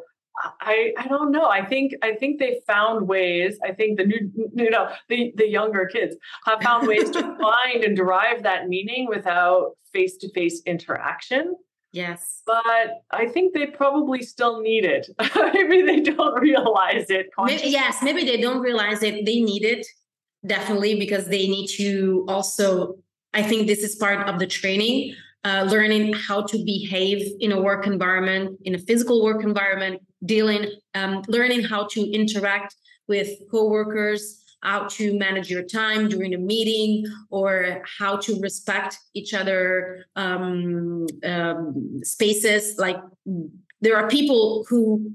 I, 0.60 0.92
I 0.98 1.06
don't 1.08 1.30
know. 1.30 1.48
I 1.48 1.64
think 1.64 1.92
I 2.02 2.14
think 2.14 2.38
they 2.38 2.60
found 2.66 3.08
ways. 3.08 3.58
I 3.64 3.72
think 3.72 3.98
the 3.98 4.04
new 4.04 4.30
you 4.54 4.70
know 4.70 4.88
the 5.08 5.32
the 5.36 5.48
younger 5.48 5.86
kids 5.86 6.16
have 6.44 6.62
found 6.62 6.86
ways 6.86 7.10
to 7.10 7.20
find 7.40 7.84
and 7.84 7.96
derive 7.96 8.42
that 8.42 8.68
meaning 8.68 9.06
without 9.08 9.72
face 9.92 10.16
to 10.18 10.32
face 10.32 10.62
interaction. 10.66 11.56
Yes, 11.92 12.42
but 12.46 13.02
I 13.10 13.26
think 13.26 13.54
they 13.54 13.66
probably 13.66 14.22
still 14.22 14.60
need 14.60 14.84
it. 14.84 15.08
maybe 15.54 15.82
they 15.82 16.00
don't 16.00 16.40
realize 16.40 17.06
it. 17.08 17.26
Maybe, 17.38 17.68
yes, 17.68 18.02
maybe 18.02 18.24
they 18.24 18.40
don't 18.40 18.60
realize 18.60 19.02
it. 19.02 19.24
They 19.24 19.40
need 19.40 19.64
it 19.64 19.86
definitely 20.46 20.98
because 20.98 21.28
they 21.28 21.48
need 21.48 21.68
to 21.78 22.24
also. 22.28 22.96
I 23.34 23.42
think 23.42 23.66
this 23.66 23.80
is 23.80 23.94
part 23.96 24.26
of 24.26 24.38
the 24.38 24.46
training 24.46 25.14
uh, 25.44 25.66
learning 25.68 26.12
how 26.12 26.42
to 26.42 26.58
behave 26.64 27.26
in 27.40 27.52
a 27.52 27.60
work 27.60 27.86
environment, 27.86 28.58
in 28.64 28.74
a 28.74 28.78
physical 28.78 29.22
work 29.22 29.42
environment, 29.42 30.02
dealing 30.24 30.70
um, 30.94 31.22
learning 31.28 31.62
how 31.62 31.86
to 31.86 32.00
interact 32.10 32.74
with 33.06 33.30
coworkers 33.50 34.44
how 34.62 34.86
to 34.88 35.16
manage 35.18 35.50
your 35.50 35.62
time 35.62 36.08
during 36.08 36.34
a 36.34 36.38
meeting 36.38 37.06
or 37.30 37.82
how 37.98 38.16
to 38.16 38.40
respect 38.40 38.98
each 39.14 39.34
other 39.34 40.04
um, 40.16 41.06
um, 41.24 42.00
spaces. 42.02 42.76
Like 42.78 42.98
there 43.80 43.96
are 43.96 44.08
people 44.08 44.64
who 44.68 45.12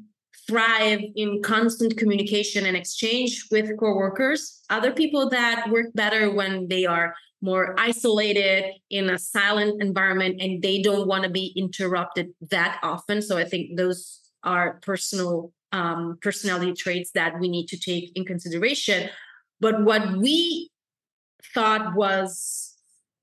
thrive 0.47 1.01
in 1.15 1.41
constant 1.41 1.97
communication 1.97 2.65
and 2.65 2.75
exchange 2.75 3.47
with 3.51 3.77
coworkers. 3.77 4.61
Other 4.69 4.91
people 4.91 5.29
that 5.29 5.69
work 5.69 5.87
better 5.93 6.33
when 6.33 6.67
they 6.67 6.85
are 6.85 7.13
more 7.41 7.75
isolated 7.77 8.73
in 8.89 9.09
a 9.09 9.19
silent 9.19 9.81
environment 9.81 10.41
and 10.41 10.61
they 10.61 10.81
don't 10.81 11.07
want 11.07 11.23
to 11.25 11.29
be 11.29 11.53
interrupted 11.57 12.29
that 12.49 12.79
often. 12.81 13.21
So 13.21 13.37
i 13.37 13.43
think 13.43 13.75
those 13.75 14.22
are 14.43 14.79
personal 14.81 15.51
um, 15.71 16.19
personality 16.21 16.73
traits 16.73 17.11
that 17.11 17.39
we 17.39 17.47
need 17.47 17.67
to 17.67 17.79
take 17.79 18.11
in 18.15 18.25
consideration 18.25 19.09
but 19.59 19.83
what 19.83 20.17
we 20.17 20.69
thought 21.53 21.95
was 21.95 22.75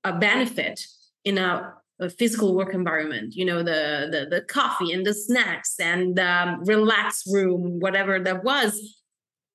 a 0.03 0.13
benefit 0.13 0.85
in 1.23 1.37
a, 1.37 1.73
a 1.99 2.09
physical 2.09 2.55
work 2.55 2.73
environment, 2.73 3.35
you 3.35 3.45
know, 3.45 3.59
the, 3.59 4.07
the, 4.11 4.27
the 4.29 4.41
coffee 4.41 4.91
and 4.91 5.05
the 5.05 5.13
snacks 5.13 5.79
and 5.79 6.19
um, 6.19 6.63
relax 6.65 7.23
room, 7.27 7.79
whatever 7.79 8.19
that 8.19 8.43
was, 8.43 8.97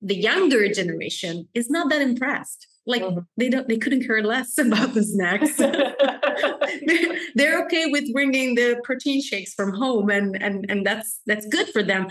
the 0.01 0.15
younger 0.15 0.71
generation 0.71 1.47
is 1.53 1.69
not 1.69 1.89
that 1.89 2.01
impressed. 2.01 2.66
Like 2.87 3.03
mm-hmm. 3.03 3.19
they 3.37 3.49
don't, 3.49 3.67
they 3.67 3.77
couldn't 3.77 4.05
care 4.05 4.23
less 4.23 4.57
about 4.65 4.93
the 4.93 5.03
snacks. 5.03 5.57
they're 7.35 7.63
okay 7.65 7.87
with 7.87 8.11
bringing 8.13 8.55
the 8.55 8.79
protein 8.83 9.21
shakes 9.21 9.53
from 9.53 9.73
home, 9.73 10.09
and 10.09 10.41
and 10.41 10.65
and 10.69 10.85
that's 10.85 11.19
that's 11.25 11.45
good 11.47 11.69
for 11.69 11.83
them 11.83 12.07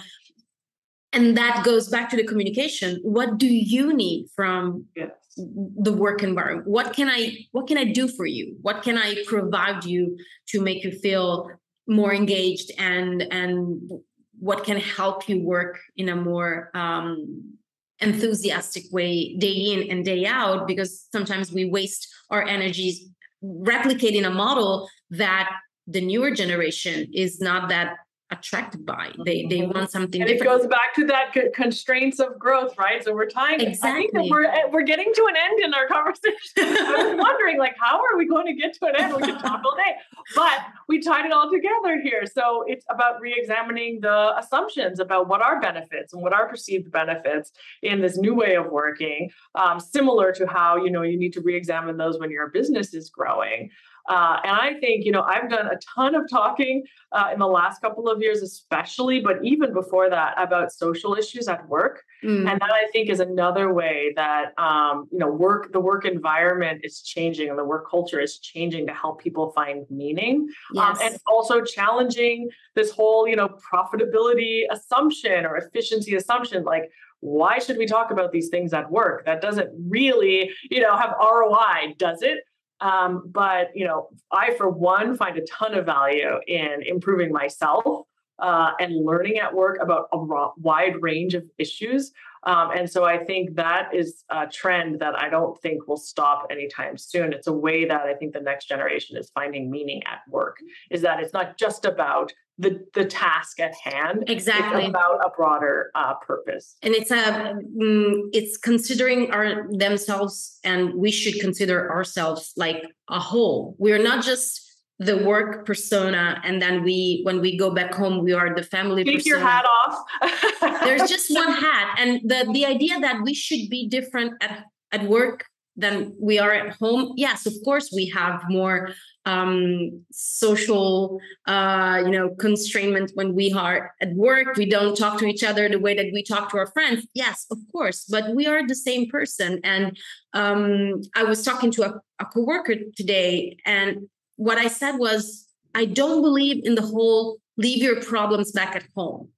and 1.16 1.36
that 1.36 1.64
goes 1.64 1.88
back 1.88 2.10
to 2.10 2.16
the 2.16 2.24
communication 2.24 3.00
what 3.02 3.38
do 3.38 3.46
you 3.46 3.92
need 3.92 4.28
from 4.36 4.84
yes. 4.94 5.10
the 5.36 5.92
work 5.92 6.22
environment 6.22 6.68
what 6.68 6.92
can 6.92 7.08
i 7.08 7.36
what 7.52 7.66
can 7.66 7.78
i 7.78 7.84
do 7.84 8.06
for 8.06 8.26
you 8.26 8.56
what 8.62 8.82
can 8.82 8.98
i 8.98 9.16
provide 9.26 9.84
you 9.84 10.16
to 10.46 10.60
make 10.60 10.84
you 10.84 10.92
feel 10.92 11.50
more 11.88 12.12
engaged 12.12 12.70
and 12.78 13.22
and 13.32 13.90
what 14.38 14.64
can 14.64 14.76
help 14.76 15.28
you 15.28 15.42
work 15.42 15.78
in 15.96 16.10
a 16.10 16.16
more 16.16 16.70
um, 16.74 17.54
enthusiastic 18.00 18.84
way 18.92 19.36
day 19.36 19.72
in 19.72 19.90
and 19.90 20.04
day 20.04 20.26
out 20.26 20.66
because 20.66 21.06
sometimes 21.12 21.52
we 21.52 21.68
waste 21.70 22.08
our 22.30 22.44
energies 22.44 23.06
replicating 23.42 24.26
a 24.26 24.30
model 24.30 24.88
that 25.10 25.50
the 25.86 26.00
newer 26.00 26.30
generation 26.30 27.08
is 27.14 27.40
not 27.40 27.68
that 27.68 27.96
attracted 28.30 28.84
by. 28.84 29.12
They 29.24 29.46
they 29.46 29.62
want 29.62 29.90
something. 29.90 30.20
And 30.20 30.28
different. 30.28 30.52
it 30.52 30.58
goes 30.58 30.66
back 30.66 30.94
to 30.96 31.06
that 31.06 31.32
constraints 31.54 32.18
of 32.18 32.38
growth, 32.38 32.76
right? 32.76 33.02
So 33.04 33.14
we're 33.14 33.28
tying. 33.28 33.60
Exactly. 33.60 34.08
I 34.08 34.22
think 34.22 34.30
we're 34.32 34.44
eh, 34.44 34.62
we're 34.70 34.82
getting 34.82 35.12
to 35.14 35.26
an 35.26 35.34
end 35.36 35.60
in 35.64 35.74
our 35.74 35.86
conversation. 35.88 36.34
I 36.58 37.04
was 37.04 37.16
wondering, 37.18 37.58
like, 37.58 37.76
how 37.78 37.98
are 37.98 38.16
we 38.16 38.26
going 38.26 38.46
to 38.46 38.54
get 38.54 38.74
to 38.74 38.86
an 38.86 38.96
end? 38.96 39.14
We 39.14 39.22
can 39.22 39.38
talk 39.38 39.62
all 39.64 39.76
day, 39.76 39.94
but 40.34 40.58
we 40.88 41.00
tied 41.00 41.26
it 41.26 41.32
all 41.32 41.50
together 41.50 42.00
here. 42.02 42.24
So 42.26 42.64
it's 42.66 42.84
about 42.90 43.20
re-examining 43.20 44.00
the 44.00 44.36
assumptions 44.36 44.98
about 44.98 45.28
what 45.28 45.40
are 45.40 45.60
benefits 45.60 46.12
and 46.12 46.22
what 46.22 46.32
are 46.32 46.48
perceived 46.48 46.90
benefits 46.90 47.52
in 47.82 48.00
this 48.00 48.16
new 48.16 48.34
way 48.34 48.56
of 48.56 48.66
working. 48.66 49.30
Um, 49.54 49.78
similar 49.78 50.32
to 50.32 50.46
how 50.46 50.76
you 50.76 50.90
know 50.90 51.02
you 51.02 51.16
need 51.16 51.32
to 51.34 51.40
re-examine 51.40 51.96
those 51.96 52.18
when 52.18 52.30
your 52.30 52.48
business 52.50 52.92
is 52.92 53.08
growing. 53.08 53.70
Uh, 54.08 54.38
and 54.44 54.52
I 54.52 54.74
think, 54.80 55.04
you 55.04 55.12
know, 55.12 55.22
I've 55.22 55.50
done 55.50 55.66
a 55.66 55.78
ton 55.94 56.14
of 56.14 56.28
talking 56.30 56.84
uh, 57.12 57.30
in 57.32 57.38
the 57.38 57.46
last 57.46 57.80
couple 57.80 58.08
of 58.08 58.20
years, 58.20 58.42
especially, 58.42 59.20
but 59.20 59.44
even 59.44 59.72
before 59.72 60.08
that, 60.10 60.34
about 60.40 60.72
social 60.72 61.14
issues 61.14 61.48
at 61.48 61.66
work. 61.68 62.02
Mm. 62.24 62.50
And 62.50 62.60
that 62.60 62.72
I 62.72 62.86
think 62.92 63.10
is 63.10 63.20
another 63.20 63.72
way 63.72 64.12
that, 64.16 64.58
um, 64.58 65.08
you 65.12 65.18
know, 65.18 65.28
work, 65.28 65.72
the 65.72 65.80
work 65.80 66.04
environment 66.04 66.80
is 66.84 67.02
changing 67.02 67.50
and 67.50 67.58
the 67.58 67.64
work 67.64 67.90
culture 67.90 68.20
is 68.20 68.38
changing 68.38 68.86
to 68.86 68.94
help 68.94 69.20
people 69.20 69.50
find 69.52 69.84
meaning. 69.90 70.48
Yes. 70.72 70.84
Um, 70.84 70.96
and 71.02 71.18
also 71.26 71.62
challenging 71.62 72.48
this 72.74 72.90
whole, 72.90 73.28
you 73.28 73.36
know, 73.36 73.56
profitability 73.72 74.62
assumption 74.70 75.44
or 75.44 75.56
efficiency 75.56 76.14
assumption. 76.14 76.64
Like, 76.64 76.90
why 77.20 77.58
should 77.58 77.78
we 77.78 77.86
talk 77.86 78.10
about 78.10 78.32
these 78.32 78.48
things 78.48 78.72
at 78.72 78.90
work? 78.90 79.24
That 79.24 79.40
doesn't 79.40 79.70
really, 79.88 80.50
you 80.70 80.80
know, 80.80 80.96
have 80.96 81.14
ROI, 81.20 81.94
does 81.98 82.22
it? 82.22 82.38
Um, 82.80 83.24
but 83.26 83.68
you 83.74 83.86
know, 83.86 84.08
I 84.32 84.54
for 84.54 84.68
one 84.68 85.16
find 85.16 85.36
a 85.38 85.44
ton 85.46 85.74
of 85.74 85.86
value 85.86 86.38
in 86.46 86.82
improving 86.84 87.32
myself 87.32 88.06
uh, 88.38 88.72
and 88.78 89.04
learning 89.04 89.38
at 89.38 89.54
work 89.54 89.78
about 89.80 90.08
a 90.12 90.18
wide 90.58 91.00
range 91.00 91.34
of 91.34 91.44
issues. 91.58 92.12
Um, 92.42 92.70
and 92.76 92.88
so 92.88 93.04
I 93.04 93.18
think 93.24 93.56
that 93.56 93.92
is 93.92 94.24
a 94.30 94.46
trend 94.46 95.00
that 95.00 95.18
I 95.18 95.28
don't 95.28 95.60
think 95.60 95.88
will 95.88 95.96
stop 95.96 96.46
anytime 96.50 96.96
soon. 96.96 97.32
It's 97.32 97.48
a 97.48 97.52
way 97.52 97.86
that 97.86 98.02
I 98.02 98.14
think 98.14 98.34
the 98.34 98.40
next 98.40 98.66
generation 98.66 99.16
is 99.16 99.30
finding 99.30 99.70
meaning 99.70 100.02
at 100.06 100.20
work. 100.28 100.58
Is 100.90 101.02
that 101.02 101.20
it's 101.20 101.32
not 101.32 101.58
just 101.58 101.84
about 101.84 102.32
the 102.58 102.80
the 102.94 103.04
task 103.04 103.60
at 103.60 103.74
hand 103.74 104.24
exactly. 104.28 104.82
it's 104.82 104.88
about 104.88 105.20
a 105.24 105.30
broader 105.36 105.90
uh, 105.94 106.14
purpose. 106.14 106.76
And 106.82 106.94
it's 106.94 107.10
a 107.10 107.54
mm, 107.76 108.28
it's 108.32 108.56
considering 108.56 109.30
our 109.30 109.66
themselves 109.70 110.58
and 110.64 110.94
we 110.94 111.10
should 111.10 111.38
consider 111.40 111.90
ourselves 111.90 112.52
like 112.56 112.82
a 113.10 113.20
whole. 113.20 113.76
We're 113.78 114.02
not 114.02 114.24
just 114.24 114.62
the 114.98 115.18
work 115.18 115.66
persona 115.66 116.40
and 116.42 116.62
then 116.62 116.82
we 116.82 117.20
when 117.24 117.42
we 117.42 117.58
go 117.58 117.70
back 117.70 117.92
home 117.92 118.24
we 118.24 118.32
are 118.32 118.54
the 118.54 118.62
family 118.62 119.04
take 119.04 119.16
persona. 119.16 119.36
your 119.36 119.46
hat 119.46 119.66
off. 119.84 120.82
There's 120.84 121.10
just 121.10 121.30
one 121.34 121.52
hat 121.52 121.96
and 121.98 122.20
the 122.24 122.48
the 122.52 122.64
idea 122.64 122.98
that 123.00 123.20
we 123.22 123.34
should 123.34 123.68
be 123.68 123.88
different 123.88 124.32
at 124.42 124.64
at 124.92 125.02
work 125.04 125.44
than 125.76 126.14
we 126.20 126.38
are 126.38 126.52
at 126.52 126.76
home 126.76 127.12
yes 127.16 127.46
of 127.46 127.54
course 127.64 127.90
we 127.92 128.06
have 128.08 128.42
more 128.48 128.90
um, 129.26 130.04
social, 130.12 131.20
uh, 131.46 132.00
you 132.04 132.12
know, 132.12 132.30
constrainment 132.30 133.10
when 133.14 133.34
we 133.34 133.52
are 133.52 133.92
at 134.00 134.14
work. 134.14 134.56
We 134.56 134.66
don't 134.66 134.96
talk 134.96 135.18
to 135.18 135.26
each 135.26 135.42
other 135.42 135.68
the 135.68 135.80
way 135.80 135.94
that 135.94 136.12
we 136.12 136.22
talk 136.22 136.50
to 136.52 136.58
our 136.58 136.68
friends. 136.68 137.06
Yes, 137.12 137.44
of 137.50 137.58
course, 137.72 138.04
but 138.04 138.34
we 138.34 138.46
are 138.46 138.66
the 138.66 138.76
same 138.76 139.10
person. 139.10 139.60
And 139.64 139.98
um, 140.32 141.02
I 141.16 141.24
was 141.24 141.42
talking 141.42 141.72
to 141.72 141.82
a, 141.82 142.00
a 142.20 142.24
coworker 142.24 142.76
today, 142.96 143.56
and 143.66 144.08
what 144.36 144.58
I 144.58 144.68
said 144.68 144.92
was, 144.92 145.48
I 145.74 145.84
don't 145.84 146.22
believe 146.22 146.64
in 146.64 146.76
the 146.76 146.82
whole 146.82 147.38
leave 147.58 147.82
your 147.82 148.00
problems 148.00 148.52
back 148.52 148.76
at 148.76 148.84
home. 148.94 149.28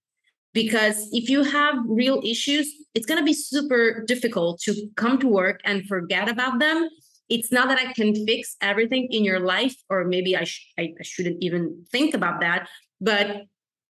Because 0.55 1.09
if 1.13 1.29
you 1.29 1.45
have 1.45 1.75
real 1.87 2.21
issues, 2.25 2.73
it's 2.95 3.07
going 3.07 3.21
to 3.21 3.25
be 3.25 3.35
super 3.35 4.03
difficult 4.07 4.61
to 4.63 4.75
come 4.97 5.19
to 5.21 5.29
work 5.29 5.61
and 5.65 5.87
forget 5.87 6.29
about 6.29 6.59
them 6.59 6.89
it's 7.29 7.53
not 7.53 7.69
that 7.69 7.79
I 7.79 7.93
can 7.93 8.15
fix 8.27 8.57
everything 8.61 9.09
in 9.11 9.25
your 9.25 9.41
life, 9.41 9.77
or 9.91 10.05
maybe 10.05 10.37
I, 10.37 10.45
sh- 10.45 10.73
I, 10.79 10.95
shouldn't 11.03 11.43
even 11.43 11.85
think 11.93 12.15
about 12.15 12.41
that. 12.41 12.69
But 13.01 13.43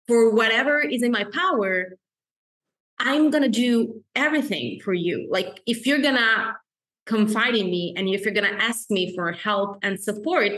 for 0.07 0.33
whatever 0.33 0.79
is 0.79 1.01
in 1.01 1.11
my 1.11 1.25
power, 1.25 1.97
I'm 2.99 3.31
gonna 3.31 3.49
do 3.49 4.03
everything 4.15 4.79
for 4.83 4.93
you. 4.93 5.27
Like 5.31 5.61
if 5.65 5.87
you're 5.87 6.01
gonna 6.01 6.55
confide 7.05 7.55
in 7.55 7.65
me 7.69 7.93
and 7.97 8.07
if 8.07 8.23
you're 8.23 8.33
gonna 8.33 8.57
ask 8.59 8.89
me 8.91 9.15
for 9.15 9.31
help 9.31 9.77
and 9.81 9.99
support, 9.99 10.51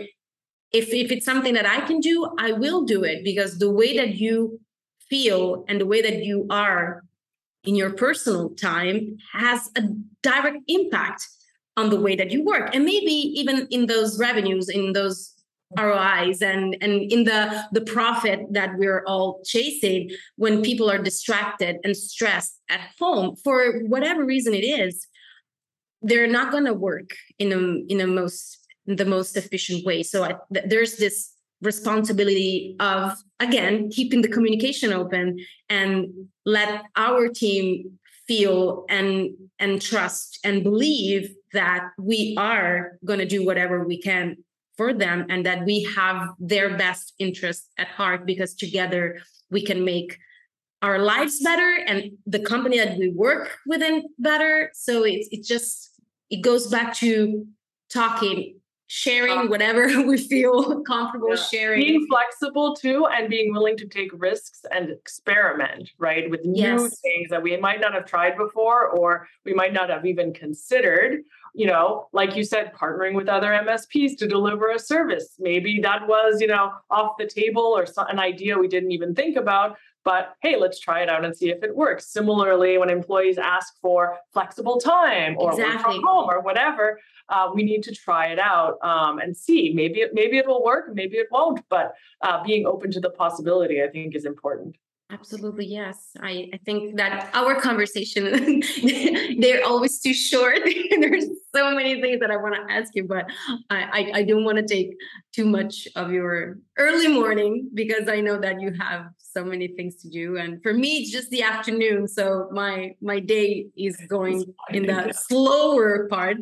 if 0.72 0.94
if 0.94 1.12
it's 1.12 1.26
something 1.26 1.54
that 1.54 1.66
I 1.66 1.82
can 1.82 2.02
do, 2.02 2.30
I 2.38 2.52
will 2.52 2.84
do 2.84 3.04
it 3.04 3.24
because 3.24 3.58
the 3.58 3.72
way 3.72 3.96
that 3.98 4.16
you 4.16 4.60
feel 5.10 5.66
and 5.68 5.80
the 5.80 5.86
way 5.86 6.02
that 6.02 6.24
you 6.24 6.48
are 6.50 7.04
in 7.64 7.76
your 7.76 7.92
personal 7.92 8.50
time 8.50 9.18
has 9.34 9.70
a 9.76 9.82
direct 10.22 10.60
impact 10.68 11.28
on 11.78 11.90
the 11.90 12.00
way 12.00 12.16
that 12.16 12.32
you 12.32 12.44
work. 12.44 12.74
And 12.74 12.86
maybe 12.86 13.12
even 13.12 13.68
in 13.70 13.88
those 13.88 14.20
revenues 14.20 14.70
in 14.70 14.94
those 14.94 15.34
ROIs 15.78 16.42
and 16.42 16.78
and 16.80 17.12
in 17.12 17.24
the 17.24 17.66
the 17.72 17.82
profit 17.82 18.42
that 18.52 18.78
we're 18.78 19.04
all 19.06 19.42
chasing 19.44 20.12
when 20.38 20.62
people 20.62 20.90
are 20.90 21.02
distracted 21.02 21.78
and 21.84 21.98
stressed 21.98 22.62
at 22.70 22.82
home 23.00 23.36
for 23.44 23.80
whatever 23.80 24.24
reason 24.24 24.54
it 24.54 24.64
is 24.64 25.08
they're 26.02 26.28
not 26.28 26.52
going 26.52 26.66
to 26.66 26.74
work 26.74 27.16
in 27.40 27.52
a 27.52 27.92
in 27.92 28.00
a 28.00 28.08
most 28.08 28.66
the 28.86 29.06
most 29.06 29.36
efficient 29.36 29.86
way. 29.86 30.04
So 30.04 30.24
I, 30.24 30.36
th- 30.54 30.66
there's 30.68 30.98
this 30.98 31.32
responsibility 31.66 32.76
of 32.80 33.18
again 33.40 33.90
keeping 33.90 34.22
the 34.22 34.28
communication 34.28 34.94
open 34.94 35.38
and 35.70 36.08
let 36.46 36.84
our 36.96 37.28
team 37.28 38.00
feel 38.28 38.86
and 38.90 39.32
and 39.60 39.82
trust 39.82 40.40
and 40.44 40.64
believe 40.64 41.34
that 41.54 41.90
we 41.98 42.36
are 42.38 42.98
going 43.06 43.20
to 43.20 43.26
do 43.26 43.46
whatever 43.46 43.86
we 43.86 44.02
can 44.02 44.36
for 44.78 44.94
them 44.94 45.26
and 45.30 45.46
that 45.46 45.66
we 45.66 45.84
have 45.96 46.30
their 46.40 46.78
best 46.78 47.14
interest 47.20 47.70
at 47.78 47.88
heart 47.88 48.26
because 48.26 48.54
together 48.54 49.20
we 49.50 49.64
can 49.64 49.86
make 49.86 50.18
our 50.82 51.00
lives 51.00 51.42
better 51.42 51.78
and 51.88 52.12
the 52.26 52.40
company 52.40 52.78
that 52.78 52.98
we 52.98 53.10
work 53.10 53.58
within 53.66 54.04
better. 54.20 54.70
So 54.74 55.04
it's 55.04 55.28
it 55.32 55.44
just 55.44 55.90
it 56.30 56.42
goes 56.42 56.68
back 56.68 56.94
to 56.96 57.46
talking 57.90 58.60
sharing 58.88 59.38
um, 59.38 59.50
whatever 59.50 59.88
we 60.06 60.18
feel 60.18 60.82
comfortable 60.84 61.30
yeah. 61.30 61.36
sharing. 61.36 61.82
Being 61.82 62.08
flexible 62.08 62.76
too, 62.76 63.08
and 63.08 63.30
being 63.30 63.54
willing 63.54 63.78
to 63.78 63.88
take 63.88 64.12
risks 64.14 64.62
and 64.72 64.90
experiment, 64.90 65.92
right, 65.98 66.30
with 66.30 66.46
new 66.46 66.62
yes. 66.62 67.00
things 67.00 67.30
that 67.30 67.42
we 67.42 67.56
might 67.58 67.82
not 67.82 67.94
have 67.94 68.06
tried 68.06 68.38
before, 68.38 68.90
or 68.90 69.28
we 69.44 69.54
might 69.54 69.74
not 69.74 69.90
have 69.90 70.06
even 70.06 70.34
considered. 70.34 71.22
You 71.58 71.68
know, 71.68 72.10
like 72.12 72.36
you 72.36 72.44
said, 72.44 72.74
partnering 72.74 73.14
with 73.14 73.30
other 73.30 73.52
MSPs 73.52 74.18
to 74.18 74.28
deliver 74.28 74.72
a 74.72 74.80
service. 74.80 75.36
Maybe 75.40 75.80
that 75.84 76.06
was, 76.06 76.42
you 76.42 76.48
know, 76.48 76.74
off 76.90 77.14
the 77.18 77.28
table 77.28 77.64
or 77.64 77.86
an 78.10 78.20
idea 78.20 78.58
we 78.58 78.68
didn't 78.68 78.92
even 78.92 79.16
think 79.16 79.38
about 79.38 79.78
but 80.06 80.36
hey, 80.42 80.56
let's 80.56 80.80
try 80.80 81.02
it 81.02 81.10
out 81.10 81.26
and 81.26 81.36
see 81.36 81.50
if 81.50 81.64
it 81.64 81.76
works. 81.76 82.08
Similarly, 82.08 82.78
when 82.78 82.90
employees 82.90 83.38
ask 83.40 83.74
for 83.82 84.18
flexible 84.32 84.80
time 84.80 85.36
or 85.38 85.52
exactly. 85.52 85.76
work 85.76 85.84
from 85.84 86.04
home 86.06 86.30
or 86.30 86.42
whatever, 86.42 87.00
uh, 87.30 87.50
we 87.54 87.64
need 87.64 87.82
to 87.84 87.94
try 87.94 88.28
it 88.28 88.40
out 88.40 88.78
um, 88.84 89.18
and 89.18 89.36
see. 89.36 89.74
Maybe 89.74 90.02
it, 90.02 90.12
maybe 90.14 90.38
it 90.38 90.48
will 90.48 90.64
work, 90.64 90.94
maybe 90.94 91.18
it 91.18 91.28
won't. 91.32 91.62
But 91.70 91.96
uh, 92.22 92.44
being 92.44 92.68
open 92.68 92.92
to 92.92 93.00
the 93.00 93.10
possibility, 93.10 93.82
I 93.82 93.88
think, 93.88 94.16
is 94.16 94.26
important. 94.26 94.78
Absolutely, 95.12 95.68
yes. 95.68 96.10
I, 96.20 96.50
I 96.52 96.58
think 96.66 96.98
that 96.98 97.30
our 97.36 97.62
conversation, 97.62 98.64
they're 99.40 99.64
always 99.64 100.00
too 100.00 100.16
short. 100.16 100.62
There's 101.00 101.26
so 101.56 101.76
many 101.76 102.02
things 102.02 102.20
that 102.22 102.32
I 102.32 102.38
want 102.38 102.56
to 102.56 102.74
ask 102.74 102.96
you, 102.96 103.04
but 103.04 103.26
I, 103.70 103.84
I, 103.84 104.12
I 104.20 104.24
don't 104.24 104.44
want 104.44 104.58
to 104.58 104.66
take 104.66 104.96
too 105.32 105.46
much 105.46 105.88
of 105.96 106.12
your 106.12 106.58
early 106.78 107.08
morning 107.08 107.70
because 107.76 108.10
I 108.10 108.20
know 108.20 108.40
that 108.40 108.60
you 108.60 108.74
have 108.80 109.06
so 109.18 109.46
many 109.46 109.68
things 109.68 109.98
to 110.02 110.10
do. 110.10 110.38
And 110.38 110.62
for 110.64 110.74
me, 110.74 110.98
it's 110.98 111.12
just 111.12 111.30
the 111.30 111.44
afternoon. 111.44 112.08
So 112.08 112.50
my 112.52 112.96
my 113.00 113.20
day 113.20 113.68
is 113.78 113.98
going 114.08 114.44
in 114.72 114.88
the 114.88 115.14
slower 115.14 116.08
part. 116.08 116.38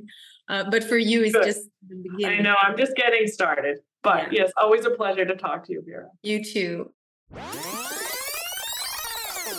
Uh, 0.47 0.63
but 0.69 0.83
for 0.85 0.97
you, 0.97 1.23
it's 1.23 1.33
Good. 1.33 1.45
just 1.45 1.67
the 1.87 1.95
beginning. 1.95 2.39
I 2.39 2.41
know, 2.41 2.55
I'm 2.61 2.77
just 2.77 2.95
getting 2.95 3.27
started. 3.27 3.79
But 4.03 4.31
yeah. 4.31 4.43
yes, 4.43 4.51
always 4.57 4.85
a 4.85 4.91
pleasure 4.91 5.25
to 5.25 5.35
talk 5.35 5.65
to 5.67 5.73
you, 5.73 5.83
Vera. 5.85 6.07
You 6.21 6.43
too. 6.43 6.91